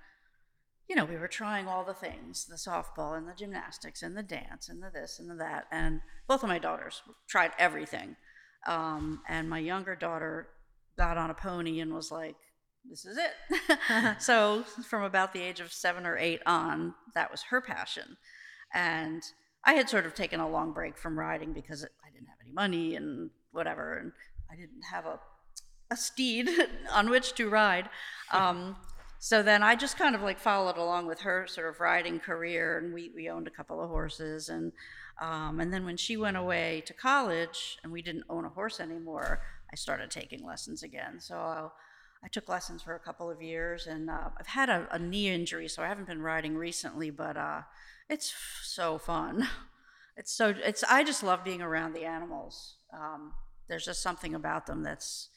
You 0.88 0.96
know, 0.96 1.04
we 1.04 1.16
were 1.16 1.28
trying 1.28 1.66
all 1.66 1.84
the 1.84 1.94
things 1.94 2.46
the 2.46 2.56
softball 2.56 3.16
and 3.16 3.28
the 3.28 3.34
gymnastics 3.34 4.02
and 4.02 4.16
the 4.16 4.22
dance 4.22 4.68
and 4.68 4.82
the 4.82 4.90
this 4.90 5.18
and 5.18 5.30
the 5.30 5.34
that. 5.36 5.66
And 5.70 6.00
both 6.28 6.42
of 6.42 6.48
my 6.48 6.58
daughters 6.58 7.02
tried 7.28 7.52
everything. 7.58 8.16
Um, 8.66 9.20
and 9.28 9.48
my 9.48 9.58
younger 9.58 9.94
daughter 9.94 10.48
got 10.96 11.18
on 11.18 11.30
a 11.30 11.34
pony 11.34 11.80
and 11.80 11.94
was 11.94 12.10
like, 12.10 12.36
this 12.88 13.04
is 13.04 13.18
it. 13.18 14.20
so, 14.20 14.62
from 14.88 15.02
about 15.02 15.32
the 15.32 15.42
age 15.42 15.60
of 15.60 15.72
seven 15.72 16.06
or 16.06 16.16
eight 16.16 16.40
on, 16.46 16.94
that 17.14 17.30
was 17.30 17.42
her 17.42 17.60
passion. 17.60 18.16
And 18.72 19.22
I 19.66 19.72
had 19.72 19.90
sort 19.90 20.06
of 20.06 20.14
taken 20.14 20.38
a 20.38 20.48
long 20.48 20.72
break 20.72 20.96
from 20.96 21.18
riding 21.18 21.52
because 21.52 21.82
it, 21.82 21.90
I 22.04 22.10
didn't 22.12 22.28
have 22.28 22.38
any 22.40 22.52
money 22.52 22.94
and 22.94 23.30
whatever. 23.50 23.94
And 23.94 24.12
I 24.50 24.54
didn't 24.54 24.82
have 24.92 25.06
a, 25.06 25.18
a 25.90 25.96
steed 25.96 26.48
on 26.92 27.10
which 27.10 27.34
to 27.34 27.48
ride. 27.48 27.90
Um, 28.32 28.76
so 29.18 29.42
then 29.42 29.64
I 29.64 29.74
just 29.74 29.98
kind 29.98 30.14
of 30.14 30.22
like 30.22 30.38
followed 30.38 30.76
along 30.76 31.06
with 31.06 31.20
her 31.20 31.48
sort 31.48 31.68
of 31.68 31.80
riding 31.80 32.20
career, 32.20 32.78
and 32.78 32.94
we, 32.94 33.10
we 33.14 33.28
owned 33.28 33.48
a 33.48 33.50
couple 33.50 33.82
of 33.82 33.88
horses. 33.88 34.48
And, 34.48 34.72
um, 35.20 35.58
and 35.58 35.72
then 35.72 35.84
when 35.84 35.96
she 35.96 36.16
went 36.16 36.36
away 36.36 36.84
to 36.86 36.92
college 36.92 37.78
and 37.82 37.92
we 37.92 38.02
didn't 38.02 38.24
own 38.28 38.44
a 38.44 38.50
horse 38.50 38.78
anymore, 38.78 39.40
I 39.72 39.74
started 39.74 40.12
taking 40.12 40.46
lessons 40.46 40.84
again. 40.84 41.18
So 41.18 41.34
I, 41.34 41.68
I 42.22 42.28
took 42.28 42.48
lessons 42.48 42.82
for 42.82 42.94
a 42.94 43.00
couple 43.00 43.28
of 43.28 43.42
years, 43.42 43.88
and 43.88 44.08
uh, 44.08 44.30
I've 44.38 44.46
had 44.46 44.68
a, 44.68 44.86
a 44.92 44.98
knee 44.98 45.28
injury, 45.28 45.68
so 45.68 45.82
I 45.82 45.88
haven't 45.88 46.06
been 46.06 46.22
riding 46.22 46.56
recently, 46.56 47.10
but 47.10 47.36
uh, 47.36 47.62
it's 48.08 48.30
f- 48.30 48.60
so 48.64 48.98
fun. 48.98 49.48
It's 50.18 50.32
so 50.32 50.54
it's 50.64 50.82
I 50.84 51.04
just 51.04 51.22
love 51.22 51.44
being 51.44 51.60
around 51.60 51.92
the 51.92 52.06
animals. 52.06 52.76
Um, 52.90 53.34
there's 53.68 53.84
just 53.84 54.00
something 54.02 54.34
about 54.34 54.64
them 54.64 54.82
that's 54.82 55.28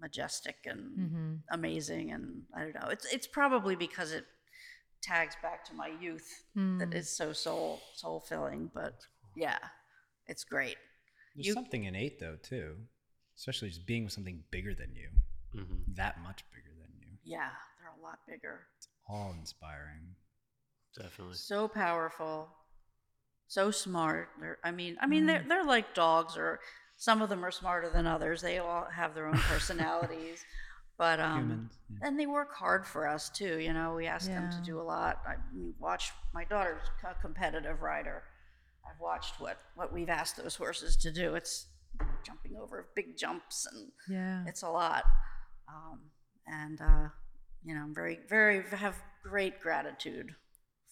majestic 0.00 0.54
and 0.66 0.98
Mm-hmm. 0.98 1.32
amazing, 1.50 2.12
and 2.12 2.42
I 2.56 2.60
don't 2.60 2.74
know. 2.74 2.90
It's 2.90 3.06
it's 3.12 3.26
probably 3.26 3.74
because 3.74 4.12
it 4.12 4.24
tags 5.02 5.34
back 5.42 5.64
to 5.64 5.74
my 5.74 5.88
youth 6.00 6.44
Mm. 6.56 6.78
that 6.78 6.94
is 6.94 7.08
so 7.10 7.32
soul 7.32 7.80
soul 7.96 8.20
filling. 8.20 8.70
But 8.72 8.94
yeah, 9.36 9.58
it's 10.28 10.44
great. 10.44 10.76
There's 11.34 11.48
You- 11.48 11.54
something 11.54 11.82
innate 11.82 12.20
though 12.20 12.36
too, 12.40 12.76
especially 13.36 13.70
just 13.70 13.84
being 13.84 14.04
with 14.04 14.12
something 14.12 14.44
bigger 14.52 14.74
than 14.76 14.94
you, 14.94 15.08
mm-hmm. 15.60 15.94
that 15.96 16.20
much 16.22 16.44
bigger 16.52 16.70
than 16.80 16.92
you. 17.00 17.18
Yeah, 17.24 17.50
they're 17.80 18.00
a 18.00 18.00
lot 18.00 18.20
bigger. 18.28 18.68
It's 18.76 18.86
all 19.08 19.32
inspiring. 19.32 20.14
Definitely. 20.96 21.34
so 21.34 21.68
powerful, 21.68 22.48
so 23.48 23.70
smart. 23.70 24.28
They're, 24.40 24.58
I 24.64 24.70
mean, 24.70 24.96
I 25.00 25.06
mean, 25.06 25.26
they're 25.26 25.44
they're 25.48 25.64
like 25.64 25.94
dogs, 25.94 26.36
or 26.36 26.60
some 26.96 27.22
of 27.22 27.28
them 27.28 27.44
are 27.44 27.50
smarter 27.50 27.90
than 27.90 28.06
others. 28.06 28.40
They 28.42 28.58
all 28.58 28.86
have 28.92 29.14
their 29.14 29.26
own 29.26 29.38
personalities, 29.38 30.44
but 30.98 31.18
um, 31.20 31.38
Humans. 31.48 31.72
yeah. 31.90 32.08
and 32.08 32.18
they 32.18 32.26
work 32.26 32.54
hard 32.54 32.86
for 32.86 33.06
us 33.08 33.28
too. 33.28 33.58
You 33.58 33.72
know, 33.72 33.94
we 33.94 34.06
ask 34.06 34.28
them 34.28 34.50
to 34.50 34.60
do 34.64 34.80
a 34.80 34.82
lot. 34.82 35.20
I 35.26 35.34
mean, 35.54 35.74
watch 35.80 36.12
my 36.32 36.44
daughter's 36.44 36.82
a 37.08 37.20
competitive 37.20 37.82
rider. 37.82 38.22
I've 38.88 39.00
watched 39.00 39.40
what 39.40 39.58
what 39.74 39.92
we've 39.92 40.08
asked 40.10 40.36
those 40.36 40.54
horses 40.54 40.96
to 40.98 41.10
do. 41.10 41.34
It's 41.34 41.66
jumping 42.24 42.56
over 42.60 42.88
big 42.96 43.16
jumps 43.16 43.66
and 43.70 43.92
Yeah. 44.08 44.42
it's 44.48 44.62
a 44.62 44.68
lot 44.68 45.04
um, 45.68 46.00
and 46.44 46.80
uh, 46.80 47.08
you 47.64 47.72
know 47.72 47.82
i'm 47.82 47.94
very 47.94 48.18
very 48.28 48.64
have 48.72 48.96
great 49.22 49.60
gratitude 49.60 50.34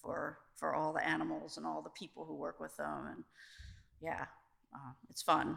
for 0.02 0.38
for 0.56 0.74
all 0.74 0.92
the 0.92 1.06
animals 1.06 1.56
and 1.56 1.66
all 1.66 1.82
the 1.82 1.90
people 1.90 2.24
who 2.24 2.34
work 2.34 2.58
with 2.60 2.76
them 2.76 3.06
and 3.12 3.24
yeah 4.00 4.24
uh, 4.74 4.92
it's 5.10 5.22
fun 5.22 5.56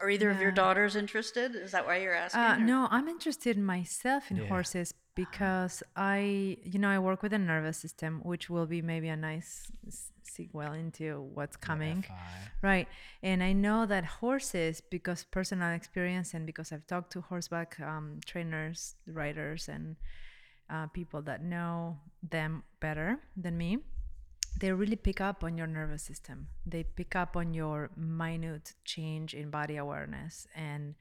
are 0.00 0.08
either 0.08 0.30
of 0.30 0.40
your 0.40 0.52
daughters 0.52 0.94
interested 0.94 1.54
is 1.56 1.72
that 1.72 1.84
why 1.86 1.96
you're 1.98 2.14
asking 2.14 2.40
Uh, 2.40 2.56
no, 2.58 2.86
I'm 2.90 3.08
interested 3.08 3.58
myself 3.58 4.30
in 4.30 4.36
Yeah. 4.36 4.46
horses 4.48 4.94
because 5.16 5.82
I, 5.96 6.56
you 6.62 6.78
know, 6.78 6.88
I 6.88 6.98
work 7.00 7.20
with 7.22 7.32
the 7.32 7.38
nervous 7.38 7.78
system, 7.78 8.20
which 8.22 8.48
will 8.48 8.64
be 8.66 8.80
maybe 8.80 9.08
a 9.08 9.16
nice 9.16 9.70
s- 9.86 10.12
sequel 10.22 10.72
into 10.72 11.20
what's 11.34 11.56
coming. 11.56 12.04
Right. 12.62 12.88
And 13.22 13.42
I 13.42 13.52
know 13.52 13.84
that 13.86 14.04
horses, 14.22 14.80
because 14.80 15.24
personal 15.24 15.72
experience 15.74 16.32
and 16.32 16.46
because 16.46 16.72
I've 16.72 16.86
talked 16.86 17.12
to 17.14 17.20
horseback 17.20 17.78
um, 17.80 18.20
trainers, 18.24 18.94
riders, 19.06 19.68
and 19.68 19.96
uh, 20.70 20.86
people 20.88 21.22
that 21.22 21.42
know 21.42 21.98
them 22.22 22.62
better 22.80 23.18
than 23.36 23.56
me, 23.56 23.78
they 24.58 24.72
really 24.72 24.96
pick 24.96 25.20
up 25.20 25.42
on 25.42 25.56
your 25.56 25.66
nervous 25.66 26.02
system. 26.02 26.48
They 26.66 26.84
pick 26.84 27.16
up 27.16 27.36
on 27.36 27.54
your 27.54 27.90
minute 27.96 28.74
change 28.84 29.34
in 29.34 29.50
body 29.50 29.76
awareness 29.76 30.46
and 30.54 30.94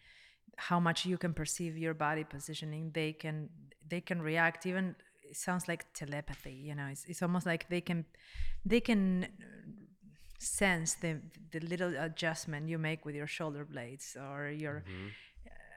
how 0.57 0.79
much 0.79 1.05
you 1.05 1.17
can 1.17 1.33
perceive 1.33 1.77
your 1.77 1.93
body 1.93 2.23
positioning. 2.23 2.91
They 2.93 3.13
can 3.13 3.49
they 3.87 4.01
can 4.01 4.21
react 4.21 4.65
even 4.65 4.95
it 5.23 5.37
sounds 5.37 5.67
like 5.67 5.93
telepathy, 5.93 6.53
you 6.53 6.75
know. 6.75 6.87
It's, 6.91 7.05
it's 7.05 7.21
almost 7.21 7.45
like 7.45 7.69
they 7.69 7.81
can 7.81 8.05
they 8.65 8.79
can 8.79 9.27
sense 10.39 10.95
the 10.95 11.21
the 11.51 11.59
little 11.59 11.93
adjustment 11.97 12.67
you 12.67 12.77
make 12.77 13.05
with 13.05 13.15
your 13.15 13.27
shoulder 13.27 13.63
blades 13.63 14.17
or 14.19 14.49
your 14.49 14.77
uh, 14.77 15.30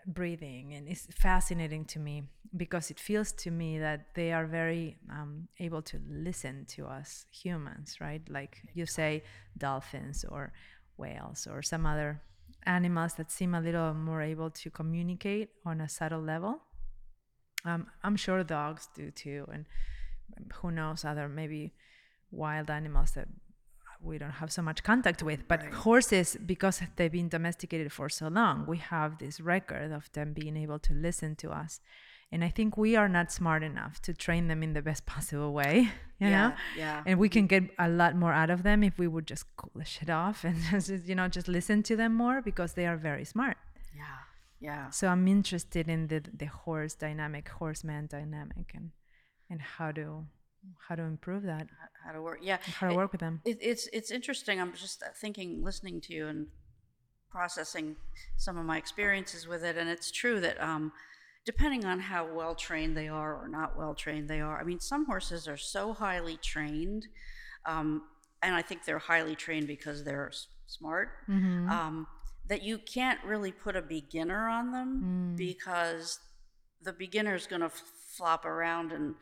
breathing 0.06 0.74
and 0.74 0.88
it's 0.88 1.06
fascinating 1.14 1.84
to 1.84 1.98
me 1.98 2.22
because 2.56 2.90
it 2.90 3.00
feels 3.00 3.32
to 3.32 3.50
me 3.50 3.78
that 3.78 4.14
they 4.14 4.32
are 4.32 4.46
very 4.46 4.96
um, 5.10 5.48
able 5.58 5.82
to 5.82 6.00
listen 6.08 6.64
to 6.66 6.86
us 6.86 7.26
humans 7.30 7.96
right? 8.00 8.22
Like 8.28 8.62
you 8.74 8.86
say 8.86 9.22
dolphins 9.56 10.24
or 10.28 10.52
whales 10.96 11.46
or 11.50 11.62
some 11.62 11.86
other 11.86 12.20
animals 12.66 13.14
that 13.14 13.30
seem 13.30 13.54
a 13.54 13.60
little 13.60 13.94
more 13.94 14.22
able 14.22 14.50
to 14.50 14.70
communicate 14.70 15.50
on 15.66 15.80
a 15.80 15.88
subtle 15.88 16.20
level. 16.22 16.60
Um, 17.66 17.86
i'm 18.02 18.14
sure 18.16 18.44
dogs 18.44 18.90
do 18.94 19.10
too 19.10 19.46
and 19.50 19.64
who 20.56 20.70
knows 20.70 21.02
other 21.02 21.28
maybe 21.28 21.72
wild 22.30 22.70
animals 22.70 23.12
that 23.12 23.28
we 24.04 24.18
don't 24.18 24.30
have 24.42 24.52
so 24.52 24.62
much 24.62 24.82
contact 24.82 25.22
with. 25.22 25.48
But 25.48 25.62
horses, 25.86 26.36
because 26.44 26.80
they've 26.96 27.10
been 27.10 27.28
domesticated 27.28 27.92
for 27.92 28.08
so 28.08 28.28
long, 28.28 28.66
we 28.66 28.78
have 28.78 29.18
this 29.18 29.40
record 29.40 29.92
of 29.92 30.10
them 30.12 30.32
being 30.32 30.56
able 30.56 30.78
to 30.80 30.92
listen 30.94 31.36
to 31.36 31.50
us. 31.50 31.80
And 32.32 32.42
I 32.44 32.48
think 32.48 32.76
we 32.76 32.96
are 32.96 33.08
not 33.08 33.30
smart 33.30 33.62
enough 33.62 34.00
to 34.02 34.12
train 34.12 34.48
them 34.48 34.62
in 34.62 34.72
the 34.72 34.82
best 34.82 35.06
possible 35.14 35.52
way, 35.52 35.74
you 36.18 36.30
know? 36.30 36.52
yeah 36.52 36.56
yeah 36.76 37.02
And 37.06 37.18
we 37.18 37.28
can 37.28 37.46
get 37.46 37.64
a 37.78 37.88
lot 37.88 38.16
more 38.16 38.32
out 38.32 38.50
of 38.50 38.62
them 38.62 38.82
if 38.82 38.98
we 38.98 39.06
would 39.06 39.26
just 39.26 39.44
cool 39.56 39.70
the 39.74 39.84
shit 39.84 40.10
off 40.10 40.44
and 40.44 40.56
just, 40.70 40.90
you 41.06 41.14
know, 41.14 41.28
just 41.28 41.48
listen 41.48 41.82
to 41.84 41.96
them 41.96 42.12
more 42.14 42.42
because 42.42 42.72
they 42.74 42.86
are 42.86 42.96
very 42.96 43.24
smart. 43.24 43.56
yeah 43.94 44.18
yeah 44.60 44.90
So 44.90 45.08
I'm 45.08 45.28
interested 45.28 45.88
in 45.88 46.08
the 46.08 46.20
the 46.42 46.46
horse 46.46 46.94
dynamic, 47.06 47.48
horseman 47.60 48.06
dynamic, 48.06 48.66
and 48.74 48.90
and 49.50 49.60
how 49.60 49.92
to 49.92 50.24
how 50.88 50.94
to 50.94 51.02
improve 51.02 51.42
that, 51.44 51.66
how 52.04 52.12
to 52.12 52.20
work 52.22 52.38
yeah 52.42 52.58
how 52.78 52.88
to 52.88 52.92
It- 52.92 52.96
work 52.96 53.12
with 53.12 53.20
them. 53.20 53.40
It, 53.44 53.58
it's 53.60 53.88
it's 53.92 54.10
interesting. 54.10 54.60
I'm 54.60 54.72
just 54.74 55.02
thinking, 55.20 55.62
listening 55.64 56.00
to 56.02 56.12
you 56.14 56.26
and 56.28 56.46
processing 57.30 57.96
some 58.36 58.56
of 58.56 58.64
my 58.64 58.76
experiences 58.78 59.46
with 59.48 59.64
it, 59.64 59.76
and 59.76 59.88
it's 59.88 60.10
true 60.10 60.40
that 60.40 60.60
um, 60.62 60.92
depending 61.44 61.84
on 61.84 61.98
how 62.00 62.32
well 62.32 62.54
trained 62.54 62.96
they 62.96 63.08
are 63.08 63.34
or 63.34 63.48
not 63.48 63.76
well 63.76 63.94
trained 63.94 64.28
they 64.28 64.40
are. 64.40 64.58
I 64.60 64.64
mean, 64.64 64.80
some 64.80 65.06
horses 65.06 65.48
are 65.48 65.56
so 65.56 65.92
highly 65.92 66.36
trained, 66.36 67.06
um, 67.66 68.02
and 68.42 68.54
I 68.54 68.62
think 68.62 68.84
they're 68.84 68.98
highly 68.98 69.34
trained 69.34 69.66
because 69.66 70.04
they're 70.04 70.28
s- 70.28 70.46
smart. 70.66 71.08
Mm-hmm. 71.28 71.68
Um, 71.70 72.06
that 72.46 72.62
you 72.62 72.76
can't 72.78 73.18
really 73.24 73.50
put 73.52 73.74
a 73.74 73.80
beginner 73.82 74.48
on 74.50 74.70
them 74.70 75.34
Mm. 75.34 75.36
because 75.38 76.20
the 76.82 76.92
beginner's 76.92 77.46
going 77.46 77.60
to 77.60 77.66
f- 77.66 77.82
flop 78.18 78.44
around 78.44 78.92
and 78.92 79.14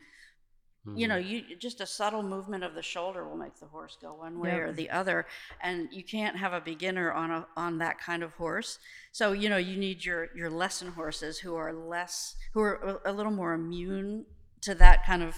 you 0.95 1.07
know 1.07 1.15
you 1.15 1.55
just 1.57 1.79
a 1.79 1.85
subtle 1.85 2.21
movement 2.23 2.61
of 2.63 2.75
the 2.75 2.81
shoulder 2.81 3.25
will 3.27 3.37
make 3.37 3.55
the 3.57 3.65
horse 3.67 3.97
go 4.01 4.13
one 4.15 4.37
way 4.39 4.49
Yep. 4.51 4.59
or 4.63 4.71
the 4.73 4.89
other 4.89 5.25
and 5.61 5.87
you 5.93 6.03
can't 6.03 6.35
have 6.37 6.51
a 6.51 6.59
beginner 6.59 7.09
on 7.13 7.31
a 7.31 7.47
on 7.55 7.77
that 7.77 7.99
kind 7.99 8.21
of 8.21 8.33
horse 8.33 8.79
so 9.13 9.31
you 9.31 9.47
know 9.47 9.55
you 9.55 9.77
need 9.77 10.03
your 10.03 10.27
your 10.35 10.49
lesson 10.49 10.89
horses 10.91 11.39
who 11.39 11.55
are 11.55 11.71
less 11.71 12.35
who 12.53 12.59
are 12.61 12.99
a, 13.05 13.13
little 13.13 13.31
more 13.31 13.53
immune 13.53 14.25
to 14.61 14.75
that 14.75 15.05
kind 15.05 15.23
of 15.23 15.37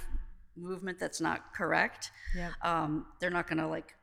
movement 0.58 0.98
that's 1.00 1.22
not 1.22 1.54
correct 1.54 2.10
Yep. 2.36 2.52
um, 2.64 3.06
they're 3.20 3.30
not 3.30 3.48
going 3.48 3.60
to 3.60 3.68
like 3.68 3.93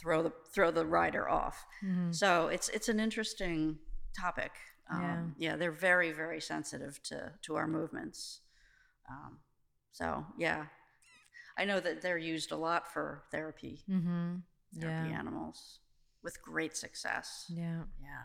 throw 0.00 0.22
the 0.24 0.32
throw 0.52 0.70
the 0.72 0.84
rider 0.84 1.28
off 1.28 1.64
Mhm. 1.84 2.12
so 2.12 2.48
it's 2.48 2.68
it's 2.70 2.88
an 2.88 2.98
interesting 2.98 3.78
topic 4.18 4.50
um, 4.90 5.34
Yeah. 5.38 5.50
yeah 5.52 5.56
they're 5.56 5.70
very 5.70 6.10
very 6.10 6.40
sensitive 6.40 7.00
to 7.04 7.34
to 7.42 7.54
our 7.54 7.68
movements 7.68 8.40
um, 9.08 9.38
So 9.92 10.26
yeah, 10.36 10.66
I 11.58 11.64
know 11.64 11.80
that 11.80 12.00
they're 12.02 12.18
used 12.18 12.52
a 12.52 12.56
lot 12.56 12.86
for 12.92 13.24
therapy, 13.30 13.82
Mm-hmm. 13.90 14.36
therapy 14.80 15.08
Yeah. 15.10 15.18
animals, 15.18 15.80
with 16.22 16.40
great 16.42 16.76
success. 16.76 17.46
Yeah. 17.48 17.82
Yeah. 18.00 18.24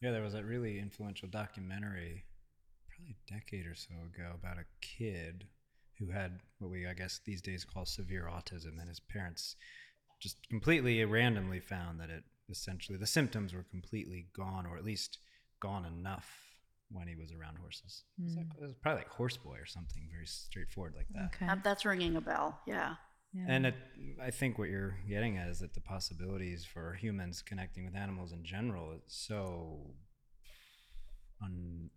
Yeah, 0.00 0.12
there 0.12 0.22
was 0.22 0.34
a 0.34 0.42
really 0.44 0.78
influential 0.78 1.28
documentary, 1.28 2.24
probably 2.88 3.16
a 3.28 3.32
decade 3.34 3.66
or 3.66 3.74
so 3.74 3.92
ago, 4.06 4.32
about 4.34 4.56
a 4.58 4.64
kid 4.80 5.46
who 5.98 6.10
had 6.10 6.40
what 6.58 6.70
we, 6.70 6.86
I 6.86 6.94
guess, 6.94 7.20
these 7.26 7.42
days 7.42 7.64
call 7.64 7.84
severe 7.84 8.26
autism, 8.30 8.78
and 8.80 8.88
his 8.88 9.00
parents 9.00 9.56
just 10.20 10.36
completely 10.48 11.04
randomly 11.04 11.60
found 11.60 12.00
that 12.00 12.08
it 12.10 12.24
essentially 12.50 12.96
the 12.98 13.06
symptoms 13.06 13.52
were 13.52 13.64
completely 13.70 14.28
gone, 14.34 14.64
or 14.66 14.76
at 14.78 14.84
least 14.84 15.18
gone 15.60 15.84
enough 15.84 16.49
when 16.90 17.06
he 17.08 17.14
was 17.16 17.32
around 17.32 17.56
horses. 17.58 18.04
It 18.18 18.24
was, 18.24 18.36
like, 18.36 18.46
it 18.60 18.62
was 18.62 18.74
probably 18.74 19.02
like 19.04 19.12
Horseboy 19.12 19.60
or 19.62 19.66
something 19.66 20.08
very 20.12 20.26
straightforward 20.26 20.94
like 20.96 21.06
that. 21.14 21.30
Okay. 21.34 21.60
That's 21.62 21.84
ringing 21.84 22.16
a 22.16 22.20
bell. 22.20 22.60
Yeah. 22.66 22.96
Yeah. 23.32 23.44
And 23.46 23.66
it, 23.66 23.74
I 24.20 24.30
think 24.32 24.58
what 24.58 24.68
you're 24.70 24.96
getting 25.08 25.38
at 25.38 25.48
is 25.48 25.60
that 25.60 25.74
the 25.74 25.80
possibilities 25.80 26.64
for 26.64 26.94
humans 26.94 27.42
connecting 27.42 27.84
with 27.84 27.94
animals 27.94 28.32
in 28.32 28.44
general 28.44 28.90
is 28.92 29.02
so 29.06 29.94
un, 31.42 31.90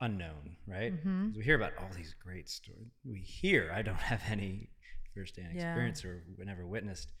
unknown, 0.00 0.56
right? 0.66 0.92
Mhm. 0.92 1.28
'Cause 1.30 1.36
We 1.38 1.44
hear 1.44 1.56
about 1.56 1.76
all 1.78 1.90
these 1.94 2.14
great 2.14 2.48
stories. 2.48 2.92
We 3.04 3.20
hear, 3.20 3.72
I 3.72 3.82
don't 3.82 3.96
have 4.12 4.22
any 4.26 4.70
firsthand 5.12 5.54
Yeah. 5.54 5.66
experience 5.68 6.04
or 6.04 6.24
never 6.38 6.66
witnessed 6.66 7.12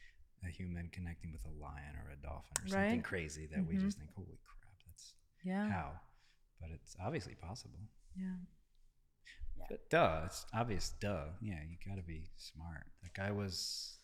a 0.44 0.48
human 0.48 0.88
connecting 0.90 1.32
with 1.32 1.44
a 1.46 1.50
lion 1.50 1.96
or 1.96 2.10
a 2.10 2.16
dolphin 2.16 2.64
or 2.64 2.68
something 2.68 3.02
crazy 3.02 3.46
that 3.46 3.64
we 3.66 3.76
Mhm. 3.76 3.80
just 3.80 3.98
think, 3.98 4.10
holy 4.14 4.38
crap, 4.44 4.78
that's 4.86 5.14
yeah. 5.42 5.68
how. 5.70 6.00
But 6.60 6.70
it's 6.72 6.96
obviously 7.04 7.34
possible. 7.34 7.78
Yeah. 8.18 8.36
But 9.68 9.88
duh, 9.88 10.22
it's 10.26 10.44
obvious. 10.52 10.92
Duh, 11.00 11.24
yeah, 11.40 11.58
you 11.68 11.76
got 11.88 11.96
to 11.96 12.02
be 12.02 12.24
smart. 12.36 12.84
That 13.02 13.14
guy 13.14 13.30
was. 13.30 13.98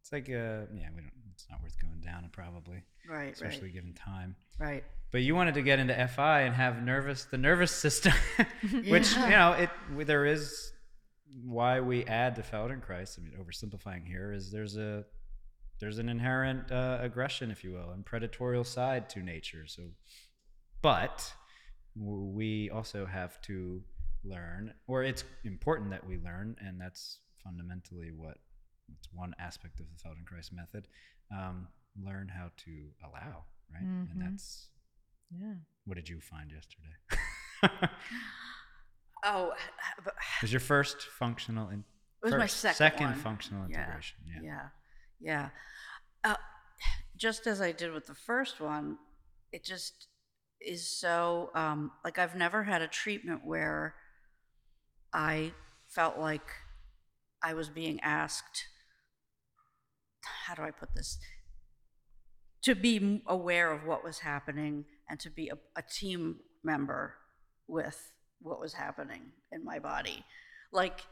It's 0.00 0.12
like 0.12 0.28
uh, 0.28 0.68
yeah, 0.74 0.88
we 0.94 1.00
don't. 1.02 1.12
It's 1.32 1.46
not 1.50 1.62
worth 1.62 1.80
going 1.80 2.00
down 2.00 2.28
probably, 2.32 2.82
Right. 3.08 3.32
especially 3.32 3.70
given 3.70 3.92
time. 3.94 4.36
Right. 4.58 4.66
Right. 4.68 4.84
But 5.10 5.22
you 5.22 5.34
wanted 5.34 5.54
to 5.54 5.62
get 5.62 5.78
into 5.78 5.94
FI 6.08 6.42
and 6.42 6.54
have 6.54 6.82
nervous 6.82 7.24
the 7.24 7.38
nervous 7.38 7.70
system, 7.72 8.12
which 8.88 9.12
Yeah. 9.14 9.24
you 9.24 9.30
know 9.30 9.52
it. 9.52 10.06
There 10.06 10.26
is 10.26 10.72
why 11.44 11.80
we 11.80 12.04
add 12.04 12.36
the 12.36 12.42
Feldenkrais. 12.42 13.18
I 13.18 13.22
mean, 13.22 13.32
oversimplifying 13.38 14.06
here 14.06 14.32
is 14.32 14.50
there's 14.50 14.76
a 14.76 15.04
there's 15.80 15.98
an 15.98 16.08
inherent 16.08 16.70
uh, 16.70 16.98
aggression, 17.00 17.50
if 17.50 17.62
you 17.64 17.72
will, 17.72 17.90
and 17.90 18.04
predatorial 18.06 18.64
side 18.66 19.08
to 19.10 19.20
nature. 19.22 19.66
So, 19.66 19.82
but 20.82 21.10
w- 21.18 21.32
we 21.96 22.70
also 22.70 23.06
have 23.06 23.40
to 23.42 23.82
learn, 24.24 24.74
or 24.86 25.02
it's 25.02 25.24
important 25.44 25.90
that 25.90 26.06
we 26.06 26.16
learn, 26.18 26.56
and 26.60 26.80
that's 26.80 27.18
fundamentally 27.42 28.10
what 28.10 28.38
it's 28.96 29.08
one 29.12 29.34
aspect 29.38 29.80
of 29.80 29.86
the 29.86 29.96
Feldenkrais 30.08 30.52
method. 30.52 30.88
Um, 31.30 31.68
learn 32.02 32.28
how 32.28 32.50
to 32.64 32.90
allow, 33.04 33.44
right? 33.72 33.82
Mhm. 33.84 34.10
And 34.12 34.20
that's 34.22 34.68
Yeah. 35.30 35.54
what 35.84 35.94
did 35.94 36.08
you 36.08 36.20
find 36.20 36.50
yesterday? 36.50 36.94
Oh, 39.26 39.54
but 40.04 40.12
it 40.38 40.42
was 40.42 40.52
your 40.52 40.60
first 40.60 41.00
functional 41.02 41.70
in 41.70 41.80
It 42.22 42.26
was 42.26 42.34
my 42.34 42.46
second 42.46 42.76
second 42.76 43.06
one. 43.06 43.14
functional 43.20 43.70
Yeah, 43.70 43.82
integration. 43.84 44.18
Yeah. 44.26 44.40
yeah, 44.42 44.68
yeah. 45.20 45.50
Uh, 46.22 46.36
just 47.16 47.46
as 47.46 47.60
I 47.62 47.72
did 47.72 47.92
with 47.92 48.06
the 48.06 48.14
first 48.14 48.60
one, 48.60 48.98
it 49.50 49.64
just 49.64 50.08
is 50.66 50.88
so 50.88 51.50
um, 51.54 51.92
like 52.04 52.18
I've 52.18 52.34
never 52.34 52.64
had 52.64 52.82
a 52.82 52.88
treatment 52.88 53.42
where 53.44 53.94
I 55.12 55.52
felt 55.88 56.18
like 56.18 56.46
I 57.42 57.54
was 57.54 57.68
being 57.68 58.00
asked. 58.00 58.66
How 60.46 60.54
do 60.54 60.62
I 60.62 60.70
put 60.70 60.94
this? 60.94 61.18
To 62.62 62.74
be 62.74 63.22
aware 63.26 63.72
of 63.72 63.84
what 63.84 64.02
was 64.02 64.20
happening 64.20 64.86
and 65.08 65.20
to 65.20 65.30
be 65.30 65.50
a, 65.50 65.58
a 65.76 65.82
team 65.82 66.36
member 66.62 67.14
with 67.68 68.12
what 68.40 68.60
was 68.60 68.72
happening 68.72 69.22
in 69.52 69.64
my 69.64 69.78
body. 69.78 70.24
Like 70.72 71.02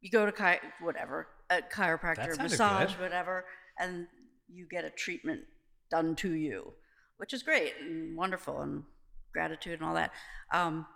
you 0.00 0.10
go 0.10 0.26
to 0.26 0.32
chi- 0.32 0.60
whatever 0.80 1.28
a 1.50 1.60
chiropractor, 1.62 2.38
massage, 2.38 2.92
good. 2.92 3.02
whatever, 3.02 3.44
and 3.78 4.06
you 4.48 4.66
get 4.70 4.84
a 4.84 4.90
treatment 4.90 5.40
done 5.90 6.14
to 6.16 6.32
you, 6.32 6.72
which 7.20 7.34
is 7.34 7.42
great 7.42 7.74
and 7.78 8.16
wonderful 8.16 8.62
and 8.62 8.82
gratitude 9.32 9.74
and 9.78 9.86
all 9.86 9.94
that. 9.94 10.10
Um, 10.52 10.86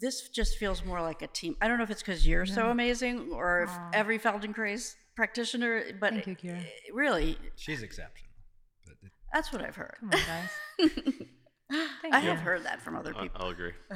this 0.00 0.30
just 0.30 0.56
feels 0.56 0.82
more 0.82 1.02
like 1.02 1.20
a 1.20 1.26
team. 1.26 1.56
I 1.60 1.68
don't 1.68 1.76
know 1.76 1.84
if 1.84 1.90
it's 1.90 2.02
because 2.02 2.26
you're 2.26 2.46
so 2.46 2.70
amazing 2.70 3.30
or 3.32 3.64
if 3.64 3.70
Aw. 3.70 3.90
every 3.92 4.18
Feldenkrais 4.18 4.94
practitioner, 5.14 5.84
but 6.00 6.14
Thank 6.14 6.26
you, 6.26 6.36
Kira. 6.36 6.64
really, 6.92 7.38
She's 7.56 7.82
exceptional. 7.82 8.30
But 8.86 8.94
it, 9.02 9.12
that's 9.32 9.52
what 9.52 9.62
I've 9.62 9.76
heard. 9.76 9.94
Come 10.00 10.10
on, 10.10 10.20
guys. 10.26 10.98
I 12.12 12.20
you. 12.22 12.30
have 12.30 12.38
heard 12.38 12.64
that 12.64 12.80
from 12.80 12.96
other 12.96 13.12
people. 13.12 13.42
I'll 13.42 13.50
agree. 13.50 13.72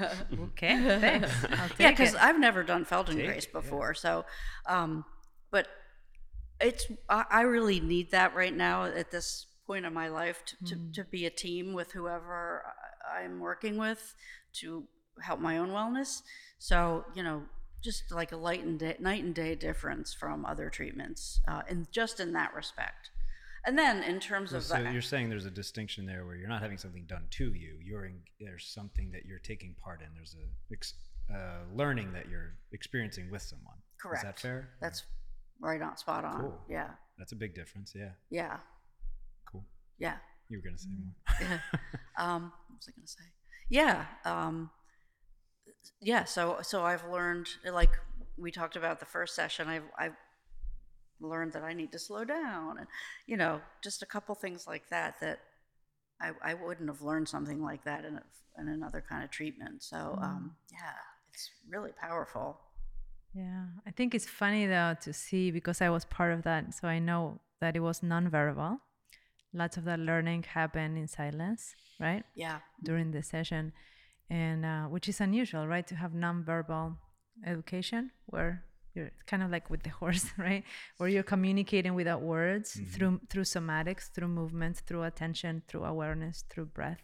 Okay. 0.53 1.01
Thanks. 1.01 1.31
I'll 1.51 1.69
yeah, 1.79 1.91
because. 1.91 2.15
I've 2.15 2.39
never 2.39 2.63
done 2.63 2.85
Feldenkrais 2.85 3.39
it, 3.39 3.47
yeah. 3.53 3.61
before. 3.61 3.95
So, 3.95 4.25
um, 4.67 5.05
but 5.51 5.69
it's 6.61 6.87
I, 7.09 7.25
I 7.31 7.41
really 7.43 7.81
need 7.81 8.11
that 8.13 8.35
right 8.35 8.55
now 8.55 8.85
at 8.85 9.11
this 9.11 9.48
point 9.69 9.85
in 9.87 9.93
my 9.95 10.09
life 10.09 10.39
to, 10.49 10.55
to, 10.71 10.75
Mm. 10.77 10.93
to 10.95 11.05
be 11.05 11.23
a 11.27 11.31
team 11.31 11.65
with 11.79 11.93
whoever 11.93 12.65
I'm 13.19 13.39
working 13.39 13.77
with 13.77 14.03
to 14.61 14.69
help 15.23 15.39
my 15.41 15.59
own 15.59 15.71
wellness. 15.79 16.23
So 16.59 17.05
you 17.15 17.23
know, 17.23 17.39
just 17.89 18.11
like 18.21 18.33
a 18.33 18.37
light 18.49 18.65
and 18.65 18.79
day, 18.79 18.97
night 18.99 19.23
and 19.23 19.35
day 19.35 19.55
difference 19.55 20.09
from 20.21 20.45
other 20.53 20.69
treatments, 20.79 21.41
uh, 21.47 21.63
and 21.71 21.87
just 21.93 22.19
in 22.19 22.33
that 22.33 22.51
respect. 22.55 23.11
And 23.67 23.77
then 23.79 24.03
in 24.03 24.19
terms 24.21 24.53
of 24.55 24.63
so 24.63 24.79
you're 24.79 25.03
saying 25.03 25.29
there's 25.29 25.45
a 25.45 25.51
distinction 25.65 26.07
there 26.07 26.25
where 26.27 26.37
you're 26.37 26.49
not 26.57 26.63
having 26.63 26.79
something 26.79 27.05
done 27.07 27.27
to 27.39 27.47
you. 27.53 27.73
You're 27.89 28.07
in, 28.07 28.21
there's 28.41 28.67
something 28.79 29.11
that 29.15 29.27
you're 29.27 29.41
taking 29.53 29.75
part 29.85 30.01
in. 30.01 30.09
There's 30.15 30.35
a 30.45 30.47
ex, 30.75 30.95
uh, 31.37 31.61
learning 31.81 32.09
that 32.15 32.27
you're 32.31 32.55
experiencing 32.73 33.27
with 33.31 33.43
someone. 33.43 33.77
correct. 34.01 34.25
Is 34.25 34.29
that 34.29 34.39
fair? 34.41 34.71
That's 34.81 35.01
right 35.61 35.83
on, 35.83 35.97
spot 35.99 36.25
on. 36.25 36.41
Cool. 36.41 36.59
Yeah, 36.71 36.91
That's 37.19 37.33
a 37.33 37.37
big 37.45 37.53
difference. 37.55 37.93
Yeah. 37.95 38.13
yeah. 38.31 38.57
Yeah. 39.99 40.17
You 40.49 40.59
were 40.59 40.69
gonna 40.69 40.79
say 40.79 40.89
more. 40.99 41.15
Yeah. 41.41 41.59
um, 42.19 42.53
what 42.69 42.77
was 42.79 42.89
I 42.89 42.93
going 42.93 43.07
to 43.07 43.13
say? 43.13 43.25
Yeah. 43.69 44.05
Um, 44.25 44.71
yeah. 46.01 46.25
So, 46.25 46.59
so 46.63 46.85
I've 46.85 47.05
learned, 47.09 47.49
like 47.71 47.91
we 48.37 48.51
talked 48.51 48.77
about 48.77 49.01
the 49.01 49.07
first 49.07 49.35
session, 49.35 49.69
I've, 49.69 49.85
I've 49.99 50.17
learned 51.21 51.53
that 51.55 51.65
I 51.65 51.73
need 51.73 51.93
to 51.93 51.99
slow 51.99 52.25
down 52.25 52.79
and, 52.79 52.87
you 53.27 53.37
know, 53.37 53.61
just 53.83 54.03
a 54.03 54.07
couple 54.07 54.35
things 54.35 54.67
like 54.67 54.89
that, 54.91 55.17
that 55.21 55.41
I, 56.21 56.31
I 56.43 56.55
wouldn't 56.55 56.89
have 56.89 57.03
learned 57.03 57.29
something 57.29 57.63
like 57.63 57.85
that 57.85 58.05
in, 58.05 58.15
a, 58.15 58.23
in 58.61 58.69
another 58.69 59.03
kind 59.07 59.25
of 59.25 59.31
treatment. 59.31 59.83
So, 59.83 60.19
um, 60.23 60.57
yeah, 60.73 60.93
it's 61.33 61.51
really 61.69 61.91
powerful. 62.01 62.59
Yeah, 63.35 63.67
I 63.87 63.91
think 63.91 64.15
it's 64.15 64.29
funny 64.29 64.67
though 64.67 64.97
to 65.03 65.13
see 65.13 65.51
because 65.51 65.81
I 65.81 65.91
was 65.91 66.05
part 66.05 66.33
of 66.33 66.43
that, 66.45 66.75
so 66.75 66.89
I 66.89 66.99
know 66.99 67.41
that 67.61 67.77
it 67.77 67.81
was 67.81 68.01
nonverbal. 68.01 68.79
Lots 69.53 69.77
of 69.79 69.85
that 69.85 69.99
learning 69.99 70.43
happened 70.45 70.99
in 70.99 71.09
silence, 71.09 71.75
right, 71.99 72.25
Yeah. 72.35 72.59
during 72.85 73.11
the 73.13 73.23
session, 73.23 73.73
and 74.29 74.65
uh, 74.65 74.85
which 74.85 75.09
is 75.09 75.21
unusual, 75.21 75.67
right, 75.67 75.87
to 75.87 75.95
have 75.97 76.13
nonverbal 76.13 76.97
education 77.47 78.11
where 78.27 78.65
you're 78.95 79.11
kind 79.27 79.43
of 79.43 79.51
like 79.51 79.71
with 79.71 79.83
the 79.85 79.91
horse, 80.01 80.27
right, 80.37 80.65
where 80.99 81.09
you're 81.09 81.23
communicating 81.23 81.95
without 81.95 82.21
words 82.23 82.79
through 82.93 83.21
through 83.31 83.45
somatics, 83.45 84.11
through 84.13 84.29
movement, 84.29 84.77
through 84.87 85.05
attention, 85.05 85.63
through 85.69 85.85
awareness, 85.85 86.45
through 86.51 86.67
breath. 86.67 87.01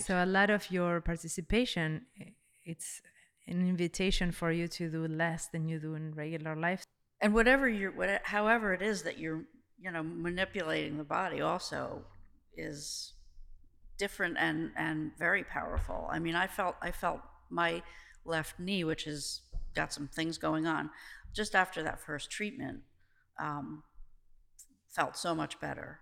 So 0.00 0.22
a 0.22 0.26
lot 0.26 0.50
of 0.50 0.70
your 0.70 1.00
participation, 1.00 2.06
it's 2.64 3.00
an 3.46 3.66
invitation 3.68 4.30
for 4.32 4.50
you 4.52 4.68
to 4.68 4.90
do 4.90 5.06
less 5.06 5.48
than 5.48 5.68
you 5.68 5.78
do 5.78 5.94
in 5.94 6.14
regular 6.14 6.54
life. 6.56 6.84
and 7.20 7.32
whatever 7.34 7.68
you're 7.68 7.92
what, 7.92 8.20
however 8.24 8.74
it 8.74 8.82
is 8.82 9.02
that 9.04 9.16
you're 9.18 9.44
you 9.82 9.90
know 9.90 10.02
manipulating 10.02 10.96
the 10.96 11.04
body 11.04 11.40
also 11.40 12.02
is 12.56 13.14
different 13.98 14.36
and 14.38 14.70
and 14.76 15.12
very 15.18 15.44
powerful. 15.44 16.08
I 16.10 16.18
mean 16.18 16.34
i 16.34 16.46
felt 16.46 16.76
i 16.82 16.90
felt 16.90 17.20
my 17.50 17.82
left 18.24 18.58
knee 18.58 18.84
which 18.84 19.04
has 19.04 19.40
got 19.74 19.92
some 19.92 20.08
things 20.08 20.38
going 20.38 20.66
on 20.66 20.90
just 21.34 21.54
after 21.54 21.82
that 21.82 22.00
first 22.00 22.30
treatment 22.30 22.80
um, 23.40 23.82
felt 24.94 25.16
so 25.16 25.34
much 25.34 25.58
better. 25.60 26.00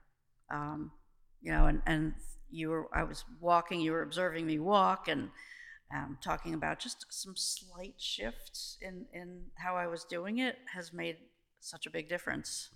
Um, 0.51 0.93
you 1.41 1.53
know 1.53 1.67
and 1.67 1.81
and 1.87 2.15
you 2.51 2.69
were 2.69 2.89
i 2.93 3.05
was 3.05 3.25
walking 3.41 3.81
you 3.81 3.93
were 3.93 4.03
observing 4.03 4.45
me 4.45 4.59
walk 4.59 5.07
and 5.09 5.31
um, 5.95 6.19
talking 6.23 6.55
about 6.55 6.79
just 6.79 7.07
some 7.11 7.35
slight 7.37 7.95
shifts 7.99 8.79
in 8.81 9.07
in 9.13 9.47
how 9.57 9.75
I 9.77 9.87
was 9.87 10.05
doing 10.05 10.39
it 10.39 10.57
has 10.73 10.93
made 10.93 11.17
such 11.61 11.87
a 11.87 11.91
big 11.91 12.09
difference. 12.09 12.71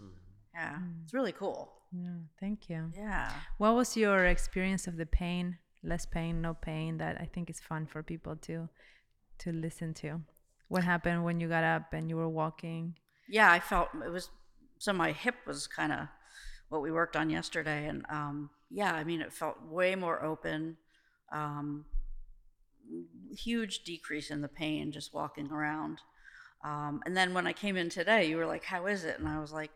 Yeah, 0.55 0.79
it's 1.03 1.13
really 1.13 1.33
cool. 1.33 1.73
Yeah, 1.93 2.19
thank 2.41 2.69
you. 2.71 2.93
Yeah. 2.97 3.31
What 3.59 3.75
was 3.75 3.97
your 3.97 4.27
experience 4.27 4.87
of 4.87 4.97
the 4.97 5.07
pain? 5.07 5.59
Less 5.83 6.07
pain, 6.07 6.41
no 6.41 6.55
pain. 6.55 6.99
That 6.99 7.21
I 7.21 7.27
think 7.27 7.51
is 7.51 7.61
fun 7.61 7.87
for 7.87 8.03
people 8.03 8.37
to 8.37 8.69
to 9.39 9.53
listen 9.53 9.95
to. 9.95 10.21
What 10.69 10.85
happened 10.85 11.25
when 11.25 11.41
you 11.41 11.49
got 11.49 11.65
up 11.65 11.93
and 11.93 12.09
you 12.09 12.17
were 12.17 12.29
walking? 12.29 12.97
yeah, 13.29 13.51
I 13.51 13.61
felt 13.61 13.89
it 14.05 14.11
was 14.11 14.31
so 14.79 14.93
my 14.93 15.13
hip 15.13 15.37
was 15.47 15.67
kind 15.67 15.93
of 15.93 16.09
what 16.69 16.83
we 16.83 16.91
worked 16.91 17.17
on 17.17 17.31
yesterday, 17.31 17.87
and 17.87 18.05
um, 18.11 18.51
yeah, 18.71 18.93
I 18.93 19.05
mean 19.05 19.21
it 19.21 19.33
felt 19.33 19.57
way 19.69 19.95
more 19.95 20.23
open. 20.23 20.77
Um, 21.33 21.85
huge 23.37 23.85
decrease 23.85 24.31
in 24.31 24.41
the 24.41 24.49
pain 24.49 24.93
just 24.93 25.15
walking 25.15 25.51
around. 25.51 26.01
Um, 26.65 27.03
and 27.07 27.17
then 27.17 27.35
when 27.35 27.47
I 27.47 27.53
came 27.53 27.77
in 27.77 27.89
today, 27.89 28.27
you 28.29 28.37
were 28.37 28.47
like, 28.47 28.65
"How 28.65 28.87
is 28.87 29.05
it?" 29.05 29.19
And 29.19 29.29
I 29.29 29.41
was 29.41 29.53
like, 29.53 29.71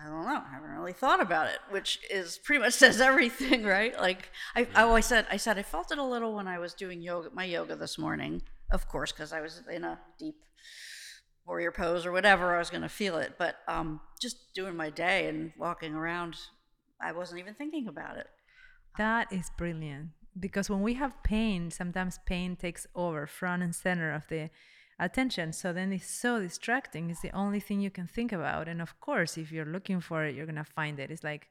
"I 0.00 0.08
don't 0.08 0.24
know. 0.24 0.42
I 0.46 0.54
haven't 0.54 0.70
really 0.70 0.92
thought 0.92 1.20
about 1.20 1.48
it," 1.48 1.58
which 1.70 1.98
is 2.10 2.38
pretty 2.38 2.62
much 2.62 2.74
says 2.84 3.00
everything, 3.00 3.64
right? 3.64 3.98
Like 3.98 4.30
I, 4.54 4.66
I 4.74 4.82
always 4.82 5.06
said, 5.06 5.26
I 5.30 5.36
said 5.36 5.58
I 5.58 5.62
felt 5.62 5.92
it 5.92 5.98
a 5.98 6.04
little 6.04 6.34
when 6.34 6.48
I 6.48 6.58
was 6.58 6.74
doing 6.74 7.02
yoga, 7.02 7.30
my 7.32 7.44
yoga 7.44 7.76
this 7.76 7.98
morning, 7.98 8.42
of 8.70 8.88
course, 8.88 9.12
because 9.12 9.32
I 9.32 9.40
was 9.40 9.62
in 9.70 9.84
a 9.84 9.98
deep 10.18 10.36
warrior 11.46 11.72
pose 11.72 12.06
or 12.06 12.12
whatever, 12.12 12.54
I 12.54 12.58
was 12.58 12.70
going 12.70 12.82
to 12.82 12.88
feel 12.88 13.18
it. 13.18 13.34
But 13.38 13.56
um, 13.66 14.00
just 14.20 14.54
doing 14.54 14.76
my 14.76 14.90
day 14.90 15.28
and 15.28 15.52
walking 15.58 15.94
around, 15.94 16.36
I 17.02 17.12
wasn't 17.12 17.40
even 17.40 17.54
thinking 17.54 17.88
about 17.88 18.18
it. 18.18 18.28
That 18.98 19.32
is 19.32 19.50
brilliant 19.58 20.10
because 20.38 20.70
when 20.70 20.82
we 20.82 20.94
have 20.94 21.22
pain, 21.22 21.70
sometimes 21.70 22.18
pain 22.24 22.56
takes 22.56 22.86
over 22.94 23.26
front 23.26 23.62
and 23.62 23.74
center 23.74 24.12
of 24.12 24.28
the 24.28 24.50
attention. 25.00 25.52
So 25.52 25.72
then 25.72 25.92
it's 25.92 26.08
so 26.08 26.38
distracting. 26.38 27.10
It's 27.10 27.20
the 27.20 27.34
only 27.34 27.60
thing 27.60 27.80
you 27.80 27.90
can 27.90 28.06
think 28.06 28.32
about. 28.32 28.68
And 28.68 28.80
of 28.80 29.00
course, 29.00 29.36
if 29.36 29.50
you're 29.50 29.64
looking 29.64 30.00
for 30.00 30.24
it, 30.24 30.34
you're 30.34 30.46
going 30.46 30.56
to 30.56 30.64
find 30.64 31.00
it. 31.00 31.10
It's 31.10 31.24
like, 31.24 31.48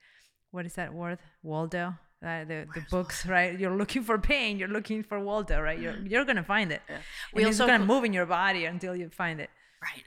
what 0.52 0.66
is 0.66 0.76
that 0.76 0.93
word? 0.93 1.18
Waldo? 1.43 1.95
Uh, 2.24 2.43
the, 2.43 2.68
the 2.76 2.86
books, 2.91 3.26
right? 3.26 3.58
You're 3.60 3.76
looking 3.76 4.04
for 4.04 4.18
pain. 4.18 4.60
You're 4.60 4.68
looking 4.68 5.04
for 5.04 5.20
Waldo, 5.20 5.62
right? 5.62 5.80
You're, 5.80 5.97
you're 5.97 6.26
going 6.26 6.36
to 6.36 6.43
find 6.43 6.72
it. 6.72 6.82
We 6.88 6.95
We 7.34 7.50
it's 7.50 7.60
also 7.60 7.68
going 7.68 7.82
to 7.82 7.86
move 7.86 8.04
in 8.04 8.14
your 8.14 8.26
body 8.26 8.66
until 8.66 8.95
you 8.95 9.10
find 9.10 9.39
it. 9.39 9.50
Right. 9.82 10.04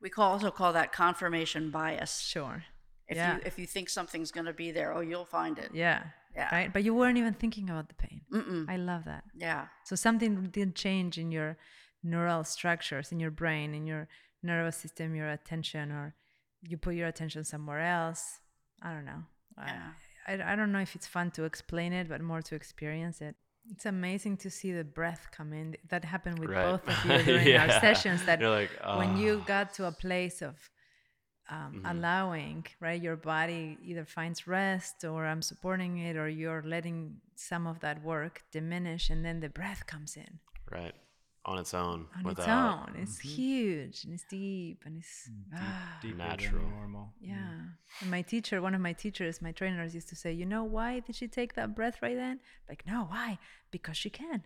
We 0.00 0.10
call, 0.10 0.32
also 0.32 0.50
call 0.50 0.72
that 0.72 0.92
confirmation 0.92 1.70
bias. 1.70 2.18
Sure. 2.20 2.64
If 3.08 3.16
yeah. 3.16 3.36
you 3.36 3.40
if 3.44 3.58
you 3.58 3.66
think 3.66 3.90
something's 3.90 4.30
going 4.30 4.46
to 4.46 4.52
be 4.52 4.70
there, 4.72 4.92
oh, 4.92 5.00
you'll 5.00 5.24
find 5.24 5.58
it. 5.58 5.70
yeah. 5.72 6.02
Yeah. 6.34 6.48
Right. 6.50 6.72
But 6.72 6.82
you 6.82 6.94
weren't 6.94 7.18
even 7.18 7.34
thinking 7.34 7.68
about 7.68 7.88
the 7.88 7.94
pain. 7.94 8.22
Mm-mm. 8.32 8.68
I 8.68 8.76
love 8.76 9.04
that. 9.04 9.24
Yeah. 9.36 9.66
So 9.84 9.96
something 9.96 10.48
did 10.50 10.74
change 10.74 11.18
in 11.18 11.30
your 11.30 11.58
neural 12.02 12.44
structures, 12.44 13.12
in 13.12 13.20
your 13.20 13.30
brain, 13.30 13.74
in 13.74 13.86
your 13.86 14.08
nervous 14.42 14.76
system, 14.76 15.14
your 15.14 15.30
attention, 15.30 15.90
or 15.92 16.14
you 16.68 16.76
put 16.76 16.94
your 16.94 17.08
attention 17.08 17.44
somewhere 17.44 17.80
else. 17.80 18.40
I 18.82 18.92
don't 18.92 19.04
know. 19.04 19.22
I- 19.56 19.66
Yeah. 19.66 19.92
I, 20.24 20.52
I 20.52 20.56
don't 20.56 20.70
know 20.70 20.78
if 20.80 20.94
it's 20.94 21.06
fun 21.08 21.30
to 21.32 21.42
explain 21.44 21.92
it, 21.92 22.08
but 22.08 22.20
more 22.20 22.42
to 22.42 22.54
experience 22.54 23.20
it. 23.20 23.34
It's 23.70 23.86
amazing 23.86 24.36
to 24.38 24.50
see 24.50 24.72
the 24.72 24.84
breath 24.84 25.28
come 25.36 25.52
in. 25.52 25.76
That 25.88 26.04
happened 26.04 26.38
with 26.38 26.50
Right. 26.50 26.64
both 26.64 26.88
of 26.88 27.04
you 27.04 27.22
during 27.24 27.56
our 27.56 27.80
sessions. 27.80 28.24
That 28.24 28.40
like, 28.40 28.70
when 28.98 29.16
you 29.16 29.40
"Ah." 29.42 29.46
got 29.46 29.74
to 29.74 29.86
a 29.86 29.92
place 29.92 30.40
of 30.42 30.54
um, 31.50 31.82
Mhm. 31.84 31.90
allowing, 31.90 32.66
right, 32.80 33.02
your 33.02 33.16
body 33.16 33.76
either 33.82 34.04
finds 34.04 34.46
rest 34.46 35.04
or 35.04 35.26
I'm 35.26 35.42
supporting 35.42 35.98
it 35.98 36.16
or 36.16 36.28
you're 36.28 36.62
letting 36.62 37.20
some 37.34 37.66
of 37.66 37.80
that 37.80 38.02
work 38.02 38.42
diminish 38.52 39.10
and 39.10 39.24
then 39.24 39.40
the 39.40 39.48
breath 39.48 39.84
comes 39.86 40.16
in 40.16 40.38
right 40.70 40.94
on 41.44 41.58
its 41.58 41.74
own 41.74 42.06
on 42.16 42.24
without 42.24 42.88
its 42.88 42.88
own. 42.96 43.02
It's 43.02 43.18
huge 43.20 44.04
and 44.04 44.12
it's 44.14 44.24
deep 44.24 44.82
and 44.86 44.98
it's 44.98 45.28
ah, 45.54 45.98
Natural. 46.04 46.62
than 46.62 46.70
normal. 46.70 47.12
yeah. 47.20 47.34
And 48.00 48.10
my 48.10 48.22
teacher, 48.22 48.60
one 48.62 48.74
of 48.74 48.80
my 48.80 48.92
teachers, 48.92 49.40
my 49.42 49.52
trainers 49.52 49.94
used 49.94 50.08
to 50.08 50.16
say, 50.16 50.32
you 50.32 50.46
know 50.46 50.64
why 50.64 51.00
did 51.00 51.14
she 51.16 51.28
take 51.28 51.54
that 51.54 51.74
breath 51.74 52.00
right 52.02 52.16
then? 52.16 52.40
Like, 52.68 52.84
no, 52.86 53.04
why? 53.08 53.38
Because 53.70 53.96
she 53.96 54.10
can. 54.10 54.42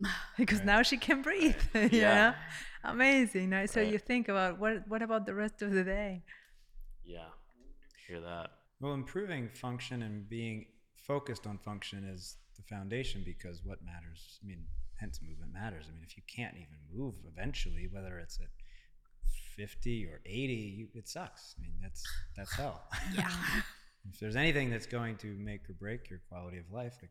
because 0.36 0.62
now 0.62 0.82
she 0.82 0.96
can 0.96 1.22
breathe. 1.22 1.56
you 1.74 1.88
Yeah. 1.92 2.14
know? 2.14 2.34
Amazing. 2.84 3.50
Right? 3.50 3.68
So 3.70 3.80
Right. 3.80 3.92
you 3.92 3.98
think 3.98 4.28
about 4.28 4.58
what 4.58 4.86
what 4.88 5.02
about 5.02 5.26
the 5.26 5.34
rest 5.34 5.62
of 5.62 5.70
the 5.72 5.84
day? 5.84 6.24
yeah 7.04 7.28
hear 8.06 8.20
that 8.20 8.50
Well, 8.80 8.94
improving 8.94 9.48
function 9.50 10.02
and 10.02 10.28
being 10.28 10.66
focused 10.96 11.46
on 11.46 11.58
function 11.58 12.04
is 12.04 12.36
the 12.56 12.62
foundation 12.62 13.22
because 13.24 13.62
what 13.64 13.78
matters, 13.84 14.38
I 14.42 14.46
mean, 14.46 14.64
hence 15.04 15.20
movement 15.22 15.52
matters. 15.52 15.84
I 15.88 15.92
mean, 15.92 16.02
if 16.02 16.16
you 16.16 16.22
can't 16.26 16.54
even 16.54 16.78
move 16.92 17.14
eventually, 17.30 17.88
whether 17.92 18.18
it's 18.18 18.38
at 18.40 18.48
50 19.56 20.06
or 20.06 20.20
80, 20.24 20.54
you, 20.54 20.88
it 20.94 21.08
sucks. 21.08 21.54
I 21.58 21.62
mean, 21.62 21.74
that's 21.82 22.02
that's 22.36 22.54
hell. 22.60 22.82
Yeah. 23.14 23.30
if 24.10 24.18
there's 24.18 24.36
anything 24.36 24.70
that's 24.70 24.86
going 24.86 25.16
to 25.16 25.26
make 25.50 25.68
or 25.68 25.74
break 25.74 26.08
your 26.08 26.20
quality 26.30 26.58
of 26.58 26.64
life, 26.72 26.94
like, 27.02 27.10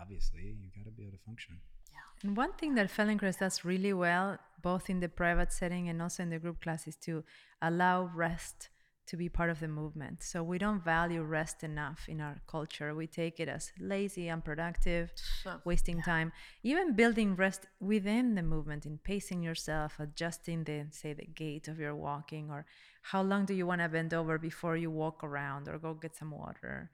obviously, 0.00 0.54
you 0.60 0.68
got 0.76 0.84
to 0.84 0.92
be 0.92 1.02
able 1.02 1.12
to 1.12 1.24
function. 1.26 1.58
Yeah. 1.90 2.28
And 2.28 2.36
one 2.36 2.52
thing 2.52 2.76
that 2.76 2.88
Feldenkrais 2.96 3.38
does 3.38 3.64
really 3.64 3.92
well, 3.92 4.38
both 4.62 4.88
in 4.88 5.00
the 5.00 5.08
private 5.08 5.52
setting 5.52 5.88
and 5.88 6.00
also 6.00 6.22
in 6.22 6.30
the 6.30 6.38
group 6.38 6.62
class, 6.62 6.86
is 6.86 6.96
to 7.08 7.24
allow 7.60 8.10
rest 8.14 8.68
to 9.12 9.16
be 9.18 9.28
part 9.28 9.50
of 9.50 9.60
the 9.60 9.68
movement. 9.68 10.22
So 10.22 10.42
we 10.42 10.56
don't 10.56 10.82
value 10.82 11.22
rest 11.22 11.62
enough 11.62 12.00
in 12.08 12.18
our 12.26 12.36
culture. 12.54 12.94
We 12.94 13.06
take 13.06 13.40
it 13.40 13.48
as 13.56 13.70
lazy, 13.78 14.30
unproductive, 14.30 15.12
So- 15.42 15.60
wasting 15.66 16.00
time. 16.00 16.32
Even 16.62 16.94
building 17.02 17.36
rest 17.36 17.62
within 17.78 18.34
the 18.38 18.42
movement, 18.54 18.86
in 18.86 18.96
pacing 18.96 19.42
yourself, 19.42 20.00
adjusting 20.00 20.64
the 20.64 20.86
say 21.00 21.12
the 21.12 21.26
gait 21.42 21.68
of 21.68 21.76
your 21.78 21.94
walking, 21.94 22.50
or 22.50 22.64
how 23.10 23.20
long 23.30 23.44
do 23.44 23.52
you 23.52 23.66
want 23.66 23.82
to 23.82 23.88
bend 23.96 24.14
over 24.14 24.38
before 24.38 24.76
you 24.78 24.90
walk 24.90 25.22
around 25.22 25.68
or 25.68 25.76
go 25.78 25.92
get 25.92 26.16
some 26.16 26.30
water. 26.30 26.90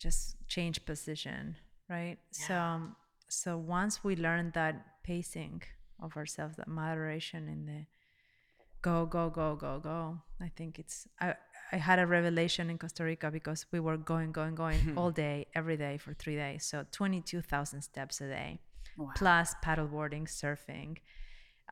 Just 0.00 0.20
change 0.48 0.84
position, 0.84 1.42
right? 1.88 2.18
So 2.32 2.54
um, 2.56 2.96
so 3.28 3.50
once 3.56 3.94
we 4.02 4.16
learn 4.16 4.50
that 4.60 4.74
pacing 5.04 5.62
of 6.04 6.16
ourselves, 6.16 6.56
that 6.56 6.66
moderation 6.66 7.42
in 7.54 7.60
the 7.70 7.80
go, 8.88 9.06
go, 9.06 9.30
go, 9.30 9.54
go, 9.54 9.78
go, 9.78 10.18
I 10.40 10.48
think 10.56 10.80
it's 10.82 11.06
I 11.20 11.34
I 11.72 11.76
had 11.78 11.98
a 11.98 12.06
revelation 12.06 12.68
in 12.70 12.76
Costa 12.78 13.02
Rica 13.04 13.30
because 13.30 13.64
we 13.72 13.80
were 13.80 13.96
going, 13.96 14.30
going, 14.32 14.54
going 14.54 14.80
all 14.96 15.10
day, 15.10 15.46
every 15.54 15.76
day 15.76 15.96
for 15.98 16.12
three 16.14 16.36
days. 16.36 16.64
So 16.64 16.84
twenty 16.92 17.20
two 17.20 17.40
thousand 17.42 17.82
steps 17.82 18.20
a 18.20 18.28
day, 18.28 18.60
Wow. 18.96 19.10
plus 19.16 19.54
paddleboarding, 19.64 20.24
surfing, 20.28 20.98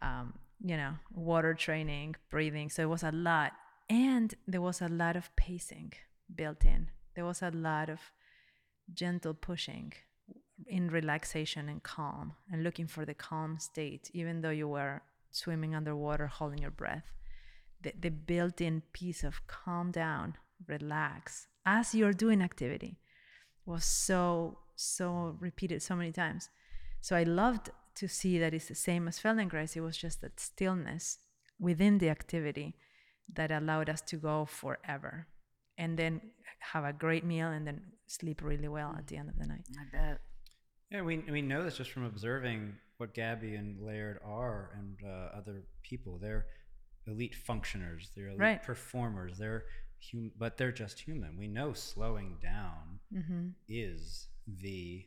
um, 0.02 0.34
you 0.64 0.76
know, 0.76 0.92
water 1.14 1.54
training, 1.54 2.16
breathing. 2.30 2.70
So 2.70 2.82
it 2.82 2.88
was 2.88 3.02
a 3.02 3.12
lot. 3.12 3.52
And 3.90 4.34
there 4.46 4.60
was 4.62 4.80
a 4.80 4.88
lot 4.88 5.16
of 5.16 5.34
pacing 5.36 5.92
built 6.34 6.64
in. 6.64 6.90
There 7.14 7.24
was 7.26 7.42
a 7.42 7.50
lot 7.50 7.88
of 7.90 8.00
gentle 8.94 9.34
pushing 9.34 9.92
in 10.66 10.88
relaxation 10.90 11.68
and 11.68 11.82
calm 11.82 12.34
and 12.52 12.62
looking 12.62 12.86
for 12.86 13.04
the 13.04 13.14
calm 13.14 13.58
state, 13.58 14.10
even 14.14 14.40
though 14.42 14.50
you 14.50 14.68
were 14.68 15.02
swimming 15.30 15.74
underwater, 15.74 16.26
holding 16.26 16.58
your 16.58 16.70
breath. 16.70 17.10
The, 17.82 17.92
the 17.98 18.10
built 18.10 18.60
in 18.60 18.82
piece 18.92 19.24
of 19.24 19.46
calm 19.46 19.90
down, 19.90 20.36
relax 20.66 21.46
as 21.64 21.94
you're 21.94 22.12
doing 22.12 22.42
activity 22.42 22.98
was 23.66 23.84
so, 23.84 24.58
so 24.76 25.36
repeated 25.40 25.82
so 25.82 25.94
many 25.96 26.12
times. 26.12 26.48
So 27.00 27.16
I 27.16 27.22
loved 27.22 27.70
to 27.96 28.08
see 28.08 28.38
that 28.38 28.54
it's 28.54 28.68
the 28.68 28.74
same 28.74 29.08
as 29.08 29.18
Feldenkrais. 29.18 29.76
It 29.76 29.80
was 29.80 29.96
just 29.96 30.20
that 30.20 30.40
stillness 30.40 31.18
within 31.58 31.98
the 31.98 32.08
activity 32.08 32.74
that 33.34 33.50
allowed 33.50 33.88
us 33.88 34.00
to 34.02 34.16
go 34.16 34.44
forever 34.44 35.26
and 35.78 35.98
then 35.98 36.20
have 36.72 36.84
a 36.84 36.92
great 36.92 37.24
meal 37.24 37.48
and 37.48 37.66
then 37.66 37.80
sleep 38.06 38.42
really 38.42 38.68
well 38.68 38.94
at 38.98 39.06
the 39.06 39.16
end 39.16 39.28
of 39.28 39.38
the 39.38 39.46
night. 39.46 39.66
I 39.78 39.96
bet. 39.96 40.20
Yeah, 40.90 41.02
we, 41.02 41.18
we 41.18 41.42
know 41.42 41.62
this 41.62 41.76
just 41.76 41.90
from 41.90 42.04
observing 42.04 42.74
what 42.96 43.14
Gabby 43.14 43.54
and 43.54 43.80
Laird 43.80 44.18
are 44.24 44.70
and 44.76 44.98
uh, 45.06 45.38
other 45.38 45.62
people. 45.82 46.18
They're 46.20 46.46
elite 47.06 47.34
functioners, 47.34 48.10
they're 48.14 48.28
elite 48.28 48.40
Right. 48.40 48.62
performers, 48.62 49.38
they're 49.38 49.64
hum- 50.12 50.32
but 50.38 50.56
they're 50.56 50.72
just 50.72 51.00
human. 51.00 51.36
We 51.38 51.48
know 51.48 51.72
slowing 51.72 52.38
down 52.42 53.00
Mm-hmm. 53.14 53.48
is 53.68 54.28
the, 54.46 55.06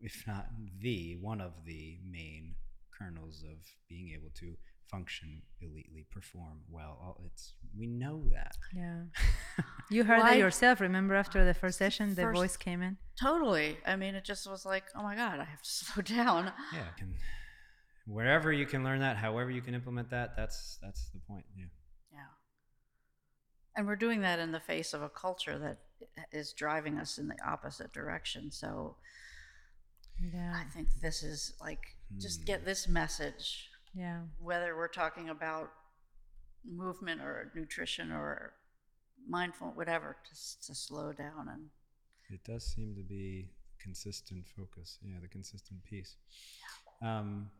if 0.00 0.24
not 0.26 0.48
the, 0.80 1.16
one 1.20 1.40
of 1.40 1.64
the 1.64 1.98
main 2.08 2.54
kernels 2.98 3.44
of 3.50 3.58
being 3.88 4.10
able 4.18 4.30
to 4.40 4.54
function 4.90 5.40
elitely, 5.62 6.08
perform 6.10 6.58
well. 6.68 6.98
All- 7.00 7.22
It's 7.26 7.54
we 7.78 7.86
know 7.86 8.24
that. 8.32 8.56
Yeah. 8.74 9.02
You 9.92 10.04
heard 10.04 10.20
Why- 10.20 10.30
that 10.30 10.38
yourself. 10.38 10.80
Remember 10.80 11.14
after 11.16 11.44
the 11.44 11.52
first 11.54 11.76
session, 11.78 12.14
the 12.14 12.22
First- 12.22 12.36
voice 12.38 12.56
came 12.56 12.80
in? 12.82 12.96
Totally. 13.20 13.76
I 13.84 13.96
mean, 13.96 14.14
it 14.14 14.24
just 14.24 14.48
was 14.48 14.64
like, 14.64 14.84
oh 14.94 15.02
my 15.02 15.16
God, 15.16 15.40
I 15.40 15.44
have 15.44 15.62
to 15.62 15.68
slow 15.70 16.02
down. 16.02 16.52
Yeah, 16.72 16.84
I 16.94 16.98
can, 16.98 17.14
wherever 18.10 18.52
you 18.52 18.66
can 18.66 18.82
learn 18.84 19.00
that, 19.00 19.16
however 19.16 19.50
you 19.50 19.62
can 19.62 19.74
implement 19.74 20.10
that, 20.10 20.36
that's 20.36 20.78
that's 20.82 21.10
the 21.10 21.20
point. 21.20 21.44
Yeah. 21.56 21.66
Yeah. 22.12 22.18
And 23.76 23.86
we're 23.86 23.96
doing 23.96 24.20
that 24.22 24.38
in 24.38 24.52
the 24.52 24.60
face 24.60 24.92
of 24.94 25.02
a 25.02 25.08
culture 25.08 25.58
that 25.58 25.78
is 26.32 26.52
driving 26.52 26.98
us 26.98 27.18
in 27.18 27.28
the 27.28 27.36
opposite 27.46 27.92
direction. 27.92 28.50
So 28.50 28.96
Yeah. 30.20 30.52
I 30.54 30.64
think 30.70 30.88
this 31.00 31.22
is 31.22 31.54
like, 31.60 31.96
just 32.18 32.44
get 32.44 32.64
this 32.64 32.88
message, 32.88 33.70
Yeah. 33.94 34.22
whether 34.38 34.76
we're 34.76 34.88
talking 34.88 35.28
about 35.30 35.72
movement 36.64 37.20
or 37.22 37.50
nutrition 37.54 38.10
or 38.12 38.54
mindful, 39.26 39.68
whatever, 39.72 40.16
just 40.28 40.64
to 40.66 40.74
slow 40.74 41.12
down 41.12 41.48
and 41.48 41.70
It 42.28 42.44
does 42.44 42.64
seem 42.66 42.94
to 42.96 43.02
be 43.02 43.50
consistent 43.78 44.46
focus. 44.48 44.98
Yeah, 45.02 45.18
the 45.20 45.28
consistent 45.28 45.82
piece. 45.84 46.16
yeah. 47.00 47.18
Um, 47.18 47.50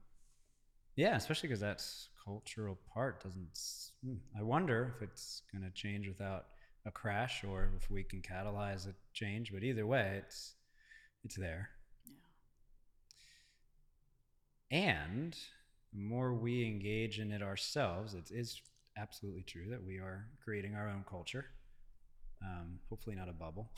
yeah, 1.01 1.17
especially 1.17 1.49
because 1.49 1.61
that's 1.61 2.11
cultural 2.23 2.79
part 2.93 3.23
doesn't. 3.23 3.59
hmm, 4.05 4.17
I 4.39 4.43
wonder 4.43 4.95
if 4.95 5.03
it's 5.03 5.43
going 5.51 5.65
to 5.65 5.71
change 5.71 6.07
without 6.07 6.45
a 6.87 6.91
crash, 6.91 7.43
or 7.43 7.71
if 7.81 7.91
we 7.91 8.03
can 8.03 8.21
catalyze 8.21 8.87
a 8.87 8.93
change. 9.15 9.51
But 9.51 9.63
either 9.63 9.87
way, 9.87 10.21
it's 10.23 10.57
it's 11.25 11.37
there. 11.37 11.71
Yeah. 14.71 15.07
And 15.11 15.37
the 15.95 16.01
more 16.01 16.35
we 16.35 16.67
engage 16.67 17.19
in 17.19 17.33
it 17.33 17.43
ourselves, 17.43 18.13
it 18.13 18.31
is 18.31 18.61
absolutely 18.99 19.43
true 19.43 19.71
that 19.71 19.83
we 19.83 19.97
are 19.97 20.27
creating 20.45 20.75
our 20.75 20.87
own 20.87 21.05
culture. 21.09 21.47
Um, 22.45 22.79
hopefully, 22.91 23.17
not 23.17 23.31
a 23.31 23.33
bubble. 23.33 23.71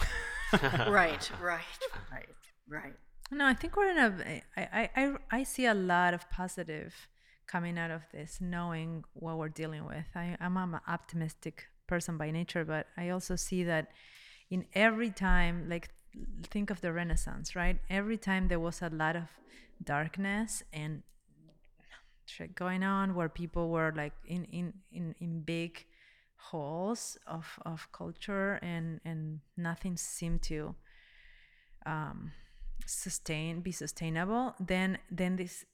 right, 0.91 1.31
right, 1.41 1.79
right, 2.11 2.29
right. 2.69 2.95
No, 3.31 3.47
I 3.47 3.55
think 3.55 3.77
we're 3.77 3.91
in 3.91 3.99
a. 3.99 4.43
I, 4.57 4.69
I, 4.73 4.91
I, 4.97 5.15
I 5.31 5.43
see 5.45 5.67
a 5.67 5.75
lot 5.75 6.15
of 6.15 6.29
positive 6.31 7.09
coming 7.47 7.79
out 7.79 7.91
of 7.91 8.03
this, 8.13 8.39
knowing 8.41 9.05
what 9.15 9.39
we're 9.39 9.49
dealing 9.49 9.87
with. 9.87 10.07
I, 10.15 10.37
I'm 10.41 10.57
an 10.57 10.81
optimistic 10.89 11.67
person 11.87 12.17
by 12.17 12.31
nature, 12.31 12.65
but 12.65 12.87
I 12.97 13.11
also 13.11 13.37
see 13.37 13.65
that 13.65 13.89
in 14.51 14.67
every 14.75 15.11
time, 15.11 15.69
like, 15.69 15.91
think 16.51 16.71
of 16.71 16.81
the 16.81 16.93
Renaissance, 16.93 17.57
right? 17.57 17.79
Every 17.89 18.17
time 18.17 18.49
there 18.49 18.61
was 18.61 18.83
a 18.83 18.91
lot 18.91 19.17
of 19.17 19.29
darkness 19.83 20.63
and 20.73 21.03
shit 22.27 22.55
going 22.55 22.83
on 22.83 23.15
where 23.15 23.29
people 23.29 23.71
were 23.71 23.93
like 23.97 24.13
in, 24.27 24.45
in, 24.45 24.73
in, 24.93 25.15
in 25.21 25.41
big 25.41 25.85
holes 26.37 27.19
of, 27.27 27.59
of 27.65 27.89
culture 27.93 28.59
and, 28.63 29.01
and 29.05 29.41
nothing 29.57 29.97
seemed 29.97 30.43
to 30.43 30.75
um, 31.87 32.33
sustain 32.87 33.61
be 33.61 33.73
sustainable 33.73 34.55
then 34.61 34.99
then 35.11 35.37
this 35.37 35.65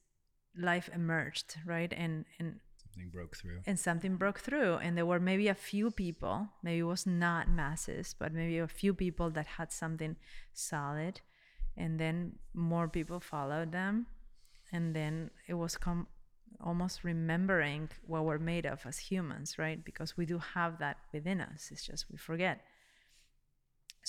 life 0.57 0.89
emerged 0.93 1.55
right? 1.65 1.91
And 1.95 2.25
and 2.39 2.59
Something 2.83 3.09
broke 3.11 3.37
through. 3.37 3.59
and 3.67 3.79
something 3.79 4.15
broke 4.17 4.39
through 4.39 4.73
and 4.75 4.97
there 4.97 5.05
were 5.05 5.19
maybe 5.19 5.47
a 5.47 5.53
few 5.53 5.91
people 5.91 6.49
maybe 6.63 6.79
it 6.79 6.83
was 6.83 7.05
not 7.05 7.47
masses 7.47 8.15
but 8.17 8.33
maybe 8.33 8.57
a 8.57 8.67
few 8.67 8.93
people 8.93 9.29
that 9.29 9.45
had 9.57 9.71
something 9.71 10.15
solid 10.53 11.21
and 11.77 11.99
then 11.99 12.33
more 12.53 12.87
people 12.89 13.19
followed 13.19 13.71
them 13.71 14.07
and 14.73 14.95
then 14.95 15.29
it 15.47 15.53
was 15.53 15.77
com- 15.77 16.07
almost 16.59 17.03
remembering 17.03 17.89
what 18.07 18.25
we're 18.25 18.39
made 18.39 18.65
of 18.65 18.79
as 18.85 18.97
humans 18.97 19.57
right? 19.57 19.85
Because 19.85 20.17
we 20.17 20.25
do 20.25 20.39
have 20.39 20.79
that 20.79 20.97
within 21.13 21.39
us 21.41 21.69
it's 21.71 21.85
just 21.85 22.05
we 22.11 22.17
forget 22.17 22.61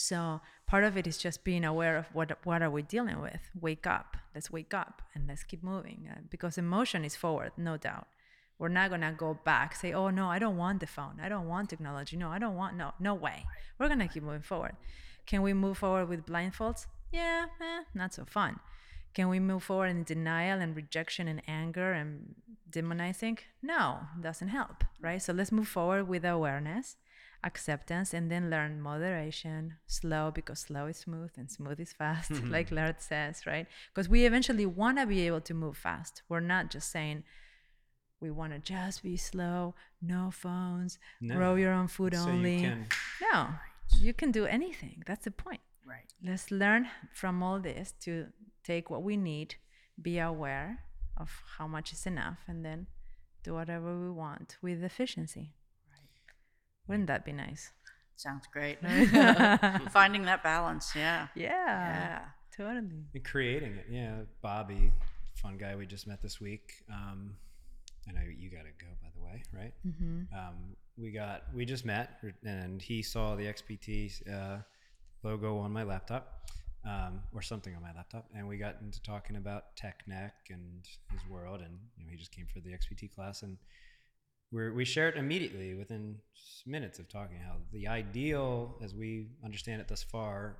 so 0.01 0.41
part 0.67 0.85
of 0.85 0.97
it 0.97 1.07
is 1.07 1.19
just 1.19 1.45
being 1.45 1.65
aware 1.65 1.97
of 1.97 2.07
what 2.13 2.39
what 2.45 2.63
are 2.63 2.71
we 2.71 2.83
dealing 2.83 3.21
with. 3.21 3.51
Wake 3.61 3.87
up. 3.87 4.17
Let's 4.35 4.51
wake 4.51 4.75
up 4.75 5.03
and 5.15 5.27
let's 5.29 5.45
keep 5.45 5.63
moving 5.63 6.09
uh, 6.11 6.21
because 6.31 6.59
emotion 6.59 7.05
is 7.05 7.17
forward, 7.17 7.53
no 7.57 7.77
doubt. 7.77 8.07
We're 8.59 8.69
not 8.69 8.91
gonna 8.91 9.13
go 9.13 9.39
back. 9.45 9.75
Say, 9.75 9.93
oh 9.93 10.11
no, 10.11 10.29
I 10.29 10.39
don't 10.39 10.57
want 10.57 10.81
the 10.81 10.87
phone. 10.87 11.19
I 11.23 11.29
don't 11.29 11.49
want 11.49 11.71
technology. 11.71 12.17
No, 12.17 12.29
I 12.29 12.39
don't 12.39 12.57
want. 12.57 12.77
No, 12.77 12.93
no 13.01 13.15
way. 13.15 13.47
We're 13.79 13.89
gonna 13.89 14.09
keep 14.09 14.23
moving 14.23 14.43
forward. 14.43 14.77
Can 15.27 15.43
we 15.43 15.53
move 15.55 15.79
forward 15.79 16.09
with 16.09 16.27
blindfolds? 16.27 16.87
Yeah, 17.13 17.47
eh, 17.61 17.85
not 17.95 18.15
so 18.15 18.25
fun. 18.25 18.61
Can 19.15 19.29
we 19.29 19.41
move 19.41 19.63
forward 19.63 19.89
in 19.89 20.05
denial 20.05 20.61
and 20.61 20.77
rejection 20.77 21.27
and 21.27 21.43
anger 21.49 21.93
and 21.93 22.35
demonizing? 22.71 23.39
No, 23.63 24.01
doesn't 24.21 24.49
help, 24.49 24.85
right? 25.01 25.21
So 25.21 25.33
let's 25.33 25.51
move 25.51 25.69
forward 25.69 26.07
with 26.07 26.25
awareness 26.25 26.97
acceptance 27.43 28.13
and 28.13 28.31
then 28.31 28.51
learn 28.51 28.81
moderation 28.81 29.75
slow 29.87 30.31
because 30.31 30.61
slow 30.61 30.87
is 30.87 30.99
smooth 30.99 31.31
and 31.37 31.51
smooth 31.51 31.81
is 31.81 31.93
fast 31.93 32.31
like 32.45 32.67
mm-hmm. 32.67 32.75
Laird 32.77 33.01
says 33.01 33.47
right? 33.47 33.67
Because 33.95 34.09
we 34.09 34.27
eventually 34.27 34.67
want 34.67 34.99
to 34.99 35.07
be 35.07 35.27
able 35.27 35.41
to 35.43 35.55
move 35.55 35.77
fast. 35.77 36.23
We're 36.29 36.41
not 36.41 36.71
just 36.71 36.91
saying 36.91 37.25
we 38.21 38.31
want 38.31 38.53
to 38.53 38.59
just 38.59 39.03
be 39.03 39.17
slow 39.17 39.75
no 40.03 40.31
phones 40.31 40.99
No. 41.21 41.35
grow 41.37 41.55
your 41.55 41.73
own 41.73 41.89
food 41.89 42.15
So 42.15 42.27
you 42.27 42.33
only. 42.33 42.61
can- 42.61 42.87
no 43.33 43.49
you 43.99 44.13
can 44.15 44.31
do 44.31 44.47
anything. 44.47 45.03
That's 45.07 45.25
the 45.25 45.31
point. 45.33 45.61
Right. 45.85 46.13
let's 46.23 46.51
learn 46.53 46.89
from 47.13 47.43
all 47.43 47.59
this 47.59 47.93
to 48.05 48.27
take 48.63 48.91
what 48.91 49.03
we 49.03 49.17
need 49.17 49.57
be 50.01 50.19
aware 50.21 50.85
of 51.17 51.43
how 51.59 51.67
much 51.67 51.93
is 51.93 52.07
enough 52.07 52.39
and 52.47 52.65
then 52.65 52.87
do 53.43 53.55
whatever 53.55 53.99
we 53.99 54.11
want 54.11 54.57
with 54.63 54.85
efficiency 54.85 55.55
wouldn't 56.91 57.07
that 57.07 57.25
be 57.25 57.33
nice 57.33 57.71
Sounds 58.17 58.47
great. 58.53 58.79
Finding 59.93 60.25
that 60.27 60.43
balance. 60.43 60.93
Yeah. 60.95 61.29
Yeah, 61.35 61.49
Yeah. 61.49 62.19
totally. 62.55 63.07
And 63.15 63.25
creating 63.25 63.77
it, 63.77 63.87
yeah. 63.91 64.17
Bobby, 64.43 64.93
fun 65.37 65.57
guy 65.57 65.75
we 65.75 65.87
just 65.87 66.07
met 66.07 66.21
this 66.21 66.39
week. 66.39 66.85
Um, 66.93 67.35
I 68.07 68.13
know 68.13 68.21
you 68.21 68.51
got 68.51 68.65
to 68.65 68.73
go, 68.79 68.89
by 69.03 69.09
the 69.17 69.25
way, 69.25 69.43
right? 69.55 69.73
Mm-hmm. 69.87 70.39
Um, 70.39 70.77
we 70.99 71.11
got 71.13 71.45
we 71.55 71.65
just 71.65 71.87
met, 71.87 72.19
and 72.45 72.83
he 72.83 73.03
saw 73.03 73.37
the 73.37 73.45
XPT 73.45 74.13
uh, 74.31 74.59
logo 75.23 75.57
on 75.57 75.73
my 75.73 75.83
laptop, 75.85 76.51
um, 76.85 77.23
or 77.35 77.41
something 77.41 77.75
on 77.75 77.81
my 77.81 77.93
laptop, 77.97 78.27
and 78.37 78.47
we 78.47 78.59
got 78.59 78.77
into 78.83 79.01
talking 79.03 79.37
about 79.37 79.77
tech 79.77 80.03
TechNec 80.07 80.33
and 80.51 80.87
his 81.11 81.21
world, 81.31 81.61
and 81.63 81.79
you 81.97 82.05
know, 82.05 82.11
he 82.11 82.19
just 82.19 82.33
came 82.33 82.47
for 82.53 82.61
the 82.61 82.71
XPT 82.73 83.11
class, 83.15 83.43
and 83.43 83.57
we're, 84.53 84.73
we 84.75 84.85
shared 84.85 85.17
immediately 85.17 85.75
within 85.75 86.17
minutes 86.67 86.99
of 86.99 87.09
talking 87.09 87.39
how 87.39 87.57
the 87.73 87.89
ideal, 87.89 88.77
as 88.83 88.95
we 88.95 89.29
understand 89.45 89.81
it 89.81 89.89
thus 89.89 90.03
far, 90.03 90.57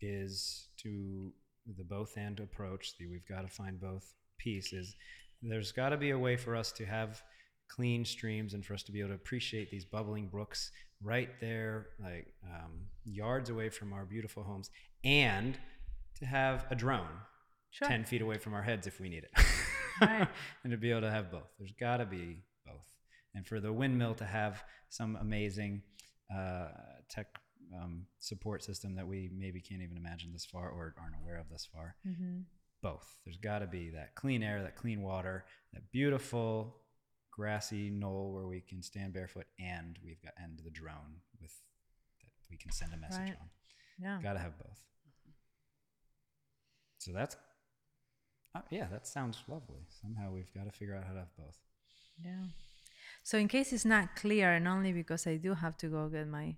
is 0.00 0.68
to 0.82 1.32
the 1.76 1.84
both 1.84 2.16
and 2.16 2.38
approach. 2.40 2.94
The 2.98 3.06
we've 3.06 3.28
got 3.28 3.42
to 3.42 3.48
find 3.48 3.80
both 3.80 4.14
pieces. 4.38 4.94
There's 5.42 5.72
got 5.72 5.90
to 5.90 5.96
be 5.96 6.10
a 6.10 6.18
way 6.18 6.36
for 6.36 6.56
us 6.56 6.72
to 6.72 6.86
have 6.86 7.22
clean 7.68 8.04
streams 8.04 8.54
and 8.54 8.64
for 8.64 8.74
us 8.74 8.82
to 8.84 8.92
be 8.92 9.00
able 9.00 9.10
to 9.10 9.16
appreciate 9.16 9.70
these 9.70 9.84
bubbling 9.84 10.28
brooks 10.28 10.70
right 11.02 11.30
there, 11.40 11.88
like 12.02 12.32
um, 12.44 12.86
yards 13.04 13.50
away 13.50 13.68
from 13.68 13.92
our 13.92 14.04
beautiful 14.04 14.42
homes, 14.42 14.70
and 15.04 15.58
to 16.18 16.26
have 16.26 16.64
a 16.70 16.74
drone 16.74 17.08
Sure. 17.76 17.88
10 17.88 18.04
feet 18.04 18.22
away 18.22 18.38
from 18.38 18.54
our 18.54 18.62
heads 18.62 18.86
if 18.86 19.00
we 19.00 19.10
need 19.10 19.24
it. 19.24 19.44
Right. 20.00 20.26
and 20.64 20.70
to 20.70 20.78
be 20.78 20.90
able 20.90 21.02
to 21.02 21.10
have 21.10 21.30
both. 21.30 21.50
There's 21.58 21.74
got 21.78 21.98
to 21.98 22.06
be. 22.06 22.38
And 23.36 23.46
for 23.46 23.60
the 23.60 23.72
windmill 23.72 24.14
to 24.14 24.24
have 24.24 24.64
some 24.88 25.14
amazing 25.20 25.82
uh, 26.34 26.68
tech 27.08 27.26
um, 27.74 28.06
support 28.18 28.64
system 28.64 28.96
that 28.96 29.06
we 29.06 29.30
maybe 29.36 29.60
can't 29.60 29.82
even 29.82 29.96
imagine 29.96 30.32
this 30.32 30.46
far 30.46 30.70
or 30.70 30.94
aren't 30.98 31.14
aware 31.22 31.38
of 31.38 31.48
this 31.48 31.68
far. 31.72 31.96
Mm-hmm. 32.08 32.40
Both. 32.82 33.16
There's 33.24 33.36
got 33.36 33.58
to 33.60 33.66
be 33.66 33.90
that 33.90 34.14
clean 34.14 34.42
air, 34.42 34.62
that 34.62 34.74
clean 34.74 35.02
water, 35.02 35.44
that 35.74 35.90
beautiful 35.92 36.78
grassy 37.30 37.90
knoll 37.90 38.32
where 38.32 38.46
we 38.46 38.62
can 38.62 38.82
stand 38.82 39.12
barefoot, 39.12 39.46
and 39.60 39.98
we've 40.02 40.22
got 40.22 40.32
and 40.42 40.58
the 40.64 40.70
drone 40.70 41.20
with 41.40 41.52
that 42.22 42.30
we 42.50 42.56
can 42.56 42.72
send 42.72 42.94
a 42.94 42.96
message 42.96 43.20
Right. 43.28 43.36
on. 43.40 43.50
Yeah. 43.98 44.20
Got 44.22 44.32
to 44.34 44.38
have 44.38 44.58
both. 44.58 44.82
So 46.98 47.12
that's, 47.12 47.36
uh, 48.54 48.62
yeah, 48.70 48.86
that 48.90 49.06
sounds 49.06 49.42
lovely. 49.46 49.86
Somehow 50.00 50.32
we've 50.32 50.52
got 50.54 50.64
to 50.64 50.70
figure 50.72 50.96
out 50.96 51.04
how 51.04 51.12
to 51.12 51.18
have 51.20 51.36
both. 51.36 51.58
Yeah. 52.24 52.46
So 53.26 53.38
in 53.38 53.48
case 53.48 53.72
it's 53.72 53.84
not 53.84 54.14
clear, 54.14 54.52
and 54.52 54.68
only 54.68 54.92
because 54.92 55.26
I 55.26 55.34
do 55.34 55.54
have 55.54 55.76
to 55.78 55.88
go 55.88 56.08
get 56.08 56.28
my 56.28 56.54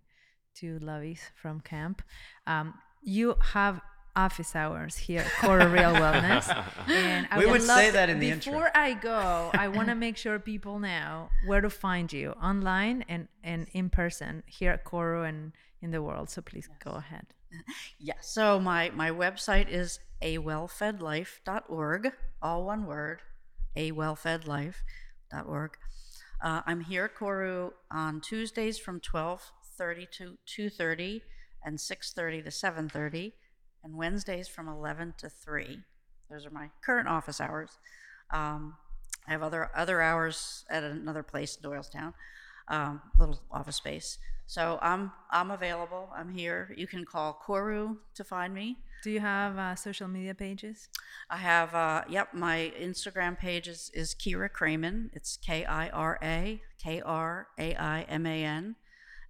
two 0.54 0.78
lovies 0.82 1.20
from 1.34 1.60
camp, 1.60 2.02
um, 2.46 2.74
you 3.02 3.36
have 3.54 3.80
office 4.14 4.54
hours 4.54 4.98
here 4.98 5.20
at 5.20 5.28
Koru 5.40 5.72
Real 5.72 5.94
Wellness. 5.94 6.44
And 6.88 7.26
I 7.30 7.38
We 7.38 7.46
would 7.46 7.62
love 7.62 7.78
say 7.78 7.90
that 7.90 8.10
in 8.10 8.20
the 8.20 8.28
intro. 8.28 8.52
Before 8.52 8.70
I 8.74 8.92
go, 8.92 9.50
I 9.54 9.68
want 9.68 9.88
to 9.88 9.94
make 9.94 10.18
sure 10.18 10.38
people 10.38 10.78
know 10.78 11.30
where 11.46 11.62
to 11.62 11.70
find 11.70 12.12
you 12.12 12.32
online 12.32 13.02
and, 13.08 13.28
and 13.42 13.66
in 13.72 13.88
person 13.88 14.42
here 14.46 14.72
at 14.72 14.84
Koru 14.84 15.26
and 15.26 15.52
in 15.80 15.90
the 15.90 16.02
world. 16.02 16.28
So 16.28 16.42
please 16.42 16.68
go 16.84 16.90
ahead. 16.90 17.28
Yeah. 17.98 18.20
So 18.20 18.60
my 18.60 18.90
my 18.90 19.10
website 19.10 19.70
is 19.70 20.00
awellfedlife.org, 20.20 22.12
all 22.42 22.66
one 22.66 22.84
word, 22.84 23.22
awellfedlife.org. 23.74 25.78
Uh, 26.40 26.62
I'm 26.66 26.82
here 26.82 27.06
at 27.06 27.16
Koru 27.16 27.72
on 27.90 28.20
Tuesdays 28.20 28.78
from 28.78 29.00
12:30 29.00 30.06
to 30.12 30.38
2:30 30.46 31.22
and 31.64 31.80
6:30 31.80 32.42
to 32.42 32.50
7:30, 32.50 33.34
and 33.82 33.96
Wednesdays 33.96 34.46
from 34.46 34.68
11 34.68 35.14
to 35.18 35.28
3. 35.28 35.82
Those 36.30 36.46
are 36.46 36.50
my 36.50 36.70
current 36.80 37.08
office 37.08 37.40
hours. 37.40 37.78
Um, 38.30 38.76
I 39.26 39.32
have 39.32 39.42
other 39.42 39.70
other 39.74 40.00
hours 40.00 40.64
at 40.70 40.84
another 40.84 41.24
place 41.24 41.56
in 41.56 41.62
Doylestown, 41.62 42.14
um, 42.68 43.00
little 43.18 43.40
office 43.50 43.76
space. 43.76 44.18
So 44.46 44.78
I'm 44.80 45.12
I'm 45.30 45.50
available. 45.50 46.08
I'm 46.16 46.30
here. 46.30 46.72
You 46.76 46.86
can 46.86 47.04
call 47.04 47.38
Koru 47.46 47.96
to 48.14 48.24
find 48.24 48.54
me. 48.54 48.78
Do 49.04 49.10
you 49.10 49.20
have 49.20 49.58
uh, 49.58 49.74
social 49.76 50.08
media 50.08 50.34
pages? 50.34 50.88
I 51.30 51.36
have 51.36 51.74
uh, 51.74 52.02
yep. 52.08 52.32
My 52.34 52.72
Instagram 52.80 53.38
page 53.38 53.68
is, 53.68 53.90
is 53.94 54.14
Kira 54.14 54.48
Kraiman. 54.50 55.10
It's 55.12 55.36
K 55.36 55.64
I 55.64 55.88
R 55.90 56.18
A 56.22 56.60
K 56.82 57.00
R 57.04 57.48
A 57.58 57.74
I 57.74 58.02
M 58.08 58.26
A 58.26 58.44
N, 58.44 58.76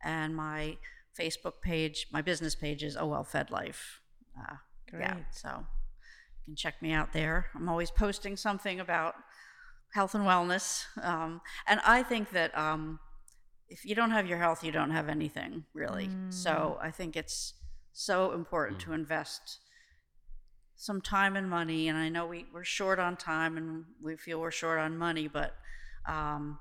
and 0.05 0.35
my 0.37 0.77
Facebook 1.19 1.61
page, 1.63 2.07
my 2.13 2.23
business 2.23 2.55
page 2.55 2.85
is 2.85 2.95
A 2.97 3.05
Well 3.05 3.25
Fed 3.25 3.51
Life. 3.51 4.01
Uh, 4.39 4.55
Yeah, 4.93 5.15
Great. 5.15 5.25
so 5.33 5.49
you 5.49 6.45
can 6.45 6.57
check 6.57 6.81
me 6.81 6.93
out 6.93 7.13
there. 7.13 7.47
I'm 7.57 7.69
always 7.69 7.91
posting 7.91 8.37
something 8.37 8.79
about 8.81 9.17
health 9.95 10.15
and 10.15 10.25
wellness. 10.25 10.85
Um, 11.03 11.41
and 11.67 11.81
I 11.85 12.03
think 12.05 12.31
that 12.31 12.57
um, 12.57 13.01
if 13.69 13.85
you 13.85 13.95
don't 13.95 14.11
have 14.11 14.27
your 14.27 14.39
health, 14.39 14.65
you 14.65 14.73
don't 14.73 14.91
have 14.91 15.09
anything 15.09 15.65
really. 15.75 16.11
So 16.31 16.79
I 16.81 16.91
think 16.91 17.17
it's 17.17 17.55
so 17.93 18.33
important 18.33 18.81
to 18.81 18.93
invest 18.93 19.59
some 20.77 21.01
time 21.01 21.37
and 21.37 21.51
money. 21.51 21.89
And 21.89 21.99
I 21.99 22.09
know 22.09 22.27
we, 22.27 22.47
we're 22.53 22.65
short 22.65 22.99
on 22.99 23.17
time 23.17 23.57
and 23.57 23.85
we 24.01 24.17
feel 24.17 24.41
we're 24.41 24.51
short 24.51 24.79
on 24.79 24.97
money, 24.97 25.29
but 25.29 25.55
um, 26.07 26.59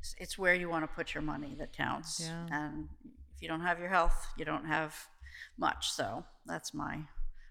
it's, 0.00 0.14
it's 0.18 0.38
where 0.38 0.54
you 0.54 0.68
want 0.68 0.84
to 0.84 0.94
put 0.94 1.14
your 1.14 1.22
money 1.22 1.56
that 1.58 1.72
counts. 1.72 2.20
Yeah. 2.20 2.46
And 2.50 2.88
if 3.34 3.42
you 3.42 3.48
don't 3.48 3.62
have 3.62 3.78
your 3.78 3.88
health, 3.88 4.28
you 4.36 4.44
don't 4.44 4.66
have 4.66 4.94
much. 5.58 5.90
So 5.90 6.24
that's 6.46 6.72
my 6.72 7.00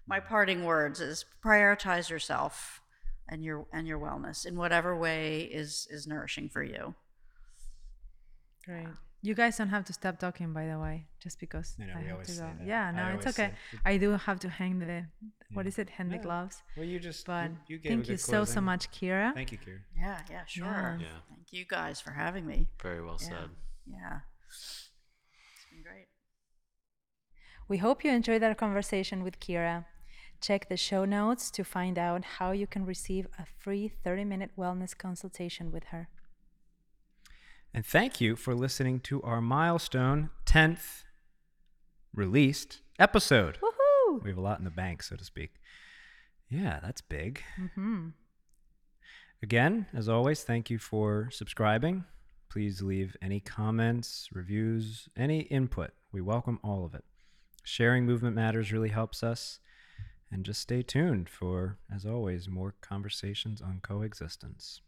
my 0.08 0.20
parting 0.20 0.64
words 0.64 1.00
is 1.00 1.24
prioritize 1.44 2.08
yourself 2.08 2.80
and 3.28 3.44
your 3.44 3.66
and 3.72 3.86
your 3.86 3.98
wellness 3.98 4.46
in 4.46 4.56
whatever 4.56 4.96
way 4.96 5.42
is 5.42 5.86
is 5.90 6.06
nourishing 6.06 6.48
for 6.48 6.62
you. 6.62 6.94
Great. 8.66 8.88
You 9.22 9.34
guys 9.34 9.56
don't 9.56 9.70
have 9.70 9.84
to 9.86 9.92
stop 9.92 10.18
talking, 10.18 10.52
by 10.52 10.66
the 10.66 10.78
way, 10.78 11.06
just 11.22 11.40
because 11.40 11.74
I 11.80 11.86
know, 11.86 11.94
I 11.96 12.02
have 12.02 12.22
to 12.22 12.32
go. 12.32 12.38
that. 12.58 12.66
Yeah, 12.66 12.88
I 12.88 12.92
no, 12.92 13.16
it's 13.16 13.26
okay. 13.28 13.50
say- 13.72 13.78
I 13.84 13.96
do 13.96 14.10
have 14.10 14.38
to 14.40 14.48
hang 14.48 14.78
the 14.78 15.06
what 15.52 15.66
is 15.66 15.78
it, 15.78 15.88
hang 15.90 16.08
the 16.10 16.18
gloves. 16.18 16.62
Well, 16.76 16.84
you 16.86 16.98
just 17.00 17.26
But 17.26 17.50
you, 17.50 17.56
you 17.68 17.78
gave 17.78 17.90
thank 17.92 18.08
you 18.08 18.14
good 18.14 18.20
so 18.20 18.44
so 18.44 18.60
much, 18.60 18.90
Kira. 18.90 19.32
Thank 19.34 19.52
you, 19.52 19.58
Kira. 19.58 19.80
Yeah, 19.96 20.20
yeah, 20.30 20.44
sure. 20.46 20.66
Yeah. 20.66 20.98
Yeah. 21.00 21.18
Thank 21.28 21.52
you 21.52 21.64
guys 21.64 22.00
for 22.00 22.10
having 22.12 22.46
me. 22.46 22.68
Very 22.82 23.02
well 23.02 23.18
Yeah. 23.20 23.28
said. 23.28 23.48
Yeah. 23.86 24.18
It's 24.48 24.90
been 25.70 25.82
great. 25.82 26.06
We 27.68 27.78
hope 27.78 28.04
you 28.04 28.10
enjoyed 28.12 28.42
our 28.42 28.54
conversation 28.54 29.22
with 29.24 29.40
Kira. 29.40 29.86
Check 30.40 30.68
the 30.68 30.76
show 30.76 31.04
notes 31.04 31.50
to 31.52 31.64
find 31.64 31.98
out 31.98 32.24
how 32.38 32.52
you 32.52 32.66
can 32.66 32.84
receive 32.84 33.26
a 33.38 33.46
free 33.46 33.88
30 34.04 34.24
minute 34.24 34.50
wellness 34.56 34.96
consultation 34.96 35.72
with 35.72 35.84
her. 35.84 36.08
And 37.76 37.84
thank 37.84 38.22
you 38.22 38.36
for 38.36 38.54
listening 38.54 39.00
to 39.00 39.20
our 39.20 39.42
milestone 39.42 40.30
10th 40.46 41.02
released 42.14 42.80
episode. 42.98 43.58
Woohoo! 43.62 44.22
We 44.22 44.30
have 44.30 44.38
a 44.38 44.40
lot 44.40 44.58
in 44.58 44.64
the 44.64 44.70
bank, 44.70 45.02
so 45.02 45.14
to 45.14 45.22
speak. 45.22 45.56
Yeah, 46.48 46.80
that's 46.82 47.02
big. 47.02 47.42
Mm-hmm. 47.60 48.08
Again, 49.42 49.88
as 49.92 50.08
always, 50.08 50.42
thank 50.42 50.70
you 50.70 50.78
for 50.78 51.28
subscribing. 51.30 52.04
Please 52.48 52.80
leave 52.80 53.14
any 53.20 53.40
comments, 53.40 54.30
reviews, 54.32 55.10
any 55.14 55.40
input. 55.40 55.90
We 56.12 56.22
welcome 56.22 56.58
all 56.64 56.86
of 56.86 56.94
it. 56.94 57.04
Sharing 57.62 58.06
Movement 58.06 58.34
Matters 58.34 58.72
really 58.72 58.88
helps 58.88 59.22
us. 59.22 59.60
And 60.32 60.46
just 60.46 60.62
stay 60.62 60.80
tuned 60.80 61.28
for, 61.28 61.76
as 61.94 62.06
always, 62.06 62.48
more 62.48 62.74
conversations 62.80 63.60
on 63.60 63.80
coexistence. 63.82 64.80